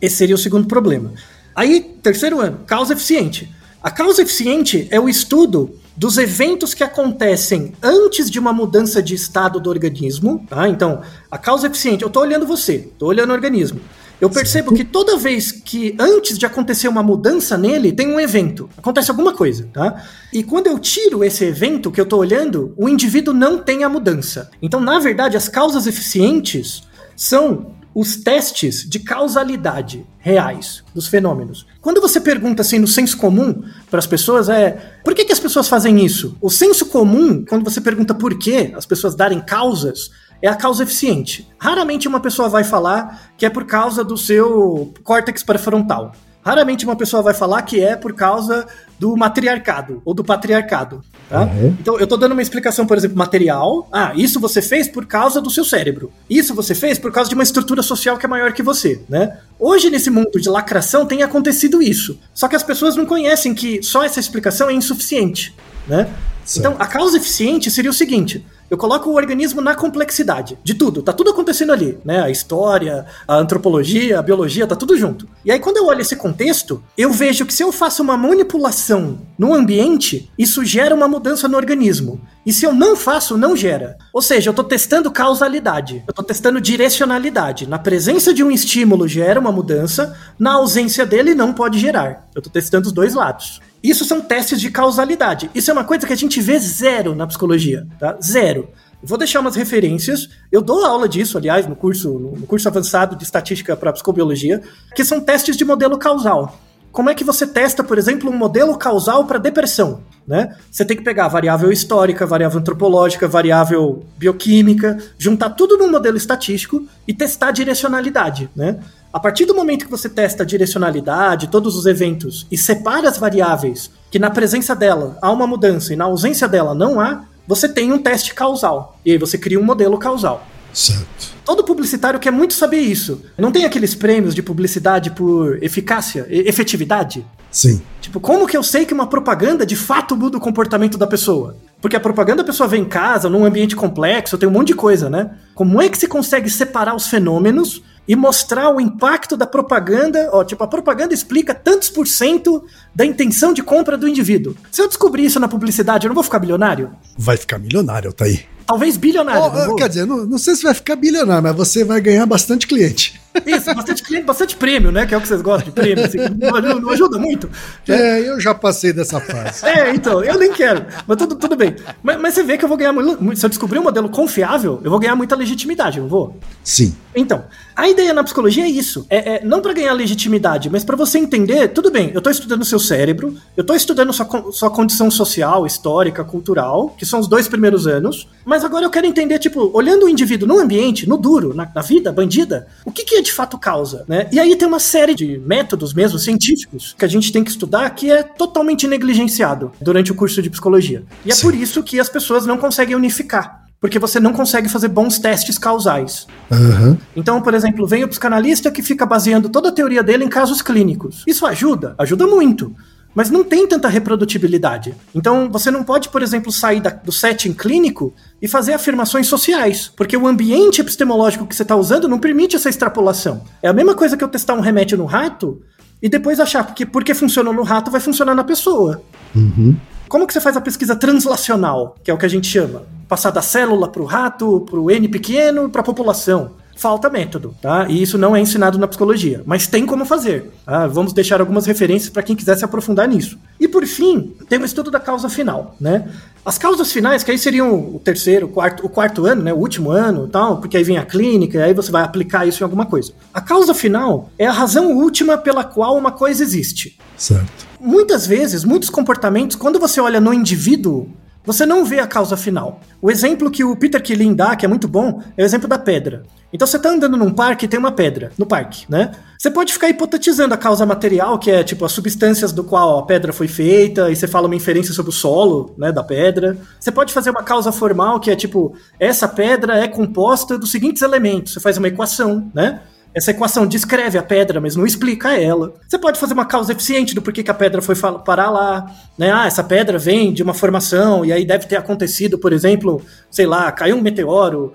esse 0.00 0.16
seria 0.16 0.34
o 0.34 0.38
segundo 0.38 0.66
problema. 0.66 1.12
Aí, 1.54 1.80
terceiro 2.02 2.40
ano, 2.40 2.60
causa 2.66 2.92
eficiente. 2.92 3.50
A 3.82 3.90
causa 3.90 4.22
eficiente 4.22 4.88
é 4.90 4.98
o 4.98 5.08
estudo 5.08 5.78
dos 5.96 6.18
eventos 6.18 6.74
que 6.74 6.82
acontecem 6.82 7.72
antes 7.82 8.30
de 8.30 8.38
uma 8.38 8.52
mudança 8.52 9.02
de 9.02 9.14
estado 9.14 9.60
do 9.60 9.70
organismo, 9.70 10.44
tá? 10.48 10.68
Então, 10.68 11.02
a 11.30 11.38
causa 11.38 11.66
eficiente, 11.66 12.02
eu 12.02 12.08
estou 12.08 12.22
olhando 12.22 12.46
você, 12.46 12.76
estou 12.76 13.08
olhando 13.08 13.30
o 13.30 13.34
organismo. 13.34 13.80
Eu 14.20 14.30
percebo 14.30 14.74
que 14.74 14.84
toda 14.84 15.16
vez 15.16 15.50
que 15.50 15.94
antes 15.98 16.38
de 16.38 16.46
acontecer 16.46 16.88
uma 16.88 17.02
mudança 17.02 17.58
nele, 17.58 17.92
tem 17.92 18.08
um 18.08 18.20
evento, 18.20 18.70
acontece 18.76 19.10
alguma 19.10 19.34
coisa, 19.34 19.68
tá? 19.72 20.02
E 20.32 20.42
quando 20.42 20.66
eu 20.68 20.78
tiro 20.78 21.24
esse 21.24 21.44
evento 21.44 21.90
que 21.90 22.00
eu 22.00 22.04
estou 22.04 22.20
olhando, 22.20 22.72
o 22.76 22.88
indivíduo 22.88 23.34
não 23.34 23.58
tem 23.58 23.84
a 23.84 23.88
mudança. 23.88 24.50
Então, 24.62 24.80
na 24.80 24.98
verdade, 24.98 25.36
as 25.36 25.48
causas 25.48 25.86
eficientes 25.86 26.84
são 27.16 27.74
os 27.94 28.16
testes 28.16 28.88
de 28.88 28.98
causalidade 28.98 30.04
reais 30.18 30.82
dos 30.92 31.06
fenômenos. 31.06 31.64
Quando 31.80 32.00
você 32.00 32.20
pergunta 32.20 32.62
assim 32.62 32.78
no 32.78 32.88
senso 32.88 33.16
comum 33.16 33.62
para 33.88 34.00
as 34.00 34.06
pessoas 34.06 34.48
é 34.48 34.98
por 35.04 35.14
que, 35.14 35.24
que 35.24 35.32
as 35.32 35.38
pessoas 35.38 35.68
fazem 35.68 36.04
isso? 36.04 36.36
O 36.40 36.50
senso 36.50 36.86
comum, 36.86 37.44
quando 37.48 37.62
você 37.62 37.80
pergunta 37.80 38.12
por 38.12 38.36
que 38.36 38.72
as 38.74 38.84
pessoas 38.84 39.14
darem 39.14 39.40
causas, 39.40 40.10
é 40.44 40.48
a 40.48 40.54
causa 40.54 40.82
eficiente. 40.82 41.48
Raramente 41.58 42.06
uma 42.06 42.20
pessoa 42.20 42.50
vai 42.50 42.62
falar 42.62 43.30
que 43.34 43.46
é 43.46 43.50
por 43.50 43.64
causa 43.64 44.04
do 44.04 44.14
seu 44.14 44.92
córtex 45.02 45.42
pré-frontal. 45.42 46.12
Raramente 46.44 46.84
uma 46.84 46.94
pessoa 46.94 47.22
vai 47.22 47.32
falar 47.32 47.62
que 47.62 47.82
é 47.82 47.96
por 47.96 48.12
causa 48.12 48.66
do 48.98 49.16
matriarcado 49.16 50.02
ou 50.04 50.12
do 50.12 50.22
patriarcado. 50.22 51.00
Tá? 51.30 51.44
Uhum. 51.44 51.74
Então, 51.80 51.96
eu 51.96 52.04
estou 52.04 52.18
dando 52.18 52.32
uma 52.32 52.42
explicação, 52.42 52.86
por 52.86 52.98
exemplo, 52.98 53.16
material. 53.16 53.88
Ah, 53.90 54.12
isso 54.14 54.38
você 54.38 54.60
fez 54.60 54.86
por 54.86 55.06
causa 55.06 55.40
do 55.40 55.48
seu 55.48 55.64
cérebro. 55.64 56.12
Isso 56.28 56.54
você 56.54 56.74
fez 56.74 56.98
por 56.98 57.10
causa 57.10 57.30
de 57.30 57.34
uma 57.34 57.42
estrutura 57.42 57.82
social 57.82 58.18
que 58.18 58.26
é 58.26 58.28
maior 58.28 58.52
que 58.52 58.62
você, 58.62 59.00
né? 59.08 59.38
Hoje, 59.58 59.88
nesse 59.88 60.10
mundo 60.10 60.38
de 60.38 60.50
lacração, 60.50 61.06
tem 61.06 61.22
acontecido 61.22 61.80
isso. 61.80 62.20
Só 62.34 62.48
que 62.48 62.56
as 62.56 62.62
pessoas 62.62 62.96
não 62.96 63.06
conhecem 63.06 63.54
que 63.54 63.82
só 63.82 64.04
essa 64.04 64.20
explicação 64.20 64.68
é 64.68 64.74
insuficiente, 64.74 65.56
né? 65.88 66.06
Então, 66.54 66.76
a 66.78 66.86
causa 66.86 67.16
eficiente 67.16 67.70
seria 67.70 67.90
o 67.90 67.94
seguinte: 67.94 68.44
eu 68.70 68.76
coloco 68.76 69.10
o 69.10 69.14
organismo 69.14 69.60
na 69.60 69.74
complexidade 69.74 70.58
de 70.62 70.74
tudo, 70.74 71.02
tá 71.02 71.12
tudo 71.12 71.30
acontecendo 71.30 71.72
ali, 71.72 71.98
né? 72.04 72.20
A 72.20 72.30
história, 72.30 73.06
a 73.26 73.36
antropologia, 73.36 74.18
a 74.18 74.22
biologia, 74.22 74.66
tá 74.66 74.76
tudo 74.76 74.96
junto. 74.96 75.28
E 75.44 75.50
aí 75.50 75.58
quando 75.58 75.76
eu 75.76 75.86
olho 75.86 76.00
esse 76.00 76.16
contexto, 76.16 76.82
eu 76.96 77.10
vejo 77.12 77.46
que 77.46 77.54
se 77.54 77.62
eu 77.62 77.70
faço 77.70 78.02
uma 78.02 78.16
manipulação 78.16 79.18
no 79.38 79.54
ambiente, 79.54 80.30
isso 80.38 80.64
gera 80.64 80.94
uma 80.94 81.08
mudança 81.08 81.48
no 81.48 81.56
organismo. 81.56 82.20
E 82.46 82.52
se 82.52 82.66
eu 82.66 82.74
não 82.74 82.94
faço, 82.94 83.38
não 83.38 83.56
gera. 83.56 83.96
Ou 84.12 84.20
seja, 84.20 84.48
eu 84.48 84.52
estou 84.52 84.64
testando 84.64 85.10
causalidade, 85.10 86.02
eu 86.06 86.10
estou 86.10 86.24
testando 86.24 86.60
direcionalidade. 86.60 87.66
Na 87.66 87.78
presença 87.78 88.34
de 88.34 88.44
um 88.44 88.50
estímulo 88.50 89.08
gera 89.08 89.40
uma 89.40 89.50
mudança, 89.50 90.16
na 90.38 90.52
ausência 90.52 91.06
dele 91.06 91.34
não 91.34 91.52
pode 91.52 91.78
gerar. 91.78 92.28
Eu 92.34 92.40
estou 92.40 92.52
testando 92.52 92.86
os 92.86 92.92
dois 92.92 93.14
lados. 93.14 93.60
Isso 93.82 94.04
são 94.04 94.20
testes 94.20 94.60
de 94.60 94.70
causalidade. 94.70 95.50
Isso 95.54 95.70
é 95.70 95.72
uma 95.74 95.84
coisa 95.84 96.06
que 96.06 96.12
a 96.12 96.16
gente 96.16 96.40
vê 96.40 96.58
zero 96.58 97.14
na 97.14 97.26
psicologia, 97.26 97.86
tá? 97.98 98.16
Zero. 98.22 98.68
Vou 99.02 99.18
deixar 99.18 99.40
umas 99.40 99.56
referências. 99.56 100.30
Eu 100.50 100.62
dou 100.62 100.84
aula 100.84 101.06
disso, 101.06 101.36
aliás, 101.36 101.66
no 101.66 101.76
curso, 101.76 102.18
no 102.18 102.46
curso 102.46 102.66
avançado 102.66 103.14
de 103.16 103.24
estatística 103.24 103.76
para 103.76 103.92
psicobiologia, 103.92 104.62
que 104.94 105.04
são 105.04 105.20
testes 105.20 105.56
de 105.56 105.64
modelo 105.64 105.98
causal. 105.98 106.58
Como 106.94 107.10
é 107.10 107.14
que 107.14 107.24
você 107.24 107.44
testa, 107.44 107.82
por 107.82 107.98
exemplo, 107.98 108.30
um 108.30 108.38
modelo 108.38 108.78
causal 108.78 109.24
para 109.24 109.36
depressão? 109.36 110.02
Né? 110.24 110.56
Você 110.70 110.84
tem 110.84 110.96
que 110.96 111.02
pegar 111.02 111.26
variável 111.26 111.72
histórica, 111.72 112.24
variável 112.24 112.60
antropológica, 112.60 113.26
variável 113.26 114.04
bioquímica, 114.16 114.96
juntar 115.18 115.50
tudo 115.50 115.76
num 115.76 115.90
modelo 115.90 116.16
estatístico 116.16 116.86
e 117.06 117.12
testar 117.12 117.48
a 117.48 117.50
direcionalidade. 117.50 118.48
Né? 118.54 118.78
A 119.12 119.18
partir 119.18 119.44
do 119.44 119.56
momento 119.56 119.86
que 119.86 119.90
você 119.90 120.08
testa 120.08 120.44
a 120.44 120.46
direcionalidade, 120.46 121.48
todos 121.48 121.76
os 121.76 121.84
eventos, 121.84 122.46
e 122.48 122.56
separa 122.56 123.08
as 123.08 123.18
variáveis, 123.18 123.90
que 124.08 124.20
na 124.20 124.30
presença 124.30 124.72
dela 124.76 125.18
há 125.20 125.32
uma 125.32 125.48
mudança 125.48 125.92
e 125.92 125.96
na 125.96 126.04
ausência 126.04 126.46
dela 126.46 126.76
não 126.76 127.00
há, 127.00 127.24
você 127.44 127.68
tem 127.68 127.92
um 127.92 127.98
teste 127.98 128.32
causal. 128.34 129.00
E 129.04 129.10
aí 129.10 129.18
você 129.18 129.36
cria 129.36 129.58
um 129.58 129.64
modelo 129.64 129.98
causal. 129.98 130.46
Certo. 130.74 131.32
Todo 131.44 131.62
publicitário 131.62 132.18
quer 132.18 132.32
muito 132.32 132.52
saber 132.52 132.80
isso. 132.80 133.22
Não 133.38 133.52
tem 133.52 133.64
aqueles 133.64 133.94
prêmios 133.94 134.34
de 134.34 134.42
publicidade 134.42 135.10
por 135.10 135.62
eficácia, 135.62 136.26
efetividade? 136.28 137.24
Sim. 137.50 137.80
Tipo, 138.00 138.18
como 138.18 138.46
que 138.46 138.56
eu 138.56 138.62
sei 138.62 138.84
que 138.84 138.92
uma 138.92 139.06
propaganda 139.06 139.64
de 139.64 139.76
fato 139.76 140.16
muda 140.16 140.36
o 140.36 140.40
comportamento 140.40 140.98
da 140.98 141.06
pessoa? 141.06 141.56
Porque 141.80 141.96
a 141.96 142.00
propaganda 142.00 142.42
a 142.42 142.44
pessoa 142.44 142.68
vem 142.68 142.82
em 142.82 142.88
casa, 142.88 143.30
num 143.30 143.44
ambiente 143.44 143.76
complexo, 143.76 144.36
tem 144.36 144.48
um 144.48 144.52
monte 144.52 144.68
de 144.68 144.74
coisa, 144.74 145.08
né? 145.08 145.30
Como 145.54 145.80
é 145.80 145.88
que 145.88 145.96
se 145.96 146.08
consegue 146.08 146.50
separar 146.50 146.96
os 146.96 147.06
fenômenos 147.06 147.82
e 148.06 148.14
mostrar 148.14 148.70
o 148.70 148.80
impacto 148.80 149.36
da 149.36 149.46
propaganda. 149.46 150.28
Ó, 150.32 150.44
tipo, 150.44 150.62
a 150.62 150.66
propaganda 150.66 151.14
explica 151.14 151.54
tantos 151.54 151.88
por 151.88 152.06
cento 152.06 152.64
da 152.94 153.04
intenção 153.04 153.52
de 153.52 153.62
compra 153.62 153.96
do 153.96 154.08
indivíduo. 154.08 154.54
Se 154.70 154.82
eu 154.82 154.88
descobrir 154.88 155.24
isso 155.24 155.40
na 155.40 155.48
publicidade, 155.48 156.06
eu 156.06 156.08
não 156.08 156.14
vou 156.14 156.24
ficar 156.24 156.38
bilionário? 156.38 156.90
Vai 157.16 157.36
ficar 157.36 157.58
milionário, 157.58 158.12
tá 158.12 158.24
aí. 158.24 158.44
Talvez 158.66 158.96
bilionário. 158.96 159.70
Oh, 159.70 159.76
quer 159.76 159.88
dizer, 159.88 160.06
não, 160.06 160.24
não, 160.24 160.38
sei 160.38 160.54
se 160.54 160.62
vai 160.62 160.72
ficar 160.72 160.96
bilionário, 160.96 161.42
mas 161.42 161.54
você 161.54 161.84
vai 161.84 162.00
ganhar 162.00 162.24
bastante 162.24 162.66
cliente. 162.66 163.20
Isso, 163.44 163.74
bastante 163.74 164.02
cliente, 164.02 164.24
bastante 164.24 164.56
prêmio, 164.56 164.90
né? 164.90 165.06
Que 165.06 165.14
é 165.14 165.18
o 165.18 165.20
que 165.20 165.28
vocês 165.28 165.42
gostam 165.42 165.66
de 165.66 165.72
prêmio. 165.72 166.04
Assim, 166.04 166.18
não, 166.18 166.80
não, 166.80 166.90
ajuda 166.90 167.18
muito. 167.18 167.50
Né? 167.86 168.20
É, 168.20 168.28
eu 168.28 168.40
já 168.40 168.54
passei 168.54 168.92
dessa 168.92 169.20
fase. 169.20 169.66
É, 169.66 169.90
então, 169.90 170.22
eu 170.24 170.38
nem 170.38 170.52
quero. 170.52 170.86
Mas 171.06 171.16
tudo, 171.18 171.34
tudo 171.34 171.56
bem. 171.56 171.76
Mas, 172.02 172.20
mas 172.20 172.34
você 172.34 172.42
vê 172.42 172.56
que 172.56 172.64
eu 172.64 172.68
vou 172.68 172.78
ganhar 172.78 172.92
muito. 172.92 173.36
Se 173.36 173.44
eu 173.44 173.50
descobrir 173.50 173.78
um 173.78 173.82
modelo 173.82 174.08
confiável, 174.08 174.80
eu 174.82 174.90
vou 174.90 174.98
ganhar 174.98 175.16
muita 175.16 175.36
legitimidade, 175.36 176.00
não 176.00 176.08
vou? 176.08 176.38
Sim. 176.62 176.94
Então, 177.14 177.44
a 177.76 177.88
ideia 177.88 178.12
na 178.12 178.22
psicologia 178.24 178.64
é 178.64 178.68
isso. 178.68 179.06
É, 179.10 179.36
é 179.36 179.44
não 179.44 179.60
para 179.60 179.72
ganhar 179.72 179.92
legitimidade, 179.92 180.70
mas 180.70 180.84
para 180.84 180.96
você 180.96 181.18
entender, 181.18 181.68
tudo 181.68 181.90
bem, 181.90 182.10
eu 182.14 182.20
tô 182.20 182.30
estudando 182.30 182.64
seu 182.64 182.78
cérebro, 182.78 183.36
eu 183.56 183.64
tô 183.64 183.74
estudando 183.74 184.12
sua, 184.12 184.52
sua 184.52 184.70
condição 184.70 185.10
social, 185.10 185.66
histórica, 185.66 186.24
cultural, 186.24 186.94
que 186.98 187.06
são 187.06 187.20
os 187.20 187.28
dois 187.28 187.48
primeiros 187.48 187.86
anos, 187.86 188.28
mas 188.44 188.64
agora 188.64 188.84
eu 188.84 188.90
quero 188.90 189.06
entender, 189.06 189.38
tipo, 189.38 189.70
olhando 189.74 190.06
o 190.06 190.08
indivíduo 190.08 190.46
no 190.46 190.58
ambiente, 190.58 191.08
no 191.08 191.16
duro, 191.16 191.54
na, 191.54 191.68
na 191.74 191.82
vida 191.82 192.12
bandida, 192.12 192.66
o 192.84 192.92
que, 192.92 193.04
que 193.04 193.16
é 193.16 193.22
de 193.22 193.32
fato 193.32 193.58
causa, 193.58 194.04
né? 194.06 194.28
E 194.30 194.38
aí 194.38 194.54
tem 194.56 194.68
uma 194.68 194.80
série 194.80 195.14
de 195.14 195.38
métodos 195.38 195.92
mesmo, 195.92 196.18
científicos, 196.18 196.94
que 196.96 197.04
a 197.04 197.08
gente 197.08 197.32
tem 197.32 197.42
que 197.42 197.50
estudar 197.50 197.90
que 197.90 198.10
é 198.10 198.22
totalmente 198.22 198.86
negligenciado 198.86 199.72
durante 199.80 200.12
o 200.12 200.14
curso 200.14 200.40
de 200.40 200.50
psicologia. 200.50 201.02
E 201.24 201.30
é 201.30 201.34
Sim. 201.34 201.42
por 201.42 201.54
isso 201.54 201.82
que 201.82 201.98
as 201.98 202.08
pessoas 202.08 202.46
não 202.46 202.56
conseguem 202.58 202.94
unificar 202.94 203.63
porque 203.80 203.98
você 203.98 204.18
não 204.18 204.32
consegue 204.32 204.68
fazer 204.68 204.88
bons 204.88 205.18
testes 205.18 205.58
causais. 205.58 206.26
Uhum. 206.50 206.96
Então, 207.14 207.40
por 207.42 207.54
exemplo, 207.54 207.86
vem 207.86 208.04
o 208.04 208.08
psicanalista 208.08 208.70
que 208.70 208.82
fica 208.82 209.04
baseando 209.04 209.48
toda 209.48 209.68
a 209.68 209.72
teoria 209.72 210.02
dele 210.02 210.24
em 210.24 210.28
casos 210.28 210.62
clínicos. 210.62 211.22
Isso 211.26 211.44
ajuda? 211.46 211.94
Ajuda 211.98 212.26
muito. 212.26 212.74
Mas 213.14 213.30
não 213.30 213.44
tem 213.44 213.66
tanta 213.66 213.88
reprodutibilidade. 213.88 214.94
Então, 215.14 215.48
você 215.50 215.70
não 215.70 215.84
pode, 215.84 216.08
por 216.08 216.22
exemplo, 216.22 216.50
sair 216.50 216.80
da, 216.80 216.90
do 216.90 217.12
setting 217.12 217.52
clínico 217.52 218.12
e 218.42 218.48
fazer 218.48 218.72
afirmações 218.72 219.28
sociais, 219.28 219.90
porque 219.94 220.16
o 220.16 220.26
ambiente 220.26 220.80
epistemológico 220.80 221.46
que 221.46 221.54
você 221.54 221.62
está 221.62 221.76
usando 221.76 222.08
não 222.08 222.18
permite 222.18 222.56
essa 222.56 222.68
extrapolação. 222.68 223.44
É 223.62 223.68
a 223.68 223.72
mesma 223.72 223.94
coisa 223.94 224.16
que 224.16 224.24
eu 224.24 224.28
testar 224.28 224.54
um 224.54 224.60
remédio 224.60 224.98
no 224.98 225.04
rato 225.04 225.62
e 226.02 226.08
depois 226.08 226.40
achar 226.40 226.74
que 226.74 226.84
porque 226.84 227.14
funcionou 227.14 227.54
no 227.54 227.62
rato 227.62 227.90
vai 227.90 228.00
funcionar 228.00 228.34
na 228.34 228.44
pessoa. 228.44 229.02
Uhum. 229.34 229.76
Como 230.14 230.28
que 230.28 230.32
você 230.32 230.40
faz 230.40 230.56
a 230.56 230.60
pesquisa 230.60 230.94
translacional, 230.94 231.96
que 232.04 232.08
é 232.08 232.14
o 232.14 232.16
que 232.16 232.24
a 232.24 232.28
gente 232.28 232.46
chama? 232.46 232.82
Passar 233.08 233.32
da 233.32 233.42
célula 233.42 233.88
para 233.88 234.00
o 234.00 234.04
rato, 234.04 234.60
para 234.60 234.78
o 234.78 234.88
N 234.88 235.08
pequeno, 235.08 235.68
para 235.68 235.80
a 235.80 235.84
população. 235.84 236.52
Falta 236.76 237.10
método, 237.10 237.52
tá? 237.60 237.86
E 237.88 238.00
isso 238.00 238.16
não 238.16 238.36
é 238.36 238.40
ensinado 238.40 238.78
na 238.78 238.86
psicologia, 238.86 239.42
mas 239.44 239.66
tem 239.66 239.84
como 239.84 240.04
fazer. 240.04 240.52
Tá? 240.64 240.86
Vamos 240.86 241.12
deixar 241.12 241.40
algumas 241.40 241.66
referências 241.66 242.10
para 242.10 242.22
quem 242.22 242.36
quiser 242.36 242.56
se 242.56 242.64
aprofundar 242.64 243.08
nisso. 243.08 243.36
E 243.58 243.66
por 243.66 243.84
fim, 243.86 244.36
tem 244.48 244.60
o 244.60 244.64
estudo 244.64 244.88
da 244.88 245.00
causa 245.00 245.28
final, 245.28 245.74
né? 245.80 246.08
As 246.46 246.58
causas 246.58 246.92
finais, 246.92 247.24
que 247.24 247.32
aí 247.32 247.38
seriam 247.38 247.74
o 247.74 247.98
terceiro, 247.98 248.46
o 248.46 248.50
quarto, 248.50 248.86
o 248.86 248.88
quarto 248.88 249.26
ano, 249.26 249.42
né? 249.42 249.52
O 249.52 249.56
último 249.56 249.90
ano 249.90 250.28
tal, 250.28 250.58
porque 250.58 250.76
aí 250.76 250.84
vem 250.84 250.96
a 250.96 251.04
clínica, 251.04 251.58
e 251.58 251.62
aí 251.62 251.74
você 251.74 251.90
vai 251.90 252.04
aplicar 252.04 252.46
isso 252.46 252.62
em 252.62 252.64
alguma 252.64 252.86
coisa. 252.86 253.12
A 253.32 253.40
causa 253.40 253.74
final 253.74 254.30
é 254.38 254.46
a 254.46 254.52
razão 254.52 254.96
última 254.96 255.36
pela 255.36 255.64
qual 255.64 255.96
uma 255.96 256.12
coisa 256.12 256.44
existe. 256.44 256.96
Certo 257.16 257.73
muitas 257.84 258.26
vezes, 258.26 258.64
muitos 258.64 258.88
comportamentos, 258.88 259.54
quando 259.54 259.78
você 259.78 260.00
olha 260.00 260.20
no 260.20 260.32
indivíduo, 260.32 261.08
você 261.44 261.66
não 261.66 261.84
vê 261.84 262.00
a 262.00 262.06
causa 262.06 262.38
final. 262.38 262.80
O 263.02 263.10
exemplo 263.10 263.50
que 263.50 263.62
o 263.62 263.76
Peter 263.76 264.02
Killing 264.02 264.34
dá, 264.34 264.56
que 264.56 264.64
é 264.64 264.68
muito 264.68 264.88
bom, 264.88 265.22
é 265.36 265.42
o 265.42 265.44
exemplo 265.44 265.68
da 265.68 265.78
pedra. 265.78 266.22
Então 266.50 266.66
você 266.66 266.78
está 266.78 266.88
andando 266.88 267.18
num 267.18 267.30
parque 267.30 267.66
e 267.66 267.68
tem 267.68 267.78
uma 267.78 267.92
pedra 267.92 268.32
no 268.38 268.46
parque, 268.46 268.86
né? 268.88 269.12
Você 269.38 269.50
pode 269.50 269.72
ficar 269.72 269.90
hipotetizando 269.90 270.54
a 270.54 270.56
causa 270.56 270.86
material, 270.86 271.38
que 271.38 271.50
é 271.50 271.62
tipo 271.62 271.84
as 271.84 271.92
substâncias 271.92 272.50
do 272.50 272.64
qual 272.64 272.98
a 272.98 273.02
pedra 273.04 273.32
foi 273.32 273.48
feita, 273.48 274.10
e 274.10 274.16
você 274.16 274.26
fala 274.26 274.46
uma 274.46 274.56
inferência 274.56 274.94
sobre 274.94 275.10
o 275.10 275.12
solo, 275.12 275.74
né, 275.76 275.92
da 275.92 276.02
pedra. 276.02 276.56
Você 276.80 276.90
pode 276.90 277.12
fazer 277.12 277.28
uma 277.28 277.42
causa 277.42 277.70
formal, 277.70 278.18
que 278.18 278.30
é 278.30 278.36
tipo, 278.36 278.74
essa 278.98 279.28
pedra 279.28 279.76
é 279.76 279.86
composta 279.86 280.56
dos 280.56 280.70
seguintes 280.70 281.02
elementos. 281.02 281.52
Você 281.52 281.60
faz 281.60 281.76
uma 281.76 281.88
equação, 281.88 282.50
né? 282.54 282.80
Essa 283.14 283.30
equação 283.30 283.64
descreve 283.64 284.18
a 284.18 284.22
pedra, 284.22 284.60
mas 284.60 284.74
não 284.74 284.84
explica 284.84 285.38
ela. 285.38 285.74
Você 285.86 285.96
pode 285.96 286.18
fazer 286.18 286.34
uma 286.34 286.44
causa 286.44 286.72
eficiente 286.72 287.14
do 287.14 287.22
porquê 287.22 287.44
que 287.44 287.50
a 287.50 287.54
pedra 287.54 287.80
foi 287.80 287.94
parar 288.24 288.50
lá. 288.50 288.90
Né? 289.16 289.30
Ah, 289.32 289.46
essa 289.46 289.62
pedra 289.62 289.98
vem 289.98 290.32
de 290.32 290.42
uma 290.42 290.52
formação, 290.52 291.24
e 291.24 291.32
aí 291.32 291.44
deve 291.44 291.66
ter 291.66 291.76
acontecido, 291.76 292.36
por 292.38 292.52
exemplo, 292.52 293.00
sei 293.30 293.46
lá, 293.46 293.70
caiu 293.70 293.96
um 293.96 294.02
meteoro 294.02 294.72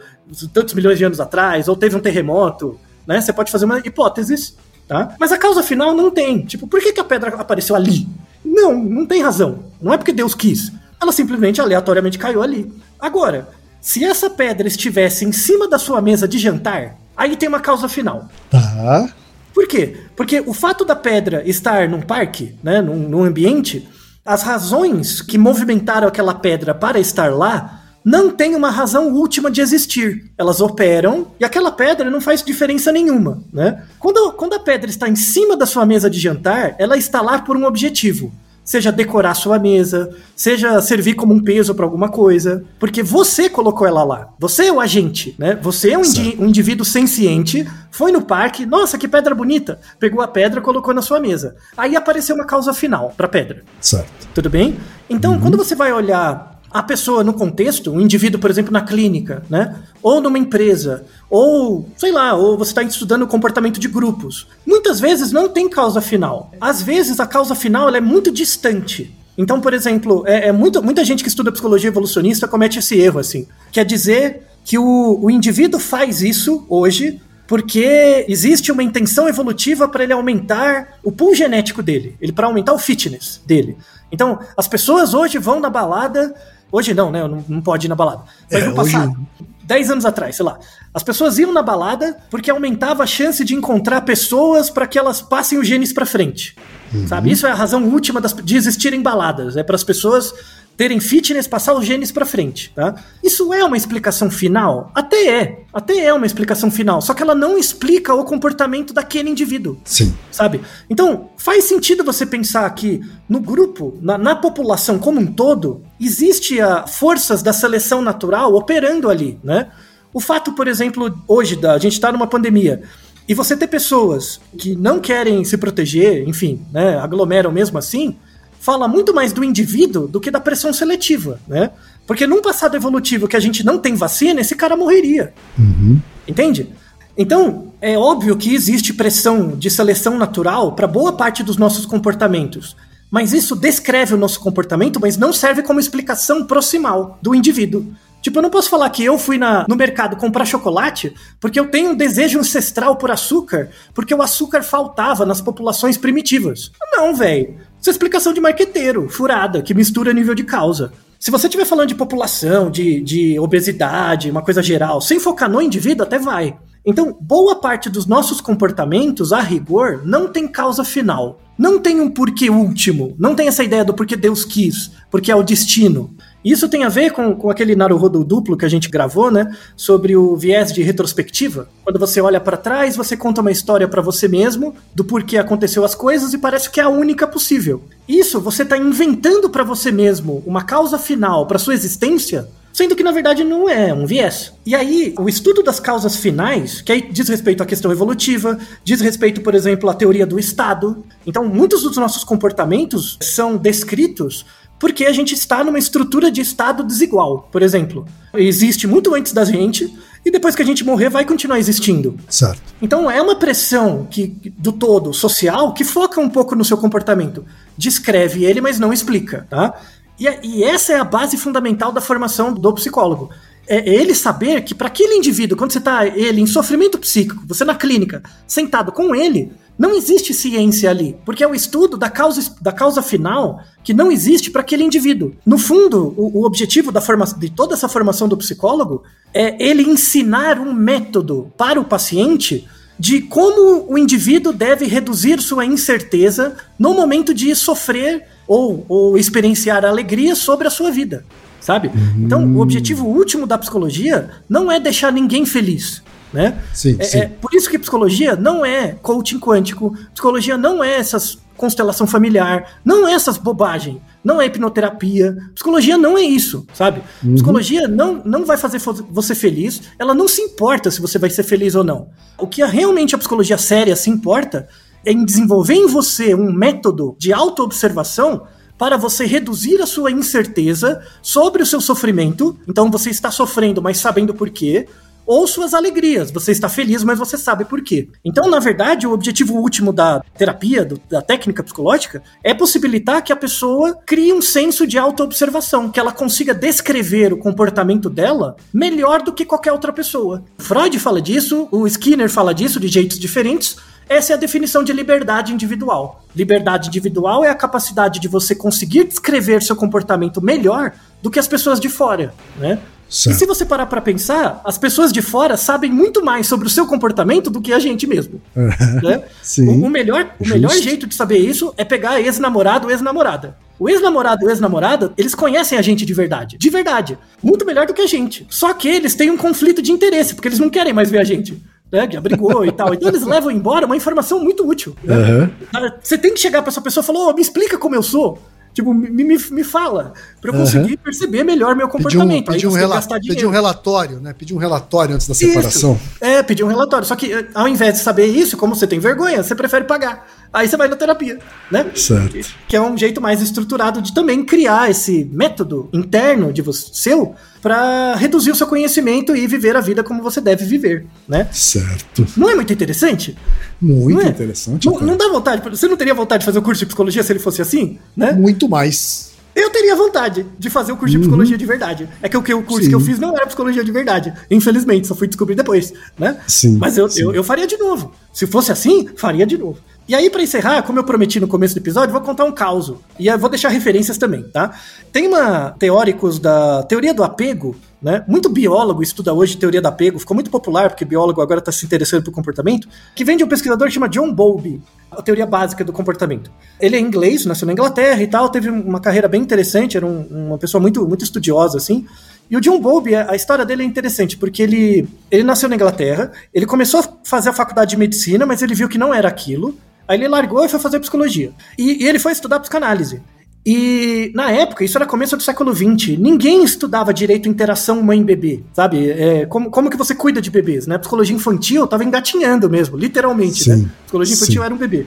tantos 0.53 0.73
milhões 0.73 0.97
de 0.97 1.03
anos 1.03 1.19
atrás, 1.19 1.67
ou 1.67 1.75
teve 1.75 1.95
um 1.95 1.99
terremoto. 1.99 2.79
Né? 3.05 3.19
Você 3.19 3.33
pode 3.33 3.51
fazer 3.51 3.65
uma 3.65 3.79
hipóteses, 3.79 4.55
tá? 4.87 5.15
Mas 5.19 5.31
a 5.31 5.37
causa 5.37 5.61
final 5.61 5.93
não 5.93 6.09
tem. 6.09 6.45
Tipo, 6.45 6.67
por 6.67 6.79
que, 6.79 6.93
que 6.93 6.99
a 6.99 7.03
pedra 7.03 7.35
apareceu 7.35 7.75
ali? 7.75 8.07
Não, 8.45 8.73
não 8.73 9.05
tem 9.05 9.21
razão. 9.21 9.65
Não 9.81 9.91
é 9.91 9.97
porque 9.97 10.13
Deus 10.13 10.33
quis. 10.33 10.71
Ela 11.01 11.11
simplesmente 11.11 11.59
aleatoriamente 11.59 12.17
caiu 12.17 12.41
ali. 12.41 12.71
Agora, 12.99 13.49
se 13.81 14.03
essa 14.03 14.29
pedra 14.29 14.67
estivesse 14.67 15.25
em 15.25 15.31
cima 15.31 15.67
da 15.67 15.79
sua 15.79 16.01
mesa 16.01 16.27
de 16.27 16.37
jantar, 16.37 16.98
aí 17.19 17.35
tem 17.35 17.49
uma 17.49 17.59
causa 17.59 17.89
final. 17.89 18.29
Tá. 18.49 19.09
Por 19.53 19.67
quê? 19.67 19.97
Porque 20.15 20.39
o 20.39 20.53
fato 20.53 20.85
da 20.85 20.95
pedra 20.95 21.43
estar 21.45 21.87
num 21.89 22.01
parque, 22.01 22.55
né, 22.63 22.81
num, 22.81 23.09
num 23.09 23.23
ambiente, 23.23 23.87
as 24.25 24.41
razões 24.41 25.21
que 25.21 25.37
movimentaram 25.37 26.07
aquela 26.07 26.33
pedra 26.33 26.73
para 26.73 26.97
estar 26.97 27.33
lá 27.35 27.81
não 28.05 28.31
tem 28.31 28.55
uma 28.55 28.69
razão 28.69 29.13
última 29.13 29.51
de 29.51 29.59
existir. 29.59 30.31
Elas 30.37 30.61
operam 30.61 31.27
e 31.37 31.43
aquela 31.43 31.71
pedra 31.71 32.09
não 32.09 32.21
faz 32.21 32.41
diferença 32.41 32.91
nenhuma, 32.91 33.43
né? 33.51 33.83
Quando, 33.99 34.31
quando 34.33 34.53
a 34.53 34.59
pedra 34.59 34.89
está 34.89 35.09
em 35.09 35.15
cima 35.15 35.57
da 35.57 35.65
sua 35.65 35.85
mesa 35.85 36.09
de 36.09 36.17
jantar, 36.17 36.75
ela 36.79 36.95
está 36.95 37.21
lá 37.21 37.39
por 37.39 37.57
um 37.57 37.65
objetivo. 37.65 38.31
Seja 38.69 38.91
decorar 38.91 39.33
sua 39.33 39.57
mesa, 39.57 40.15
seja 40.35 40.79
servir 40.79 41.15
como 41.15 41.33
um 41.33 41.41
peso 41.41 41.73
para 41.73 41.83
alguma 41.83 42.07
coisa, 42.07 42.63
porque 42.77 43.01
você 43.01 43.49
colocou 43.49 43.87
ela 43.87 44.03
lá. 44.03 44.29
Você 44.37 44.67
é 44.67 44.71
o 44.71 44.79
agente, 44.79 45.33
né? 45.39 45.57
Você 45.59 45.89
é 45.89 45.97
um, 45.97 46.05
indi 46.05 46.37
um 46.39 46.45
indivíduo 46.45 46.85
senciente, 46.85 47.67
foi 47.89 48.11
no 48.11 48.21
parque, 48.21 48.67
nossa, 48.67 48.95
que 48.95 49.07
pedra 49.07 49.33
bonita, 49.33 49.79
pegou 49.99 50.21
a 50.21 50.27
pedra, 50.27 50.61
colocou 50.61 50.93
na 50.93 51.01
sua 51.01 51.19
mesa. 51.19 51.55
Aí 51.75 51.95
apareceu 51.95 52.35
uma 52.35 52.45
causa 52.45 52.71
final 52.71 53.11
para 53.17 53.27
pedra. 53.27 53.63
Certo. 53.81 54.27
Tudo 54.35 54.51
bem? 54.51 54.77
Então, 55.09 55.33
uhum. 55.33 55.39
quando 55.39 55.57
você 55.57 55.73
vai 55.73 55.91
olhar 55.91 56.58
a 56.71 56.83
pessoa 56.83 57.23
no 57.23 57.33
contexto, 57.33 57.91
um 57.91 57.99
indivíduo, 57.99 58.39
por 58.39 58.49
exemplo, 58.49 58.71
na 58.71 58.81
clínica, 58.81 59.43
né? 59.49 59.75
Ou 60.01 60.21
numa 60.21 60.37
empresa, 60.37 61.05
ou 61.29 61.89
sei 61.97 62.11
lá, 62.11 62.35
ou 62.35 62.57
você 62.57 62.71
está 62.71 62.83
estudando 62.83 63.23
o 63.23 63.27
comportamento 63.27 63.79
de 63.79 63.87
grupos. 63.87 64.47
Muitas 64.65 64.99
vezes 64.99 65.31
não 65.31 65.49
tem 65.49 65.67
causa 65.69 66.01
final. 66.01 66.51
Às 66.61 66.81
vezes 66.81 67.19
a 67.19 67.25
causa 67.25 67.55
final 67.55 67.89
é 67.93 68.01
muito 68.01 68.31
distante. 68.31 69.15
Então, 69.37 69.61
por 69.61 69.73
exemplo, 69.73 70.23
é, 70.27 70.49
é 70.49 70.51
muito, 70.51 70.83
muita 70.83 71.03
gente 71.03 71.23
que 71.23 71.29
estuda 71.29 71.51
psicologia 71.51 71.89
evolucionista 71.89 72.47
comete 72.47 72.77
esse 72.79 72.99
erro, 72.99 73.19
assim. 73.19 73.47
Quer 73.71 73.85
dizer 73.85 74.43
que 74.63 74.77
o, 74.77 75.19
o 75.21 75.31
indivíduo 75.31 75.79
faz 75.79 76.21
isso 76.21 76.65
hoje 76.69 77.21
porque 77.47 78.25
existe 78.27 78.71
uma 78.71 78.83
intenção 78.83 79.27
evolutiva 79.27 79.87
para 79.87 80.03
ele 80.03 80.13
aumentar 80.13 80.99
o 81.03 81.11
pool 81.11 81.33
genético 81.33 81.81
dele, 81.81 82.15
ele 82.21 82.31
para 82.31 82.45
aumentar 82.45 82.73
o 82.73 82.77
fitness 82.77 83.41
dele. 83.43 83.75
Então, 84.11 84.39
as 84.55 84.67
pessoas 84.67 85.15
hoje 85.15 85.39
vão 85.39 85.59
na 85.59 85.69
balada 85.69 86.35
Hoje 86.71 86.93
não, 86.93 87.11
né? 87.11 87.27
Não, 87.27 87.43
não 87.47 87.61
pode 87.61 87.87
ir 87.87 87.89
na 87.89 87.95
balada. 87.95 88.23
Mas 88.51 88.61
é, 88.61 88.67
no 88.67 88.75
passado, 88.75 89.11
hoje... 89.11 89.49
10 89.63 89.91
anos 89.91 90.05
atrás, 90.05 90.35
sei 90.35 90.45
lá. 90.45 90.59
As 90.93 91.03
pessoas 91.03 91.37
iam 91.37 91.53
na 91.53 91.61
balada 91.61 92.17
porque 92.29 92.49
aumentava 92.49 93.03
a 93.03 93.07
chance 93.07 93.43
de 93.45 93.53
encontrar 93.53 94.01
pessoas 94.01 94.69
para 94.69 94.87
que 94.87 94.97
elas 94.97 95.21
passem 95.21 95.57
os 95.59 95.67
genes 95.67 95.93
para 95.93 96.05
frente. 96.05 96.55
Uhum. 96.93 97.07
Sabe? 97.07 97.31
Isso 97.31 97.45
é 97.45 97.51
a 97.51 97.55
razão 97.55 97.83
última 97.83 98.19
das, 98.19 98.33
de 98.33 98.57
existirem 98.57 99.01
baladas. 99.01 99.55
É 99.55 99.63
para 99.63 99.75
as 99.75 99.83
pessoas 99.83 100.33
terem 100.79 101.01
fitness, 101.01 101.45
passar 101.45 101.73
os 101.73 101.85
genes 101.85 102.09
para 102.09 102.25
frente, 102.25 102.71
tá? 102.73 102.95
Isso 103.21 103.53
é 103.53 103.65
uma 103.65 103.75
explicação 103.75 104.31
final? 104.31 104.89
Até 104.95 105.27
é. 105.27 105.63
Até 105.73 106.05
é 106.05 106.13
uma 106.13 106.25
explicação 106.25 106.71
final, 106.71 107.01
só 107.01 107.13
que 107.13 107.21
ela 107.21 107.35
não 107.35 107.57
explica 107.57 108.13
o 108.13 108.23
comportamento 108.23 108.93
daquele 108.93 109.29
indivíduo. 109.29 109.77
Sim. 109.83 110.15
Sabe? 110.31 110.61
Então, 110.89 111.31
faz 111.35 111.65
sentido 111.65 112.01
você 112.01 112.25
pensar 112.25 112.69
que 112.69 113.01
no 113.27 113.41
grupo, 113.41 113.97
na, 114.01 114.17
na 114.17 114.37
população 114.37 114.97
como 114.97 115.19
um 115.19 115.27
todo, 115.27 115.83
existe 115.99 116.61
a 116.61 116.87
forças 116.87 117.43
da 117.43 117.51
seleção 117.51 118.01
natural 118.01 118.55
operando 118.55 119.09
ali, 119.09 119.37
né? 119.43 119.67
O 120.13 120.21
fato, 120.21 120.53
por 120.53 120.65
exemplo, 120.65 121.13
hoje 121.27 121.57
da 121.57 121.73
a 121.73 121.77
gente 121.77 121.91
está 121.91 122.09
numa 122.09 122.25
pandemia 122.25 122.83
e 123.27 123.33
você 123.33 123.57
ter 123.57 123.67
pessoas 123.67 124.39
que 124.57 124.77
não 124.77 124.97
querem 124.97 125.43
se 125.43 125.57
proteger, 125.57 126.25
enfim, 126.25 126.65
né, 126.71 126.97
aglomeram 126.97 127.51
mesmo 127.51 127.77
assim, 127.77 128.15
fala 128.59 128.87
muito 128.87 129.13
mais 129.13 129.31
do 129.31 129.43
indivíduo 129.43 130.07
do 130.07 130.19
que 130.19 130.29
da 130.29 130.39
pressão 130.39 130.73
seletiva, 130.73 131.39
né? 131.47 131.71
Porque 132.05 132.27
num 132.27 132.41
passado 132.41 132.75
evolutivo 132.75 133.27
que 133.27 133.35
a 133.35 133.39
gente 133.39 133.65
não 133.65 133.77
tem 133.77 133.95
vacina, 133.95 134.41
esse 134.41 134.55
cara 134.55 134.75
morreria. 134.75 135.33
Uhum. 135.57 135.99
Entende? 136.27 136.69
Então, 137.17 137.73
é 137.81 137.97
óbvio 137.97 138.37
que 138.37 138.53
existe 138.53 138.93
pressão 138.93 139.49
de 139.49 139.69
seleção 139.69 140.17
natural 140.17 140.73
para 140.73 140.87
boa 140.87 141.13
parte 141.13 141.43
dos 141.43 141.57
nossos 141.57 141.85
comportamentos. 141.85 142.75
Mas 143.11 143.33
isso 143.33 143.55
descreve 143.55 144.13
o 144.13 144.17
nosso 144.17 144.39
comportamento, 144.39 144.99
mas 144.99 145.17
não 145.17 145.33
serve 145.33 145.63
como 145.63 145.79
explicação 145.79 146.45
proximal 146.45 147.17
do 147.21 147.33
indivíduo. 147.33 147.85
Tipo, 148.21 148.39
eu 148.39 148.41
não 148.41 148.49
posso 148.49 148.69
falar 148.69 148.89
que 148.89 149.03
eu 149.03 149.17
fui 149.17 149.37
na, 149.37 149.65
no 149.67 149.75
mercado 149.75 150.17
comprar 150.17 150.45
chocolate 150.45 151.13
porque 151.39 151.59
eu 151.59 151.67
tenho 151.67 151.91
um 151.91 151.95
desejo 151.95 152.39
ancestral 152.39 152.97
por 152.97 153.09
açúcar, 153.09 153.69
porque 153.93 154.13
o 154.13 154.21
açúcar 154.21 154.61
faltava 154.61 155.25
nas 155.25 155.41
populações 155.41 155.97
primitivas. 155.97 156.71
Não, 156.91 157.15
velho. 157.15 157.55
Isso 157.79 157.89
é 157.89 157.91
explicação 157.91 158.33
de 158.33 158.41
marqueteiro, 158.41 159.07
furada, 159.09 159.61
que 159.61 159.73
mistura 159.73 160.13
nível 160.13 160.35
de 160.35 160.43
causa. 160.43 160.91
Se 161.19 161.31
você 161.31 161.47
estiver 161.47 161.65
falando 161.65 161.89
de 161.89 161.95
população, 161.95 162.71
de, 162.71 163.01
de 163.01 163.39
obesidade, 163.39 164.31
uma 164.31 164.41
coisa 164.41 164.63
geral, 164.63 165.01
sem 165.01 165.19
focar 165.19 165.49
no 165.49 165.61
indivíduo, 165.61 166.05
até 166.05 166.17
vai. 166.17 166.57
Então, 166.85 167.15
boa 167.19 167.55
parte 167.55 167.89
dos 167.89 168.05
nossos 168.05 168.39
comportamentos, 168.39 169.33
a 169.33 169.41
rigor, 169.41 170.01
não 170.05 170.27
tem 170.27 170.47
causa 170.47 170.83
final. 170.83 171.39
Não 171.57 171.77
tem 171.77 171.99
um 171.99 172.09
porquê 172.09 172.49
último. 172.49 173.15
Não 173.19 173.35
tem 173.35 173.49
essa 173.49 173.63
ideia 173.63 173.83
do 173.83 173.93
porquê 173.93 174.15
Deus 174.15 174.45
quis, 174.45 174.91
porque 175.11 175.29
é 175.29 175.35
o 175.35 175.43
destino. 175.43 176.15
Isso 176.43 176.69
tem 176.69 176.83
a 176.83 176.89
ver 176.89 177.11
com, 177.11 177.35
com 177.35 177.49
aquele 177.49 177.75
Naruhodo 177.75 178.23
duplo 178.23 178.57
que 178.57 178.65
a 178.65 178.69
gente 178.69 178.89
gravou, 178.89 179.29
né? 179.29 179.55
Sobre 179.75 180.15
o 180.15 180.35
viés 180.35 180.71
de 180.71 180.81
retrospectiva. 180.81 181.67
Quando 181.83 181.99
você 181.99 182.21
olha 182.21 182.39
para 182.39 182.55
trás, 182.57 182.95
você 182.95 183.17
conta 183.17 183.41
uma 183.41 183.51
história 183.51 183.87
para 183.87 184.01
você 184.01 184.27
mesmo 184.27 184.73
do 184.95 185.03
porquê 185.03 185.37
aconteceu 185.37 185.83
as 185.83 185.95
coisas 185.95 186.33
e 186.33 186.37
parece 186.37 186.69
que 186.69 186.79
é 186.79 186.83
a 186.83 186.89
única 186.89 187.27
possível. 187.27 187.83
Isso 188.07 188.39
você 188.39 188.63
está 188.63 188.77
inventando 188.77 189.49
para 189.49 189.63
você 189.63 189.91
mesmo 189.91 190.41
uma 190.45 190.63
causa 190.63 190.97
final 190.97 191.45
para 191.45 191.59
sua 191.59 191.73
existência 191.73 192.47
sendo 192.71 192.95
que 192.95 193.03
na 193.03 193.11
verdade 193.11 193.43
não 193.43 193.67
é, 193.67 193.93
um 193.93 194.05
viés. 194.05 194.53
E 194.65 194.73
aí, 194.73 195.13
o 195.19 195.27
estudo 195.27 195.61
das 195.61 195.79
causas 195.79 196.15
finais, 196.15 196.81
que 196.81 196.91
aí 196.91 197.09
diz 197.11 197.27
respeito 197.27 197.61
à 197.61 197.65
questão 197.65 197.91
evolutiva, 197.91 198.57
diz 198.85 199.01
respeito, 199.01 199.41
por 199.41 199.53
exemplo, 199.53 199.89
à 199.89 199.93
teoria 199.93 200.25
do 200.25 200.39
Estado. 200.39 201.03
Então, 201.27 201.45
muitos 201.45 201.83
dos 201.83 201.97
nossos 201.97 202.23
comportamentos 202.23 203.17
são 203.21 203.57
descritos 203.57 204.45
porque 204.79 205.05
a 205.05 205.11
gente 205.11 205.33
está 205.33 205.63
numa 205.63 205.77
estrutura 205.77 206.31
de 206.31 206.41
Estado 206.41 206.83
desigual. 206.83 207.49
Por 207.51 207.61
exemplo, 207.61 208.05
existe 208.33 208.87
muito 208.87 209.13
antes 209.13 209.33
da 209.33 209.43
gente 209.43 209.93
e 210.25 210.31
depois 210.31 210.55
que 210.55 210.61
a 210.61 210.65
gente 210.65 210.83
morrer 210.83 211.09
vai 211.09 211.25
continuar 211.25 211.59
existindo. 211.59 212.17
Certo. 212.29 212.61
Então 212.81 213.11
é 213.11 213.21
uma 213.21 213.35
pressão 213.35 214.07
que 214.09 214.27
do 214.57 214.71
todo 214.71 215.13
social 215.13 215.73
que 215.73 215.83
foca 215.83 216.19
um 216.21 216.29
pouco 216.29 216.55
no 216.55 216.63
seu 216.63 216.77
comportamento, 216.77 217.45
descreve 217.77 218.45
ele, 218.45 218.61
mas 218.61 218.79
não 218.79 218.93
explica, 218.93 219.45
tá? 219.49 219.73
E, 220.19 220.27
e 220.43 220.63
essa 220.63 220.93
é 220.93 220.99
a 220.99 221.03
base 221.03 221.37
fundamental 221.37 221.91
da 221.91 222.01
formação 222.01 222.53
do 222.53 222.73
psicólogo. 222.73 223.29
É, 223.67 223.77
é 223.77 223.95
ele 223.95 224.15
saber 224.15 224.61
que 224.63 224.73
para 224.73 224.87
aquele 224.87 225.15
indivíduo, 225.15 225.57
quando 225.57 225.71
você 225.71 225.77
está 225.77 226.07
ele 226.07 226.41
em 226.41 226.47
sofrimento 226.47 226.97
psíquico, 226.97 227.43
você 227.47 227.63
na 227.63 227.75
clínica, 227.75 228.23
sentado 228.47 228.91
com 228.91 229.13
ele, 229.15 229.51
não 229.79 229.95
existe 229.95 230.33
ciência 230.33 230.89
ali, 230.89 231.15
porque 231.23 231.41
é 231.41 231.47
o 231.47 231.55
estudo 231.55 231.95
da 231.95 232.09
causa, 232.09 232.53
da 232.59 232.73
causa 232.73 233.01
final 233.01 233.61
que 233.81 233.93
não 233.93 234.11
existe 234.11 234.51
para 234.51 234.59
aquele 234.59 234.83
indivíduo. 234.83 235.31
No 235.45 235.57
fundo, 235.57 236.13
o, 236.17 236.41
o 236.41 236.45
objetivo 236.45 236.91
da 236.91 236.99
forma, 236.99 237.25
de 237.25 237.49
toda 237.49 237.75
essa 237.75 237.87
formação 237.87 238.27
do 238.27 238.35
psicólogo 238.35 239.03
é 239.33 239.55
ele 239.65 239.83
ensinar 239.83 240.59
um 240.59 240.73
método 240.73 241.49
para 241.57 241.79
o 241.79 241.85
paciente 241.85 242.67
de 242.99 243.21
como 243.21 243.85
o 243.89 243.97
indivíduo 243.97 244.51
deve 244.51 244.85
reduzir 244.85 245.41
sua 245.41 245.65
incerteza 245.65 246.57
no 246.77 246.93
momento 246.93 247.33
de 247.33 247.55
sofrer 247.55 248.25
ou, 248.45 248.85
ou 248.89 249.17
experienciar 249.17 249.85
alegria 249.85 250.35
sobre 250.35 250.67
a 250.67 250.69
sua 250.71 250.91
vida, 250.91 251.23
sabe? 251.61 251.87
Uhum. 251.87 252.25
Então, 252.25 252.45
o 252.53 252.59
objetivo 252.59 253.07
último 253.07 253.47
da 253.47 253.57
psicologia 253.57 254.29
não 254.49 254.69
é 254.69 254.77
deixar 254.77 255.13
ninguém 255.13 255.45
feliz 255.45 256.03
né? 256.33 256.61
Sim, 256.73 256.95
é, 256.99 257.03
sim. 257.03 257.17
É, 257.19 257.25
por 257.27 257.53
isso 257.53 257.69
que 257.69 257.77
psicologia 257.79 258.35
não 258.35 258.65
é 258.65 258.95
coaching 259.01 259.39
quântico, 259.39 259.95
psicologia 260.13 260.57
não 260.57 260.83
é 260.83 260.95
essas 260.95 261.37
constelação 261.59 262.07
familiar, 262.07 262.79
não 262.85 263.05
é 263.05 263.11
essas 263.11 263.37
bobagens, 263.37 263.97
não 264.23 264.41
é 264.41 264.45
hipnoterapia, 264.45 265.35
psicologia 265.53 265.97
não 265.97 266.17
é 266.17 266.21
isso, 266.21 266.65
sabe? 266.73 267.01
Uhum. 267.21 267.35
Psicologia 267.35 267.85
não, 267.85 268.21
não 268.23 268.45
vai 268.45 268.55
fazer 268.55 268.79
você 269.11 269.35
feliz, 269.35 269.81
ela 269.99 270.15
não 270.15 270.25
se 270.25 270.41
importa 270.41 270.89
se 270.89 271.01
você 271.01 271.19
vai 271.19 271.29
ser 271.29 271.43
feliz 271.43 271.75
ou 271.75 271.83
não. 271.83 272.07
O 272.37 272.47
que 272.47 272.63
realmente 272.63 273.13
a 273.13 273.17
psicologia 273.17 273.57
séria 273.57 273.93
se 273.97 274.09
importa 274.09 274.69
é 275.05 275.11
em 275.11 275.25
desenvolver 275.25 275.73
em 275.73 275.87
você 275.87 276.33
um 276.33 276.51
método 276.51 277.15
de 277.19 277.33
autoobservação 277.33 278.43
para 278.77 278.95
você 278.95 279.25
reduzir 279.25 279.81
a 279.81 279.85
sua 279.85 280.09
incerteza 280.09 281.03
sobre 281.21 281.61
o 281.61 281.65
seu 281.65 281.81
sofrimento. 281.81 282.57
Então 282.65 282.89
você 282.89 283.09
está 283.09 283.29
sofrendo, 283.29 283.81
mas 283.81 283.97
sabendo 283.97 284.33
por 284.33 284.49
quê 284.49 284.87
ou 285.29 285.45
suas 285.45 285.75
alegrias. 285.75 286.31
Você 286.31 286.51
está 286.51 286.67
feliz, 286.67 287.03
mas 287.03 287.19
você 287.19 287.37
sabe 287.37 287.63
por 287.63 287.83
quê. 287.83 288.09
Então, 288.25 288.49
na 288.49 288.57
verdade, 288.57 289.05
o 289.05 289.11
objetivo 289.11 289.57
último 289.57 289.93
da 289.93 290.23
terapia, 290.35 290.83
do, 290.83 290.99
da 291.07 291.21
técnica 291.21 291.61
psicológica, 291.61 292.23
é 292.43 292.51
possibilitar 292.51 293.23
que 293.23 293.31
a 293.31 293.35
pessoa 293.35 293.93
crie 294.07 294.33
um 294.33 294.41
senso 294.41 294.87
de 294.87 294.97
autoobservação, 294.97 295.91
que 295.91 295.99
ela 295.99 296.11
consiga 296.11 296.51
descrever 296.51 297.31
o 297.31 297.37
comportamento 297.37 298.09
dela 298.09 298.57
melhor 298.73 299.21
do 299.21 299.31
que 299.31 299.45
qualquer 299.45 299.71
outra 299.71 299.93
pessoa. 299.93 300.43
Freud 300.57 300.97
fala 300.97 301.21
disso, 301.21 301.67
o 301.71 301.85
Skinner 301.85 302.27
fala 302.27 302.51
disso 302.51 302.79
de 302.79 302.87
jeitos 302.87 303.19
diferentes, 303.19 303.77
Essa 304.09 304.33
é 304.33 304.35
a 304.35 304.39
definição 304.39 304.83
de 304.83 304.91
liberdade 304.91 305.53
individual. 305.53 306.23
Liberdade 306.35 306.87
individual 306.87 307.45
é 307.45 307.49
a 307.49 307.53
capacidade 307.53 308.19
de 308.19 308.27
você 308.27 308.55
conseguir 308.55 309.03
descrever 309.03 309.61
seu 309.61 309.75
comportamento 309.75 310.41
melhor 310.41 310.93
do 311.21 311.29
que 311.29 311.37
as 311.37 311.47
pessoas 311.47 311.79
de 311.79 311.89
fora, 311.89 312.33
né? 312.57 312.79
Certo. 313.09 313.35
E 313.35 313.39
se 313.39 313.45
você 313.45 313.65
parar 313.65 313.87
pra 313.87 313.99
pensar, 313.99 314.61
as 314.63 314.77
pessoas 314.77 315.11
de 315.11 315.21
fora 315.21 315.57
sabem 315.57 315.91
muito 315.91 316.23
mais 316.23 316.45
sobre 316.47 316.67
o 316.67 316.69
seu 316.69 316.85
comportamento 316.85 317.49
do 317.49 317.59
que 317.59 317.73
a 317.73 317.79
gente 317.79 318.05
mesmo. 318.05 318.39
né? 318.55 319.23
Sim. 319.41 319.67
O, 319.67 319.85
o 319.85 319.89
melhor, 319.89 320.35
o 320.39 320.47
melhor 320.47 320.71
jeito 320.71 321.07
de 321.07 321.15
saber 321.15 321.39
isso 321.39 321.73
é 321.75 321.83
pegar 321.83 322.21
ex-namorado 322.21 322.85
ou 322.85 322.91
ex-namorada. 322.91 323.57
O 323.79 323.89
ex-namorado 323.89 324.43
ou 324.45 324.51
ex-namorada, 324.51 325.13
eles 325.17 325.33
conhecem 325.33 325.77
a 325.77 325.81
gente 325.81 326.05
de 326.05 326.13
verdade. 326.13 326.57
De 326.57 326.69
verdade. 326.69 327.17
Muito 327.41 327.65
melhor 327.65 327.87
do 327.87 327.93
que 327.93 328.01
a 328.01 328.07
gente. 328.07 328.45
Só 328.49 328.73
que 328.73 328.87
eles 328.87 329.15
têm 329.15 329.31
um 329.31 329.37
conflito 329.37 329.81
de 329.81 329.91
interesse, 329.91 330.35
porque 330.35 330.47
eles 330.49 330.59
não 330.59 330.69
querem 330.69 330.93
mais 330.93 331.09
ver 331.09 331.19
a 331.19 331.23
gente. 331.23 331.61
Né, 331.91 332.05
que 332.05 332.15
abrigou 332.15 332.63
e 332.63 332.71
tal. 332.71 332.93
Então 332.93 333.09
eles 333.09 333.23
levam 333.25 333.49
embora 333.49 333.87
uma 333.87 333.97
informação 333.97 334.39
muito 334.39 334.67
útil. 334.67 334.95
né? 335.03 335.49
Cara, 335.71 335.97
Você 336.03 336.19
tem 336.19 336.31
que 336.31 336.39
chegar 336.39 336.61
pra 336.61 336.69
essa 336.69 336.81
pessoa 336.81 337.03
e 337.03 337.07
falar, 337.07 337.19
ô, 337.29 337.33
me 337.33 337.41
explica 337.41 337.79
como 337.79 337.95
eu 337.95 338.03
sou. 338.03 338.39
Tipo, 338.73 338.93
me, 338.93 339.09
me, 339.09 339.37
me 339.37 339.63
fala. 339.63 340.13
Pra 340.39 340.51
eu 340.51 340.59
conseguir 340.59 340.97
perceber 340.97 341.43
melhor 341.43 341.75
meu 341.75 341.87
Pedir 341.87 341.99
um, 341.99 342.03
comportamento. 342.03 342.45
Pedir, 342.51 342.67
um 342.67 342.71
pedir 342.71 343.27
um 343.27 343.33
dinheiro. 343.35 343.49
relatório, 343.49 344.19
né? 344.19 344.33
Pedir 344.33 344.53
um 344.53 344.57
relatório 344.57 345.15
antes 345.15 345.27
da 345.27 345.33
Isso. 345.33 345.45
separação. 345.45 345.99
É, 346.21 346.41
pedir 346.43 346.63
um 346.63 346.67
relatório. 346.67 347.05
Só 347.05 347.15
que 347.15 347.33
eh, 347.33 347.47
ao 347.53 347.67
invés 347.67 347.95
de 347.95 347.99
saber 347.99 348.27
isso, 348.27 348.55
como 348.57 348.75
você 348.75 348.87
tem 348.87 348.99
vergonha, 348.99 349.43
você 349.43 349.55
prefere 349.55 349.85
pagar. 349.85 350.27
Aí 350.51 350.67
você 350.67 350.75
vai 350.75 350.87
na 350.87 350.95
terapia, 350.95 351.37
né? 351.71 351.91
Certo. 351.95 352.37
Que 352.67 352.75
é 352.75 352.81
um 352.81 352.97
jeito 352.97 353.21
mais 353.21 353.41
estruturado 353.41 354.01
de 354.01 354.13
também 354.13 354.43
criar 354.43 354.89
esse 354.89 355.29
método 355.31 355.89
interno 355.93 356.51
de 356.51 356.61
você, 356.61 356.89
seu 356.91 357.35
para 357.61 358.15
reduzir 358.15 358.51
o 358.51 358.55
seu 358.55 358.65
conhecimento 358.65 359.35
e 359.35 359.45
viver 359.45 359.75
a 359.75 359.81
vida 359.81 360.03
como 360.03 360.23
você 360.23 360.39
deve 360.39 360.65
viver, 360.65 361.05
né? 361.27 361.47
Certo. 361.51 362.25
Não 362.35 362.49
é 362.49 362.55
muito 362.55 362.71
interessante? 362.71 363.37
Muito 363.81 364.17
Não 364.17 364.25
é? 364.25 364.29
interessante. 364.29 364.87
Não, 364.87 364.99
não 365.01 365.17
dá 365.17 365.27
vontade. 365.27 365.69
Você 365.69 365.87
não 365.87 365.97
teria 365.97 366.13
vontade 366.13 366.41
de 366.41 366.45
fazer 366.45 366.59
o 366.59 366.61
curso 366.61 366.79
de 366.79 366.85
psicologia 366.85 367.21
se 367.21 367.31
ele 367.31 367.39
fosse 367.39 367.61
assim, 367.61 367.99
né? 368.15 368.31
Muito 368.31 368.67
mais. 368.67 369.29
Eu 369.55 369.69
teria 369.71 369.95
vontade 369.95 370.45
de 370.57 370.69
fazer 370.69 370.91
o 370.93 370.97
curso 370.97 371.11
de 371.11 371.19
psicologia 371.19 371.57
de 371.57 371.65
verdade. 371.65 372.07
É 372.21 372.29
que 372.29 372.37
o, 372.37 372.41
que 372.41 372.53
o 372.53 372.63
curso 372.63 372.83
Sim. 372.83 372.89
que 372.89 372.95
eu 372.95 372.99
fiz 372.99 373.19
não 373.19 373.35
era 373.35 373.45
psicologia 373.45 373.83
de 373.83 373.91
verdade. 373.91 374.33
Infelizmente, 374.49 375.05
só 375.07 375.15
fui 375.15 375.27
descobrir 375.27 375.55
depois, 375.55 375.91
né? 376.17 376.37
Sim, 376.47 376.77
Mas 376.77 376.97
eu, 376.97 377.09
sim. 377.09 377.23
eu, 377.23 377.33
eu 377.33 377.43
faria 377.43 377.67
de 377.67 377.77
novo. 377.77 378.13
Se 378.31 378.47
fosse 378.47 378.71
assim, 378.71 379.09
faria 379.17 379.45
de 379.45 379.57
novo. 379.57 379.77
E 380.09 380.15
aí, 380.15 380.27
pra 380.27 380.41
encerrar, 380.41 380.81
como 380.81 380.97
eu 380.97 381.03
prometi 381.03 381.39
no 381.39 381.47
começo 381.47 381.75
do 381.75 381.77
episódio, 381.77 382.11
vou 382.11 382.19
contar 382.21 382.43
um 382.43 382.51
caos. 382.51 382.91
E 383.19 383.29
vou 383.37 383.47
deixar 383.47 383.69
referências 383.69 384.17
também, 384.17 384.41
tá? 384.41 384.71
Tem 385.11 385.27
uma 385.27 385.69
teóricos 385.77 386.39
da 386.39 386.81
teoria 386.81 387.13
do 387.13 387.23
apego, 387.23 387.75
né? 388.01 388.25
Muito 388.27 388.49
biólogo 388.49 389.03
estuda 389.03 389.31
hoje 389.35 389.55
teoria 389.55 389.79
do 389.79 389.87
apego, 389.87 390.17
ficou 390.17 390.33
muito 390.33 390.49
popular 390.49 390.89
porque 390.89 391.05
biólogo 391.05 391.41
agora 391.43 391.59
está 391.59 391.71
se 391.71 391.85
interessando 391.85 392.23
por 392.23 392.31
comportamento, 392.31 392.89
que 393.15 393.23
vem 393.23 393.37
de 393.37 393.43
um 393.43 393.47
pesquisador 393.47 393.87
que 393.87 393.93
chama 393.93 394.09
John 394.09 394.33
Bowlby, 394.33 394.81
a 395.11 395.21
teoria 395.21 395.45
básica 395.45 395.83
do 395.83 395.93
comportamento. 395.93 396.49
Ele 396.81 396.95
é 396.95 396.99
inglês, 396.99 397.45
nasceu 397.45 397.67
na 397.67 397.73
Inglaterra 397.73 398.19
e 398.23 398.25
tal, 398.25 398.49
teve 398.49 398.67
uma 398.71 398.99
carreira 398.99 399.27
bem 399.27 399.39
interessante, 399.43 399.95
era 399.95 400.07
um- 400.07 400.47
uma 400.47 400.57
pessoa 400.57 400.81
muito, 400.81 401.07
muito 401.07 401.23
estudiosa, 401.23 401.77
assim. 401.77 402.03
E 402.49 402.57
o 402.57 402.61
John 402.61 402.79
Bowlby, 402.79 403.13
a 403.13 403.35
história 403.35 403.63
dele 403.63 403.83
é 403.83 403.85
interessante, 403.85 404.35
porque 404.37 404.63
ele, 404.63 405.07
ele 405.29 405.43
nasceu 405.43 405.69
na 405.69 405.75
Inglaterra, 405.75 406.31
ele 406.51 406.65
começou 406.65 407.01
a 407.01 407.03
fazer 407.23 407.49
a 407.49 407.53
faculdade 407.53 407.91
de 407.91 407.97
medicina, 407.97 408.43
mas 408.43 408.63
ele 408.63 408.73
viu 408.73 408.89
que 408.89 408.97
não 408.97 409.13
era 409.13 409.27
aquilo, 409.27 409.77
aí 410.09 410.17
ele 410.17 410.27
largou 410.27 410.65
e 410.65 410.69
foi 410.69 410.79
fazer 410.79 410.99
psicologia. 410.99 411.53
E, 411.77 412.03
e 412.03 412.07
ele 412.07 412.17
foi 412.17 412.31
estudar 412.31 412.59
psicanálise. 412.59 413.21
E 413.63 414.31
na 414.33 414.49
época, 414.49 414.83
isso 414.83 414.97
era 414.97 415.05
começo 415.05 415.37
do 415.37 415.43
século 415.43 415.73
XX, 415.75 416.17
ninguém 416.17 416.63
estudava 416.63 417.13
direito 417.13 417.47
interação 417.47 418.01
mãe-bebê, 418.01 418.63
sabe? 418.73 419.11
É, 419.11 419.45
como, 419.45 419.69
como 419.69 419.89
que 419.89 419.97
você 419.97 420.15
cuida 420.15 420.41
de 420.41 420.49
bebês, 420.49 420.87
né? 420.87 420.97
Psicologia 420.97 421.35
infantil 421.35 421.85
tava 421.85 422.03
engatinhando 422.03 422.67
mesmo, 422.69 422.97
literalmente, 422.97 423.65
Sim, 423.65 423.69
né? 423.83 423.89
Psicologia 424.05 424.33
infantil 424.33 424.61
sim. 424.61 424.65
era 424.65 424.73
um 424.73 424.77
bebê. 424.77 425.05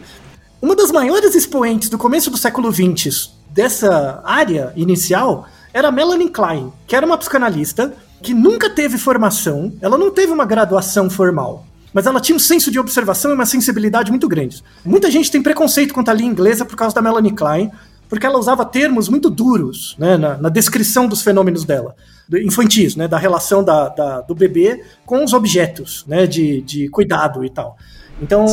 Uma 0.60 0.76
das 0.76 0.92
maiores 0.92 1.34
expoentes 1.34 1.88
do 1.88 1.98
começo 1.98 2.30
do 2.30 2.36
século 2.36 2.72
XX 2.72 3.32
dessa 3.50 4.22
área 4.24 4.72
inicial 4.76 5.48
era 5.74 5.88
a 5.88 5.92
Melanie 5.92 6.28
Klein, 6.28 6.72
que 6.86 6.94
era 6.94 7.04
uma 7.04 7.18
psicanalista 7.18 7.92
que 8.22 8.32
nunca 8.32 8.70
teve 8.70 8.96
formação, 8.96 9.72
ela 9.80 9.98
não 9.98 10.10
teve 10.12 10.32
uma 10.32 10.44
graduação 10.44 11.10
formal. 11.10 11.66
Mas 11.92 12.06
ela 12.06 12.20
tinha 12.20 12.36
um 12.36 12.38
senso 12.38 12.70
de 12.70 12.78
observação 12.78 13.30
e 13.30 13.34
uma 13.34 13.44
sensibilidade 13.46 14.10
muito 14.10 14.26
grandes. 14.28 14.62
Muita 14.84 15.10
gente 15.10 15.30
tem 15.30 15.42
preconceito 15.42 15.92
contra 15.92 16.12
a 16.14 16.16
língua 16.16 16.32
inglesa 16.32 16.64
por 16.64 16.76
causa 16.76 16.94
da 16.94 17.02
Melanie 17.02 17.32
Klein, 17.32 17.70
porque 18.08 18.26
ela 18.26 18.38
usava 18.38 18.64
termos 18.64 19.08
muito 19.08 19.28
duros 19.30 19.94
né, 19.98 20.16
na, 20.16 20.36
na 20.36 20.48
descrição 20.48 21.06
dos 21.06 21.22
fenômenos 21.22 21.64
dela, 21.64 21.94
do- 22.28 22.38
infantis, 22.38 22.94
né, 22.96 23.08
da 23.08 23.16
relação 23.18 23.62
da, 23.64 23.88
da- 23.88 24.20
do 24.20 24.34
bebê 24.34 24.82
com 25.06 25.24
os 25.24 25.32
objetos 25.32 26.04
né, 26.06 26.26
de, 26.26 26.60
de 26.62 26.88
cuidado 26.88 27.44
e 27.44 27.50
tal. 27.50 27.76
Então, 28.20 28.44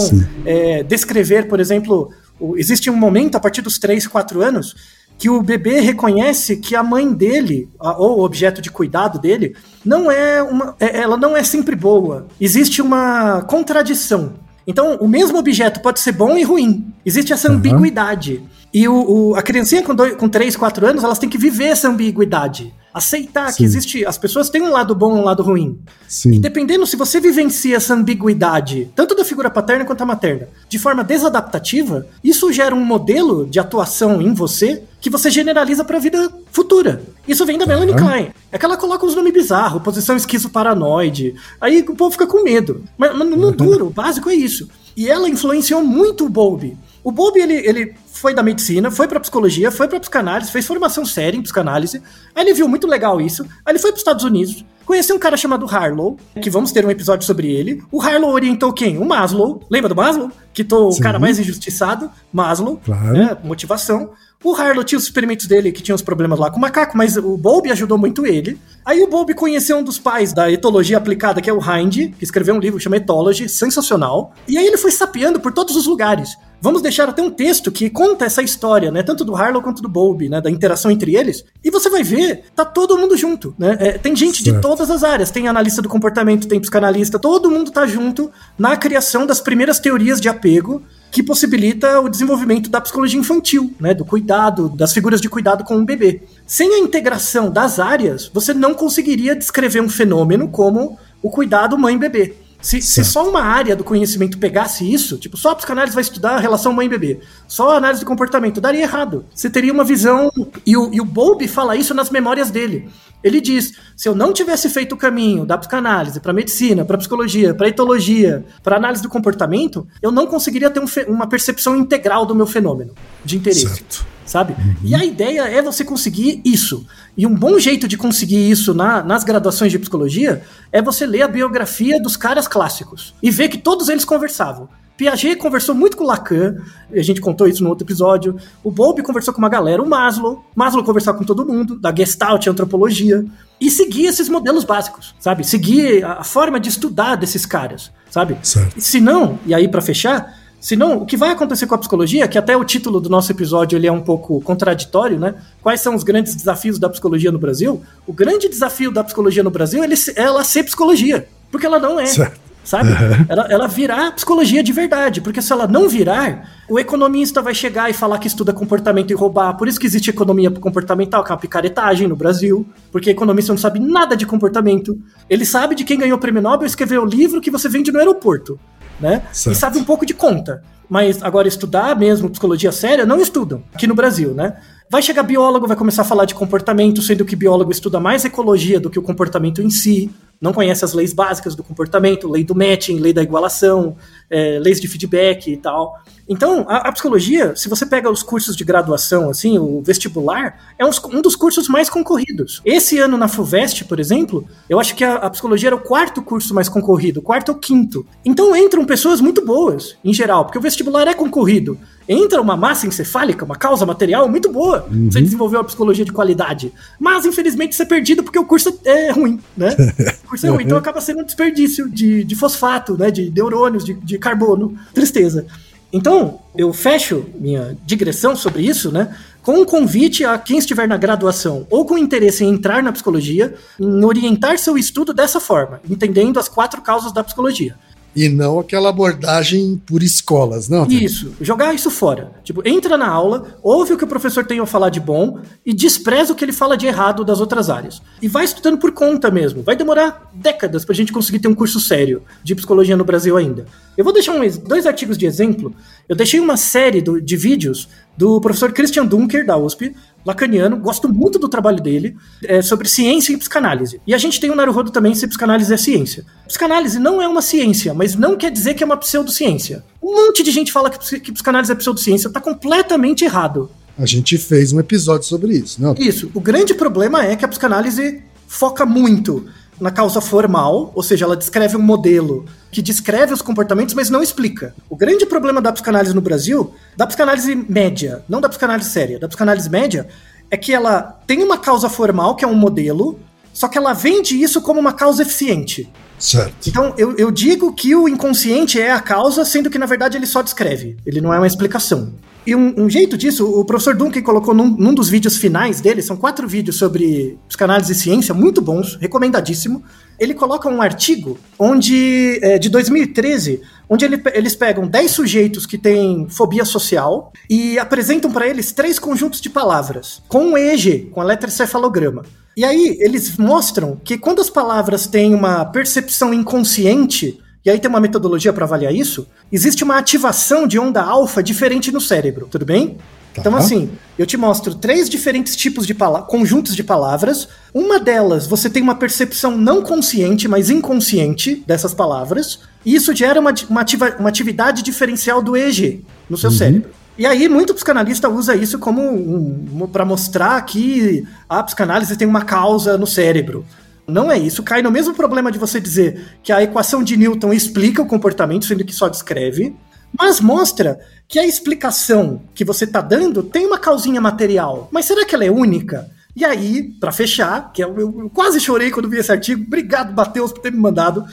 é, 0.46 0.82
descrever, 0.84 1.48
por 1.48 1.60
exemplo, 1.60 2.12
o- 2.40 2.58
existe 2.58 2.90
um 2.90 2.96
momento 2.96 3.36
a 3.36 3.40
partir 3.40 3.62
dos 3.62 3.78
3, 3.78 4.08
4 4.08 4.42
anos 4.42 4.76
que 5.20 5.30
o 5.30 5.42
bebê 5.44 5.82
reconhece 5.82 6.56
que 6.58 6.76
a 6.76 6.82
mãe 6.82 7.14
dele, 7.14 7.70
ou 7.78 8.20
o 8.20 8.24
objeto 8.24 8.62
de 8.62 8.72
cuidado 8.72 9.20
dele, 9.20 9.54
não 9.86 10.10
é 10.10 10.42
uma, 10.42 10.76
é- 10.80 11.02
ela 11.02 11.18
não 11.18 11.36
é 11.36 11.44
sempre 11.44 11.76
boa. 11.76 12.26
Existe 12.40 12.82
uma 12.82 13.42
contradição. 13.42 14.34
Então, 14.66 14.96
o 15.02 15.08
mesmo 15.08 15.38
objeto 15.38 15.82
pode 15.82 16.00
ser 16.00 16.14
bom 16.14 16.38
e 16.38 16.44
ruim. 16.44 16.94
Existe 17.06 17.34
essa 17.34 17.50
Uhum. 17.50 17.56
ambiguidade. 17.58 18.42
E 18.74 18.88
o, 18.88 18.94
o- 19.32 19.36
a 19.36 19.42
criancinha 19.42 19.82
com, 19.84 19.94
dois, 19.94 20.16
com 20.16 20.30
3, 20.30 20.56
4 20.56 20.88
anos, 20.88 21.04
elas 21.04 21.20
têm 21.20 21.28
que 21.30 21.38
viver 21.38 21.66
essa 21.66 21.90
ambiguidade. 21.90 22.74
Aceitar 22.94 23.52
Sim. 23.52 23.58
que 23.58 23.64
existe. 23.64 24.06
As 24.06 24.18
pessoas 24.18 24.50
têm 24.50 24.62
um 24.62 24.72
lado 24.72 24.96
bom 24.96 25.16
e 25.16 25.20
um 25.20 25.24
lado 25.24 25.44
ruim. 25.44 25.80
E 26.08 26.12
Sim. 26.12 26.42
dependendo 26.42 26.88
se 26.88 26.96
você 26.96 27.20
vivencia 27.20 27.78
essa 27.78 27.94
ambiguidade, 27.94 28.90
tanto 28.96 29.16
da 29.16 29.24
figura 29.24 29.50
paterna 29.50 29.86
quanto 29.86 30.02
a 30.02 30.06
materna, 30.06 30.48
de 30.68 30.80
forma 30.80 31.04
desadaptativa, 31.04 32.08
isso 32.24 32.52
gera 32.52 32.74
um 32.74 32.84
modelo 32.84 33.46
de 33.46 33.60
atuação 33.60 34.22
em 34.22 34.34
você 34.34 34.84
que 35.02 35.10
você 35.10 35.30
generaliza 35.30 35.84
para 35.84 35.98
a 35.98 36.00
vida 36.00 36.32
futura. 36.52 37.02
Isso 37.28 37.46
vem 37.46 37.58
da 37.58 37.66
Melanie. 37.66 37.96
Klein. 37.96 38.32
É 38.52 38.58
que 38.58 38.66
ela 38.66 38.76
coloca 38.76 39.06
uns 39.06 39.16
nomes 39.16 39.34
bizarros, 39.34 39.82
posição 39.82 40.16
esquizoparanoide. 40.16 41.36
Aí 41.62 41.86
o 41.88 41.96
povo 41.96 42.12
fica 42.12 42.28
com 42.28 42.44
medo. 42.44 42.84
Mas, 42.98 43.16
mas 43.16 43.30
no 43.30 43.52
duro, 43.52 43.88
o 43.88 43.92
básico 43.92 44.30
é 44.30 44.36
isso. 44.36 44.68
E 44.98 45.08
ela 45.10 45.30
influenciou 45.30 45.84
muito 45.84 46.26
o 46.26 46.30
Bowlby. 46.30 46.78
O 47.04 47.12
Bowlby, 47.12 47.40
ele, 47.40 47.54
ele 47.56 47.96
foi 48.12 48.34
da 48.34 48.44
medicina, 48.44 48.92
foi 48.92 49.08
pra 49.08 49.20
psicologia, 49.20 49.72
foi 49.72 49.88
pra 49.88 50.00
psicanálise, 50.00 50.52
fez 50.52 50.66
formação 50.66 51.06
séria 51.06 51.38
em 51.38 51.42
psicanálise. 51.42 52.02
Aí 52.36 52.44
ele 52.44 52.54
viu 52.54 52.68
muito 52.68 52.88
legal 52.88 53.22
isso. 53.22 53.44
Aí 53.66 53.72
ele 53.72 53.80
foi 53.80 53.92
pros 53.92 54.02
Estados 54.02 54.24
Unidos, 54.26 54.66
conheceu 54.86 55.16
um 55.16 55.20
cara 55.20 55.38
chamado 55.38 55.66
Harlow, 55.66 56.18
que 56.42 56.50
vamos 56.50 56.72
ter 56.72 56.86
um 56.86 56.92
episódio 56.92 57.26
sobre 57.26 57.48
ele. 57.52 57.84
O 57.92 58.02
Harlow 58.02 58.32
orientou 58.32 58.74
quem? 58.74 58.98
O 58.98 59.06
Maslow. 59.06 59.62
Lembra 59.70 59.90
do 59.90 59.96
Maslow? 59.96 60.32
Que 60.54 60.64
tô 60.64 60.88
o 60.88 60.92
Sim. 60.92 61.02
cara 61.02 61.20
mais 61.20 61.40
injustiçado. 61.40 62.10
Maslow. 62.34 62.82
Claro. 62.84 63.14
né? 63.14 63.38
Motivação. 63.44 64.12
O 64.44 64.54
Harlow 64.56 64.86
tinha 64.86 64.98
os 64.98 65.04
experimentos 65.04 65.48
dele 65.48 65.70
que 65.72 65.84
tinham 65.84 65.96
os 65.96 66.02
problemas 66.02 66.40
lá 66.40 66.50
com 66.50 66.58
o 66.58 66.62
macaco, 66.62 66.98
mas 66.98 67.18
o 67.18 67.36
Bowlby 67.38 67.72
ajudou 67.72 67.98
muito 67.98 68.26
ele. 68.26 68.58
Aí 68.86 69.04
o 69.04 69.08
Bowlby 69.08 69.34
conheceu 69.34 69.78
um 69.78 69.84
dos 69.84 70.00
pais 70.00 70.32
da 70.32 70.50
etologia 70.50 70.98
aplicada, 70.98 71.42
que 71.42 71.50
é 71.50 71.54
o 71.54 71.60
Hind, 71.60 72.14
que 72.18 72.24
escreveu 72.24 72.56
um 72.56 72.60
livro 72.60 72.78
que 72.78 72.84
chama 72.84 72.96
Ethology, 72.98 73.50
sensacional. 73.50 74.34
E 74.48 74.58
aí 74.58 74.66
ele 74.66 74.78
foi 74.78 74.92
sapeando 74.92 75.42
por 75.42 75.52
todos 75.52 75.76
os 75.76 75.86
lugares. 75.86 76.38
Vamos 76.62 76.82
deixar 76.82 77.08
até 77.08 77.22
um 77.22 77.32
texto 77.32 77.72
que 77.72 77.90
conta 77.90 78.26
essa 78.26 78.42
história, 78.42 78.92
né? 78.92 79.02
Tanto 79.02 79.24
do 79.24 79.36
Harlow 79.36 79.62
quanto 79.62 79.82
do 79.82 79.88
Bowlby, 79.88 80.28
né? 80.28 80.42
Da 80.42 80.50
interação 80.50 80.92
entre 80.92 81.16
eles. 81.16 81.46
E 81.64 81.72
você 81.72 81.90
vai 81.90 82.04
ver, 82.04 82.44
tá 82.56 82.66
todo 82.66 82.98
mundo 82.98 83.16
junto, 83.16 83.56
né? 83.58 83.78
É, 83.80 83.92
tem 83.94 84.16
gente 84.16 84.44
de 84.44 84.52
Certo. 84.52 84.62
todas 84.62 84.92
as 84.92 85.04
áreas. 85.04 85.32
Tem 85.32 85.48
analista 85.48 85.82
do 85.82 85.88
comportamento, 85.88 86.48
tem 86.48 86.60
psicanalista, 86.60 87.18
todo 87.18 87.50
mundo 87.50 87.72
tá 87.72 87.88
junto 87.88 88.30
na 88.58 88.76
criação 88.76 89.26
das 89.26 89.40
primeiras 89.40 89.80
teorias 89.80 90.20
de 90.20 90.28
apego 90.28 90.82
que 91.12 91.24
possibilita 91.24 92.00
o 92.02 92.10
desenvolvimento 92.10 92.70
da 92.70 92.80
psicologia 92.80 93.20
infantil, 93.20 93.74
né, 93.80 93.94
do 93.94 94.06
cuidado, 94.06 94.70
das 94.70 94.94
figuras 94.94 95.20
de 95.20 95.28
cuidado 95.28 95.64
com 95.64 95.76
um 95.76 95.86
bebê. 95.86 96.22
Sem 96.46 96.76
a 96.76 96.80
integração 96.80 97.50
das 97.50 97.80
áreas, 97.80 98.30
você 98.32 98.54
não 98.54 98.74
conseguiria 98.76 99.36
descrever 99.36 99.82
um 99.82 99.90
fenômeno 99.90 100.48
como 100.50 101.00
o 101.22 101.30
cuidado 101.30 101.78
mãe-bebê. 101.78 102.36
Se, 102.62 102.82
se 102.82 103.04
só 103.06 103.28
uma 103.28 103.42
área 103.42 103.76
do 103.76 103.84
conhecimento 103.84 104.38
pegasse 104.38 104.92
isso, 104.92 105.18
tipo, 105.18 105.38
só 105.38 105.52
a 105.52 105.56
psicanálise 105.56 105.96
vai 105.96 106.02
estudar 106.02 106.32
a 106.32 106.40
relação 106.40 106.74
mãe-bebê, 106.74 107.20
só 107.48 107.72
a 107.72 107.78
análise 107.78 108.02
do 108.02 108.06
comportamento, 108.06 108.60
daria 108.60 108.82
errado. 108.82 109.26
Você 109.34 109.50
teria 109.50 109.72
uma 109.72 109.84
visão. 109.86 110.30
E 110.66 110.76
o, 110.76 110.94
e 110.94 111.00
o 111.00 111.06
Bowlby 111.06 111.48
fala 111.48 111.76
isso 111.78 111.94
nas 111.94 112.10
memórias 112.10 112.52
dele. 112.52 112.90
Ele 113.24 113.40
diz: 113.40 113.74
se 113.96 114.10
eu 114.10 114.16
não 114.16 114.34
tivesse 114.34 114.70
feito 114.70 114.94
o 114.94 114.98
caminho 114.98 115.46
da 115.46 115.58
psicanálise 115.58 116.20
para 116.20 116.34
medicina, 116.34 116.84
para 116.84 116.98
psicologia, 116.98 117.54
para 117.54 117.68
etologia, 117.68 118.46
para 118.62 118.76
análise 118.76 119.02
do 119.04 119.10
comportamento, 119.10 119.88
eu 120.02 120.12
não 120.12 120.28
conseguiria 120.28 120.70
ter 120.70 120.82
um 120.82 120.86
uma 121.08 121.28
percepção 121.28 121.76
integral 121.76 122.26
do 122.26 122.36
meu 122.36 122.48
fenômeno 122.48 122.94
de 123.24 123.38
interesse 123.38 123.68
Certo. 123.68 124.06
Sabe? 124.30 124.56
E 124.84 124.94
a 124.96 125.04
ideia 125.04 125.42
é 125.42 125.62
você 125.62 125.84
conseguir 125.84 126.42
isso. 126.46 126.86
E 127.18 127.26
um 127.26 127.36
bom 127.36 127.58
jeito 127.58 127.88
de 127.88 127.98
conseguir 127.98 128.50
isso 128.50 128.74
na- 128.74 129.04
nas 129.04 129.24
graduações 129.24 129.72
de 129.72 129.80
psicologia 129.80 130.44
é 130.72 130.82
você 130.82 131.06
ler 131.06 131.24
a 131.24 131.28
biografia 131.28 132.00
dos 132.02 132.16
caras 132.16 132.48
clássicos 132.48 133.14
e 133.22 133.32
ver 133.32 133.50
que 133.50 133.58
todos 133.58 133.90
eles 133.90 134.06
conversavam. 134.06 134.70
Piaget 134.96 135.38
conversou 135.38 135.74
muito 135.74 135.96
com 135.96 136.04
Lacan, 136.04 136.58
a 136.94 137.02
gente 137.02 137.22
contou 137.22 137.48
isso 137.48 137.64
no 137.64 137.70
outro 137.70 137.86
episódio. 137.86 138.36
O 138.62 138.70
Bowlby 138.70 139.02
conversou 139.02 139.34
com 139.34 139.40
uma 139.40 139.48
galera, 139.48 139.82
o 139.82 139.88
Maslow. 139.88 140.44
Maslow 140.54 140.84
conversou 140.84 141.14
com 141.14 141.24
todo 141.24 141.46
mundo, 141.46 141.80
da 141.80 141.96
Gestalt, 141.96 142.46
antropologia. 142.48 143.24
E 143.62 143.72
seguir 143.72 144.08
esses 144.08 144.28
modelos 144.28 144.66
básicos, 144.66 145.16
sabe? 145.18 145.46
Seguir 145.46 146.04
a 146.04 146.22
forma 146.24 146.60
de 146.60 146.68
estudar 146.68 147.16
desses 147.16 147.46
caras, 147.46 147.92
sabe? 148.10 148.38
Certo. 148.44 148.76
Se 148.80 149.00
não, 149.00 149.40
e 149.46 149.54
aí 149.54 149.70
para 149.70 149.82
fechar, 149.82 150.34
se 150.60 150.76
não, 150.76 150.98
o 150.98 151.06
que 151.06 151.16
vai 151.16 151.32
acontecer 151.32 151.68
com 151.68 151.76
a 151.76 151.78
psicologia, 151.78 152.28
que 152.28 152.38
até 152.38 152.56
o 152.56 152.64
título 152.66 153.00
do 153.00 153.10
nosso 153.10 153.32
episódio 153.32 153.78
ele 153.78 153.88
é 153.88 153.92
um 153.92 154.02
pouco 154.02 154.42
contraditório, 154.42 155.18
né? 155.18 155.36
Quais 155.62 155.82
são 155.82 155.96
os 155.96 156.04
grandes 156.04 156.36
desafios 156.36 156.78
da 156.78 156.90
psicologia 156.90 157.32
no 157.32 157.40
Brasil? 157.40 157.82
O 158.06 158.12
grande 158.12 158.50
desafio 158.50 158.92
da 158.92 159.04
psicologia 159.04 159.44
no 159.44 159.50
Brasil 159.50 159.84
é 159.84 159.88
ela 160.16 160.44
ser 160.44 160.64
psicologia, 160.64 161.28
porque 161.52 161.66
ela 161.66 161.80
não 161.80 162.00
é. 162.00 162.06
Certo 162.06 162.50
sabe? 162.70 162.90
Uhum. 162.90 163.26
Ela, 163.28 163.48
ela 163.50 163.68
virar 163.68 164.12
psicologia 164.12 164.62
de 164.62 164.72
verdade, 164.72 165.22
porque 165.22 165.42
se 165.42 165.52
ela 165.52 165.68
não 165.68 165.90
virar, 165.90 166.48
o 166.70 166.80
economista 166.80 167.42
vai 167.42 167.56
chegar 167.56 167.90
e 167.90 167.94
falar 167.94 168.20
que 168.20 168.28
estuda 168.28 168.54
comportamento 168.54 169.10
e 169.10 169.16
roubar. 169.16 169.58
Por 169.58 169.68
isso 169.68 169.80
que 169.80 169.88
existe 169.88 170.12
economia 170.12 170.52
comportamental, 170.52 171.24
que 171.24 171.32
é 171.32 171.34
uma 171.34 171.40
picaretagem 171.40 172.08
no 172.08 172.16
Brasil, 172.16 172.68
porque 172.92 173.10
economista 173.10 173.52
não 173.52 173.58
sabe 173.58 173.80
nada 173.80 174.16
de 174.16 174.26
comportamento. 174.26 174.98
Ele 175.28 175.46
sabe 175.46 175.74
de 175.74 175.84
quem 175.84 175.98
ganhou 175.98 176.18
o 176.18 176.22
prêmio 176.22 176.42
Nobel 176.42 176.68
escreveu 176.68 177.02
o 177.02 177.06
livro 177.06 177.42
que 177.42 177.50
você 177.50 177.68
vende 177.68 177.92
no 177.92 177.98
aeroporto, 177.98 178.60
né? 179.00 179.24
Certo. 179.32 179.56
E 179.56 179.60
sabe 179.60 179.78
um 179.78 179.84
pouco 179.84 180.06
de 180.06 180.14
conta. 180.14 180.64
Mas 180.90 181.22
agora 181.22 181.48
estudar 181.48 181.96
mesmo 181.96 182.30
psicologia 182.30 182.72
séria, 182.72 183.06
não 183.06 183.22
estudam 183.22 183.64
aqui 183.74 183.86
no 183.86 183.94
Brasil, 183.94 184.34
né? 184.34 184.58
Vai 184.90 185.04
chegar 185.04 185.22
biólogo, 185.22 185.68
vai 185.68 185.78
começar 185.78 186.02
a 186.02 186.06
falar 186.06 186.26
de 186.26 186.34
comportamento, 186.34 187.00
sendo 187.02 187.24
que 187.24 187.36
biólogo 187.36 187.72
estuda 187.72 188.00
mais 188.00 188.26
ecologia 188.26 188.80
do 188.80 188.90
que 188.90 188.98
o 188.98 189.04
comportamento 189.04 189.62
em 189.62 189.70
si 189.70 190.10
não 190.42 190.54
conhece 190.54 190.86
as 190.86 190.94
leis 190.94 191.14
básicas 191.14 191.54
do 191.54 191.64
comportamento, 191.64 192.30
lei 192.30 192.44
do 192.44 192.56
matching, 192.56 192.98
lei 192.98 193.12
da 193.12 193.22
igualação, 193.22 193.98
é, 194.30 194.60
leis 194.60 194.80
de 194.80 194.88
feedback 194.88 195.52
e 195.52 195.58
tal. 195.58 196.00
Então, 196.28 196.64
a, 196.70 196.90
a, 196.90 196.92
psicologia, 196.92 197.56
se 197.56 197.68
você 197.68 197.88
pega 197.88 198.10
os 198.10 198.22
cursos 198.22 198.56
de 198.56 198.64
graduação, 198.64 199.32
assim, 199.32 199.58
o 199.58 199.82
vestibular, 199.82 200.74
é 200.78 200.86
um, 200.86 200.92
um, 201.12 201.22
dos 201.22 201.36
cursos 201.36 201.68
mais 201.68 201.90
concorridos. 201.90 202.62
Esse 202.64 203.00
ano 203.00 203.18
na 203.18 203.28
FUVEST, 203.28 203.86
por 203.86 204.00
exemplo, 204.00 204.48
eu 204.70 204.80
acho 204.80 204.96
que 204.96 205.04
a, 205.04 205.16
a, 205.16 205.30
psicologia 205.32 205.70
era 205.70 205.76
o 205.76 205.82
quarto 205.82 206.22
curso 206.22 206.54
mais 206.54 206.70
concorrido, 206.70 207.20
quarto 207.20 207.50
ou 207.50 207.56
quinto. 207.56 208.06
Então 208.24 208.56
entram 208.56 208.86
pessoas 208.86 209.20
muito 209.20 209.44
boas, 209.44 209.98
em 210.06 210.14
geral, 210.14 210.46
porque 210.46 210.60
o 210.60 210.62
vestibular 210.62 211.08
é 211.08 211.16
concorrido 211.16 211.80
entra 212.10 212.42
uma 212.42 212.58
massa 212.58 212.88
encefálica, 212.88 213.46
uma 213.46 213.56
causa 213.56 213.86
material 213.86 214.28
muito 214.28 214.52
boa. 214.52 214.88
Uhum. 214.92 215.12
Você 215.12 215.22
desenvolveu 215.22 215.60
a 215.60 215.64
psicologia 215.64 216.04
de 216.04 216.12
qualidade. 216.12 216.74
Mas, 217.00 217.24
infelizmente, 217.24 217.74
isso 217.74 217.84
é 217.84 217.86
perdido 217.86 218.24
porque 218.24 218.40
o 218.40 218.46
curso 218.46 218.80
é 218.84 219.12
ruim, 219.12 219.40
né? 219.56 219.70
O 220.26 220.30
curso 220.30 220.46
é 220.46 220.50
ruim, 220.50 220.64
então 220.64 220.78
acaba 220.78 221.02
sendo 221.02 221.22
um 221.22 221.24
desperdício 221.24 221.90
de, 221.90 222.24
de 222.24 222.36
fosfato, 222.36 222.98
né? 222.98 223.10
De 223.12 223.32
neurônios, 223.32 223.84
de, 223.84 223.94
de 223.94 224.18
carbono. 224.18 224.76
Tristeza. 224.94 225.46
Então, 225.92 226.40
eu 226.56 226.72
fecho 226.72 227.26
minha 227.36 227.76
digressão 227.86 228.36
sobre 228.36 228.64
isso, 228.64 228.92
né? 228.92 229.16
Com 229.42 229.62
um 229.62 229.66
convite 229.66 230.24
a 230.24 230.38
quem 230.38 230.60
estiver 230.60 230.88
na 230.88 230.98
graduação 230.98 231.66
ou 231.70 231.84
com 231.84 231.98
interesse 231.98 232.44
em 232.44 232.50
entrar 232.50 232.84
na 232.84 232.92
psicologia, 232.92 233.56
em 233.80 234.06
orientar 234.06 234.60
seu 234.60 234.78
estudo 234.78 235.14
dessa 235.14 235.40
forma, 235.40 235.82
entendendo 235.90 236.40
as 236.40 236.48
quatro 236.48 236.82
causas 236.82 237.12
da 237.12 237.24
psicologia. 237.24 237.76
E 238.16 238.28
não 238.28 238.60
aquela 238.60 238.90
abordagem 238.90 239.82
por 239.86 240.02
escolas, 240.02 240.68
não? 240.68 240.86
Isso, 240.88 241.34
jogar 241.40 241.74
isso 241.74 241.92
fora. 241.92 242.32
Tipo, 242.44 242.68
entra 242.68 242.98
na 242.98 243.08
aula, 243.08 243.58
ouve 243.62 243.94
o 243.94 243.98
que 243.98 244.04
o 244.04 244.08
professor 244.08 244.46
tem 244.46 244.60
a 244.60 244.66
falar 244.66 244.90
de 244.90 245.00
bom 245.00 245.40
e 245.66 245.74
despreza 245.74 246.34
o 246.34 246.36
que 246.36 246.44
ele 246.44 246.52
fala 246.52 246.76
de 246.76 246.88
errado 246.88 247.24
das 247.24 247.40
outras 247.40 247.70
áreas. 247.70 248.02
E 248.22 248.28
vai 248.28 248.46
estudando 248.46 248.78
por 248.78 248.92
conta 248.92 249.30
mesmo. 249.30 249.62
Vai 249.62 249.76
demorar 249.76 250.30
décadas 250.34 250.84
pra 250.84 250.96
gente 250.96 251.14
conseguir 251.14 251.40
ter 251.40 251.48
um 251.48 251.56
curso 251.56 251.80
sério 251.80 252.24
de 252.44 252.56
psicologia 252.56 252.98
no 252.98 253.06
Brasil 253.06 253.38
ainda. 253.38 253.66
Eu 253.98 254.04
vou 254.04 254.14
deixar 254.14 254.34
um, 254.34 254.48
dois 254.66 254.86
artigos 254.86 255.18
de 255.18 255.26
exemplo. 255.26 255.74
Eu 256.08 256.16
deixei 256.16 256.40
uma 256.40 256.58
série 256.58 257.02
do, 257.02 257.22
de 257.22 257.38
vídeos 257.38 257.88
do 258.18 258.42
professor 258.42 258.74
Christian 258.74 259.06
Dunker, 259.06 259.46
da 259.46 259.58
USP, 259.58 259.96
lacaniano, 260.26 260.78
gosto 260.78 261.08
muito 261.08 261.40
do 261.40 261.50
trabalho 261.50 261.82
dele, 261.82 262.16
é, 262.44 262.62
sobre 262.62 262.88
ciência 262.88 263.34
e 263.34 263.38
psicanálise. 263.38 264.02
E 264.06 264.14
a 264.14 264.18
gente 264.18 264.40
tem 264.40 264.50
o 264.50 264.54
um 264.54 264.56
Naruhodo 264.56 264.92
também 264.92 265.16
se 265.16 265.28
psicanálise 265.28 265.74
é 265.74 265.78
ciência. 265.78 266.26
Psicanálise 266.48 267.00
não 267.00 267.22
é 267.22 267.28
uma 267.28 267.42
ciência, 267.42 267.94
mas 267.94 268.16
não 268.16 268.36
quer 268.36 268.52
dizer 268.52 268.74
que 268.74 268.84
é 268.84 268.86
uma 268.86 268.98
pseudociência. 268.98 269.84
Um 270.02 270.16
monte 270.16 270.44
de 270.44 270.52
gente 270.52 270.72
fala 270.72 270.90
que, 270.90 271.20
que 271.20 271.32
psicanálise 271.32 271.72
é 271.72 271.76
pseudociência, 271.76 272.30
tá 272.30 272.42
completamente 272.42 273.24
errado. 273.24 273.70
A 273.98 274.06
gente 274.06 274.38
fez 274.38 274.72
um 274.72 274.80
episódio 274.80 275.28
sobre 275.28 275.54
isso, 275.54 275.82
não? 275.82 275.94
Isso. 275.98 276.32
O 276.34 276.40
grande 276.40 276.74
problema 276.74 277.26
é 277.26 277.36
que 277.36 277.44
a 277.44 277.48
psicanálise 277.48 278.22
foca 278.48 278.86
muito 278.86 279.46
na 279.80 279.92
causa 279.92 280.20
formal, 280.20 280.92
ou 280.94 281.02
seja, 281.02 281.26
ela 281.26 281.38
descreve 281.38 281.78
um 281.78 281.82
modelo 281.82 282.46
que 282.72 282.82
descreve 282.82 283.34
os 283.34 283.42
comportamentos, 283.42 283.94
mas 283.94 284.10
não 284.10 284.22
explica. 284.22 284.74
O 284.90 284.96
grande 284.96 285.26
problema 285.26 285.62
da 285.62 285.72
psicanálise 285.72 286.14
no 286.14 286.22
Brasil, 286.22 286.74
da 286.98 287.08
psicanálise 287.08 287.56
média, 287.56 288.24
não 288.28 288.42
da 288.42 288.50
psicanálise 288.50 288.90
séria, 288.90 289.20
da 289.20 289.28
psicanálise 289.28 289.70
média, 289.70 290.08
é 290.52 290.58
que 290.58 290.74
ela 290.74 291.20
tem 291.26 291.42
uma 291.44 291.58
causa 291.58 291.90
formal, 291.90 292.36
que 292.36 292.44
é 292.44 292.48
um 292.48 292.56
modelo, 292.56 293.20
só 293.54 293.68
que 293.68 293.78
ela 293.78 293.94
vende 293.94 294.42
isso 294.42 294.62
como 294.62 294.80
uma 294.80 294.94
causa 294.94 295.22
eficiente. 295.22 295.90
Certo. 296.18 296.68
Então, 296.68 296.94
eu, 296.98 297.16
eu 297.16 297.32
digo 297.32 297.74
que 297.74 297.96
o 297.96 298.08
inconsciente 298.08 298.80
é 298.80 298.92
a 298.92 299.00
causa, 299.00 299.46
sendo 299.46 299.70
que 299.70 299.78
na 299.78 299.86
verdade 299.86 300.18
ele 300.18 300.26
só 300.26 300.42
descreve, 300.42 300.98
ele 301.06 301.22
não 301.22 301.34
é 301.34 301.38
uma 301.38 301.48
explicação. 301.48 302.14
E 302.50 302.56
um, 302.56 302.74
um, 302.76 302.90
jeito 302.90 303.16
disso, 303.16 303.46
o 303.46 303.64
professor 303.64 303.96
Duncan 303.96 304.24
colocou 304.24 304.56
num, 304.56 304.72
num, 304.72 304.92
dos 304.92 305.08
vídeos 305.08 305.38
finais 305.38 305.80
dele, 305.80 306.02
são 306.02 306.18
quatro 306.18 306.48
vídeos 306.48 306.78
sobre 306.78 307.38
psicanálise 307.48 307.92
e 307.92 307.96
ciência, 307.96 308.34
muito 308.34 308.60
bons, 308.60 308.96
recomendadíssimo. 308.96 309.84
Ele 310.20 310.34
coloca 310.34 310.68
um 310.68 310.82
artigo 310.82 311.38
onde, 311.60 312.40
é, 312.42 312.58
de 312.58 312.68
2013, 312.68 313.62
onde 313.88 314.04
ele, 314.04 314.20
eles 314.34 314.56
pegam 314.56 314.88
10 314.88 315.12
sujeitos 315.12 315.68
que 315.68 315.78
têm 315.78 316.26
fobia 316.28 316.66
social 316.66 317.32
e 317.48 317.78
apresentam 317.78 318.32
para 318.32 318.48
eles 318.48 318.72
três 318.72 318.98
conjuntos 318.98 319.42
de 319.42 319.50
palavras, 319.52 320.20
com 320.28 320.48
um 320.48 320.58
EEG, 320.58 321.12
com 321.12 321.22
a 321.22 321.26
letra 321.26 321.52
cefalograma. 321.52 322.26
E 322.58 322.66
aí 322.66 322.98
eles 323.00 323.38
mostram 323.38 323.96
que 324.04 324.18
quando 324.18 324.42
as 324.42 324.50
palavras 324.50 325.06
têm 325.06 325.36
uma 325.36 325.66
percepção 325.66 326.34
inconsciente, 326.34 327.40
e 327.66 327.70
aí 327.70 327.80
tem 327.80 327.90
uma 327.90 328.00
metodologia 328.00 328.54
para 328.54 328.66
avaliar 328.66 328.94
isso, 328.94 329.28
existe 329.52 329.84
uma 329.84 329.98
ativação 329.98 330.66
de 330.66 330.80
onda 330.80 331.02
alfa 331.02 331.44
diferente 331.44 331.92
no 331.92 332.00
cérebro, 332.00 332.48
tudo 332.50 332.66
bem? 332.66 332.98
Tá. 333.34 333.42
Então, 333.42 333.56
assim, 333.56 333.92
eu 334.18 334.26
te 334.26 334.38
mostro 334.38 334.74
três 334.74 335.10
diferentes 335.10 335.56
tipos 335.56 335.86
de 335.86 335.96
conjuntos 336.28 336.76
de 336.76 336.84
palavras. 336.84 337.48
Uma 337.74 338.00
delas, 338.00 338.48
você 338.48 338.70
tem 338.70 338.82
uma 338.82 338.96
percepção 338.96 339.58
não 339.58 339.84
consciente, 339.84 340.48
mas 340.48 340.70
inconsciente 340.70 341.64
dessas 341.68 341.94
palavras. 341.94 342.62
E 342.86 342.96
isso 342.96 343.14
gera 343.14 343.40
uma, 343.40 343.54
uma, 343.70 343.82
ativa, 343.82 344.16
uma 344.20 344.30
atividade 344.30 344.82
diferencial 344.82 345.42
do 345.42 345.56
EEG 345.56 346.04
no 346.30 346.38
seu 346.38 346.50
uhum. 346.50 346.56
cérebro. 346.56 346.90
E 347.18 347.26
aí, 347.26 347.50
muito 347.50 347.74
psicanalista 347.74 348.30
usa 348.30 348.56
isso 348.56 348.80
como 348.80 349.02
um, 349.02 349.88
para 349.92 350.06
mostrar 350.06 350.60
que 350.62 351.28
a 351.50 351.62
psicanálise 351.62 352.16
tem 352.16 352.28
uma 352.28 352.46
causa 352.46 352.98
no 352.98 353.06
cérebro. 353.06 353.66
Não 354.10 354.32
é 354.32 354.38
isso. 354.38 354.64
Cai 354.64 354.82
no 354.82 354.92
mesmo 354.92 355.14
problema 355.14 355.52
de 355.52 355.60
você 355.60 355.80
dizer 355.80 356.38
que 356.44 356.52
a 356.52 356.64
equação 356.64 357.04
de 357.04 357.16
Newton 357.16 357.54
explica 357.54 358.02
o 358.02 358.08
comportamento, 358.08 358.66
sendo 358.66 358.84
que 358.84 358.94
só 358.94 359.08
descreve, 359.08 359.76
mas 360.18 360.40
mostra 360.40 361.00
que 361.28 361.38
a 361.38 361.46
explicação 361.46 362.42
que 362.54 362.66
você 362.66 362.86
está 362.86 363.02
dando 363.02 363.44
tem 363.44 363.66
uma 363.66 363.78
causinha 363.78 364.20
material. 364.20 364.90
Mas 364.92 365.06
será 365.06 365.26
que 365.26 365.36
ela 365.36 365.46
é 365.46 365.52
única? 365.52 366.10
E 366.36 366.44
aí, 366.44 366.84
para 367.00 367.12
fechar, 367.12 367.72
que 367.72 367.84
eu, 367.84 367.98
eu, 368.00 368.32
quase 368.34 368.60
chorei 368.60 368.92
quando 368.92 369.10
vi 369.10 369.18
esse 369.18 369.32
artigo, 369.32 369.64
obrigado, 369.66 370.16
Matheus, 370.16 370.52
por 370.52 370.62
ter 370.62 370.72
me 370.72 370.80
mandado. 370.80 371.26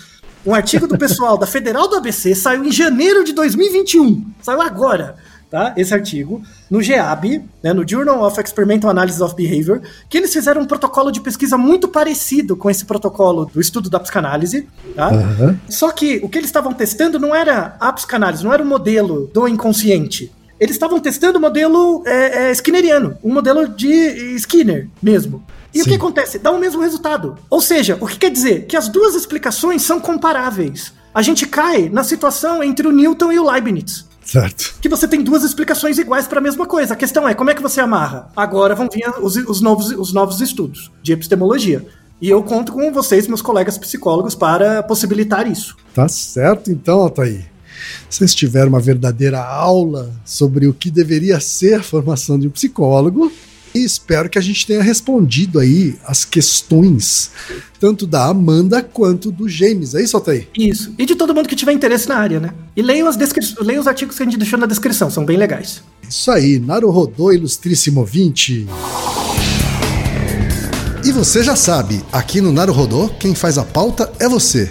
Um 0.45 0.55
artigo 0.55 0.87
do 0.87 0.97
pessoal 0.97 1.37
da 1.37 1.47
Federal 1.47 1.89
do 1.89 1.97
ABC 1.97 2.35
saiu 2.35 2.65
em 2.65 2.73
janeiro 2.73 3.25
de 3.25 3.33
2021. 3.33 4.25
Saiu 4.43 4.61
agora 4.61 5.17
tá? 5.57 5.73
Esse 5.75 5.95
artigo, 5.95 6.43
no 6.71 6.83
GEAB, 6.83 7.43
né, 7.63 7.73
no 7.73 7.89
Journal 7.89 8.23
of 8.23 8.39
Experimental 8.39 8.91
Analysis 8.91 9.23
of 9.23 9.35
Behavior, 9.35 9.81
que 10.07 10.19
eles 10.19 10.31
fizeram 10.31 10.61
um 10.61 10.67
protocolo 10.67 11.11
de 11.11 11.19
pesquisa 11.19 11.57
muito 11.57 11.89
parecido 11.89 12.55
com 12.55 12.69
esse 12.69 12.85
protocolo 12.85 13.47
do 13.47 13.59
estudo 13.59 13.89
da 13.89 13.99
psicanálise, 13.99 14.69
tá? 14.95 15.11
Uhum. 15.11 15.57
Só 15.67 15.91
que 15.93 16.21
o 16.23 16.29
que 16.29 16.37
eles 16.37 16.51
estavam 16.51 16.75
testando 16.75 17.19
não 17.19 17.35
era 17.35 17.75
a 17.81 17.91
psicanálise, 17.91 18.45
não 18.45 18.53
era 18.53 18.63
o 18.63 18.67
modelo 18.67 19.31
do 19.33 19.49
inconsciente. 19.49 20.31
Eles 20.61 20.77
estavam 20.77 21.01
testando 21.01 21.39
o 21.39 21.41
modelo 21.41 22.03
é, 22.05 22.49
é, 22.49 22.53
skinneriano, 22.53 23.17
um 23.25 23.33
modelo 23.33 23.67
de 23.67 24.35
Skinner 24.37 24.89
mesmo. 25.03 25.43
E 25.73 25.79
Sim. 25.79 25.85
o 25.85 25.89
que 25.89 25.95
acontece? 25.95 26.39
Dá 26.39 26.51
o 26.51 26.61
mesmo 26.61 26.83
resultado. 26.83 27.39
Ou 27.49 27.63
seja, 27.63 27.97
o 27.99 28.07
que 28.07 28.19
quer 28.19 28.31
dizer? 28.31 28.67
Que 28.67 28.77
as 28.77 28.91
duas 28.91 29.15
explicações 29.15 29.81
são 29.81 30.01
comparáveis. 30.01 30.93
A 31.15 31.23
gente 31.23 31.47
cai 31.47 31.89
na 31.89 32.05
situação 32.05 32.63
entre 32.63 32.87
o 32.87 32.93
Newton 32.93 33.33
e 33.33 33.39
o 33.39 33.51
Leibniz. 33.51 34.05
Certo. 34.27 34.75
Que 34.81 34.89
você 34.89 35.07
tem 35.07 35.23
duas 35.23 35.45
explicações 35.45 35.99
iguais 35.99 36.27
para 36.27 36.41
a 36.41 36.43
mesma 36.43 36.67
coisa. 36.67 36.95
A 36.95 36.97
questão 36.97 37.29
é, 37.29 37.33
como 37.33 37.49
é 37.49 37.55
que 37.55 37.63
você 37.63 37.81
amarra? 37.81 38.29
Agora 38.37 38.75
vão 38.75 38.89
vir 38.93 39.09
os, 39.23 39.37
os, 39.37 39.61
novos, 39.61 39.93
os 39.93 40.13
novos 40.13 40.41
estudos 40.41 40.91
de 41.01 41.13
epistemologia. 41.13 41.87
E 42.21 42.29
eu 42.29 42.43
conto 42.43 42.73
com 42.73 42.93
vocês, 42.93 43.29
meus 43.29 43.41
colegas 43.41 43.79
psicólogos, 43.79 44.35
para 44.35 44.83
possibilitar 44.83 45.47
isso. 45.47 45.77
Tá 45.95 46.09
certo, 46.09 46.73
então, 46.73 47.01
Altair. 47.01 47.47
Vocês 48.11 48.35
tiveram 48.35 48.71
uma 48.71 48.81
verdadeira 48.81 49.41
aula 49.45 50.11
sobre 50.25 50.67
o 50.67 50.75
que 50.75 50.91
deveria 50.91 51.39
ser 51.39 51.75
a 51.75 51.83
formação 51.83 52.39
de 52.39 52.49
um 52.49 52.51
psicólogo. 52.51 53.31
E 53.77 53.85
espero 53.85 54.31
que 54.31 54.39
a 54.39 54.41
gente 54.41 54.67
tenha 54.67 54.83
respondido 54.83 55.59
aí 55.59 55.97
as 56.07 56.25
questões, 56.25 57.31
tanto 57.79 58.07
da 58.07 58.25
Amanda 58.25 58.83
quanto 58.83 59.31
do 59.31 59.47
James. 59.47 59.95
É 59.95 60.03
isso, 60.03 60.17
Altair? 60.17 60.49
Isso. 60.57 60.95
E 60.97 61.05
de 61.05 61.15
todo 61.15 61.35
mundo 61.35 61.47
que 61.47 61.55
tiver 61.55 61.73
interesse 61.73 62.09
na 62.09 62.17
área, 62.17 62.41
né? 62.41 62.55
E 62.75 62.81
leiam, 62.81 63.07
as 63.07 63.17
descri... 63.17 63.45
leiam 63.61 63.83
os 63.83 63.87
artigos 63.87 64.17
que 64.17 64.23
a 64.23 64.25
gente 64.25 64.39
deixou 64.39 64.59
na 64.59 64.65
descrição, 64.65 65.11
são 65.11 65.27
bem 65.27 65.37
legais. 65.37 65.83
Isso 66.09 66.31
aí, 66.31 66.59
Naruhodô, 66.59 67.31
ilustríssimo 67.33 68.03
20. 68.03 68.67
E 71.05 71.13
você 71.13 71.43
já 71.43 71.55
sabe, 71.55 72.03
aqui 72.11 72.41
no 72.41 72.53
Naruhodô, 72.53 73.11
quem 73.11 73.35
faz 73.35 73.59
a 73.59 73.65
pauta 73.65 74.11
é 74.19 74.27
você. 74.27 74.71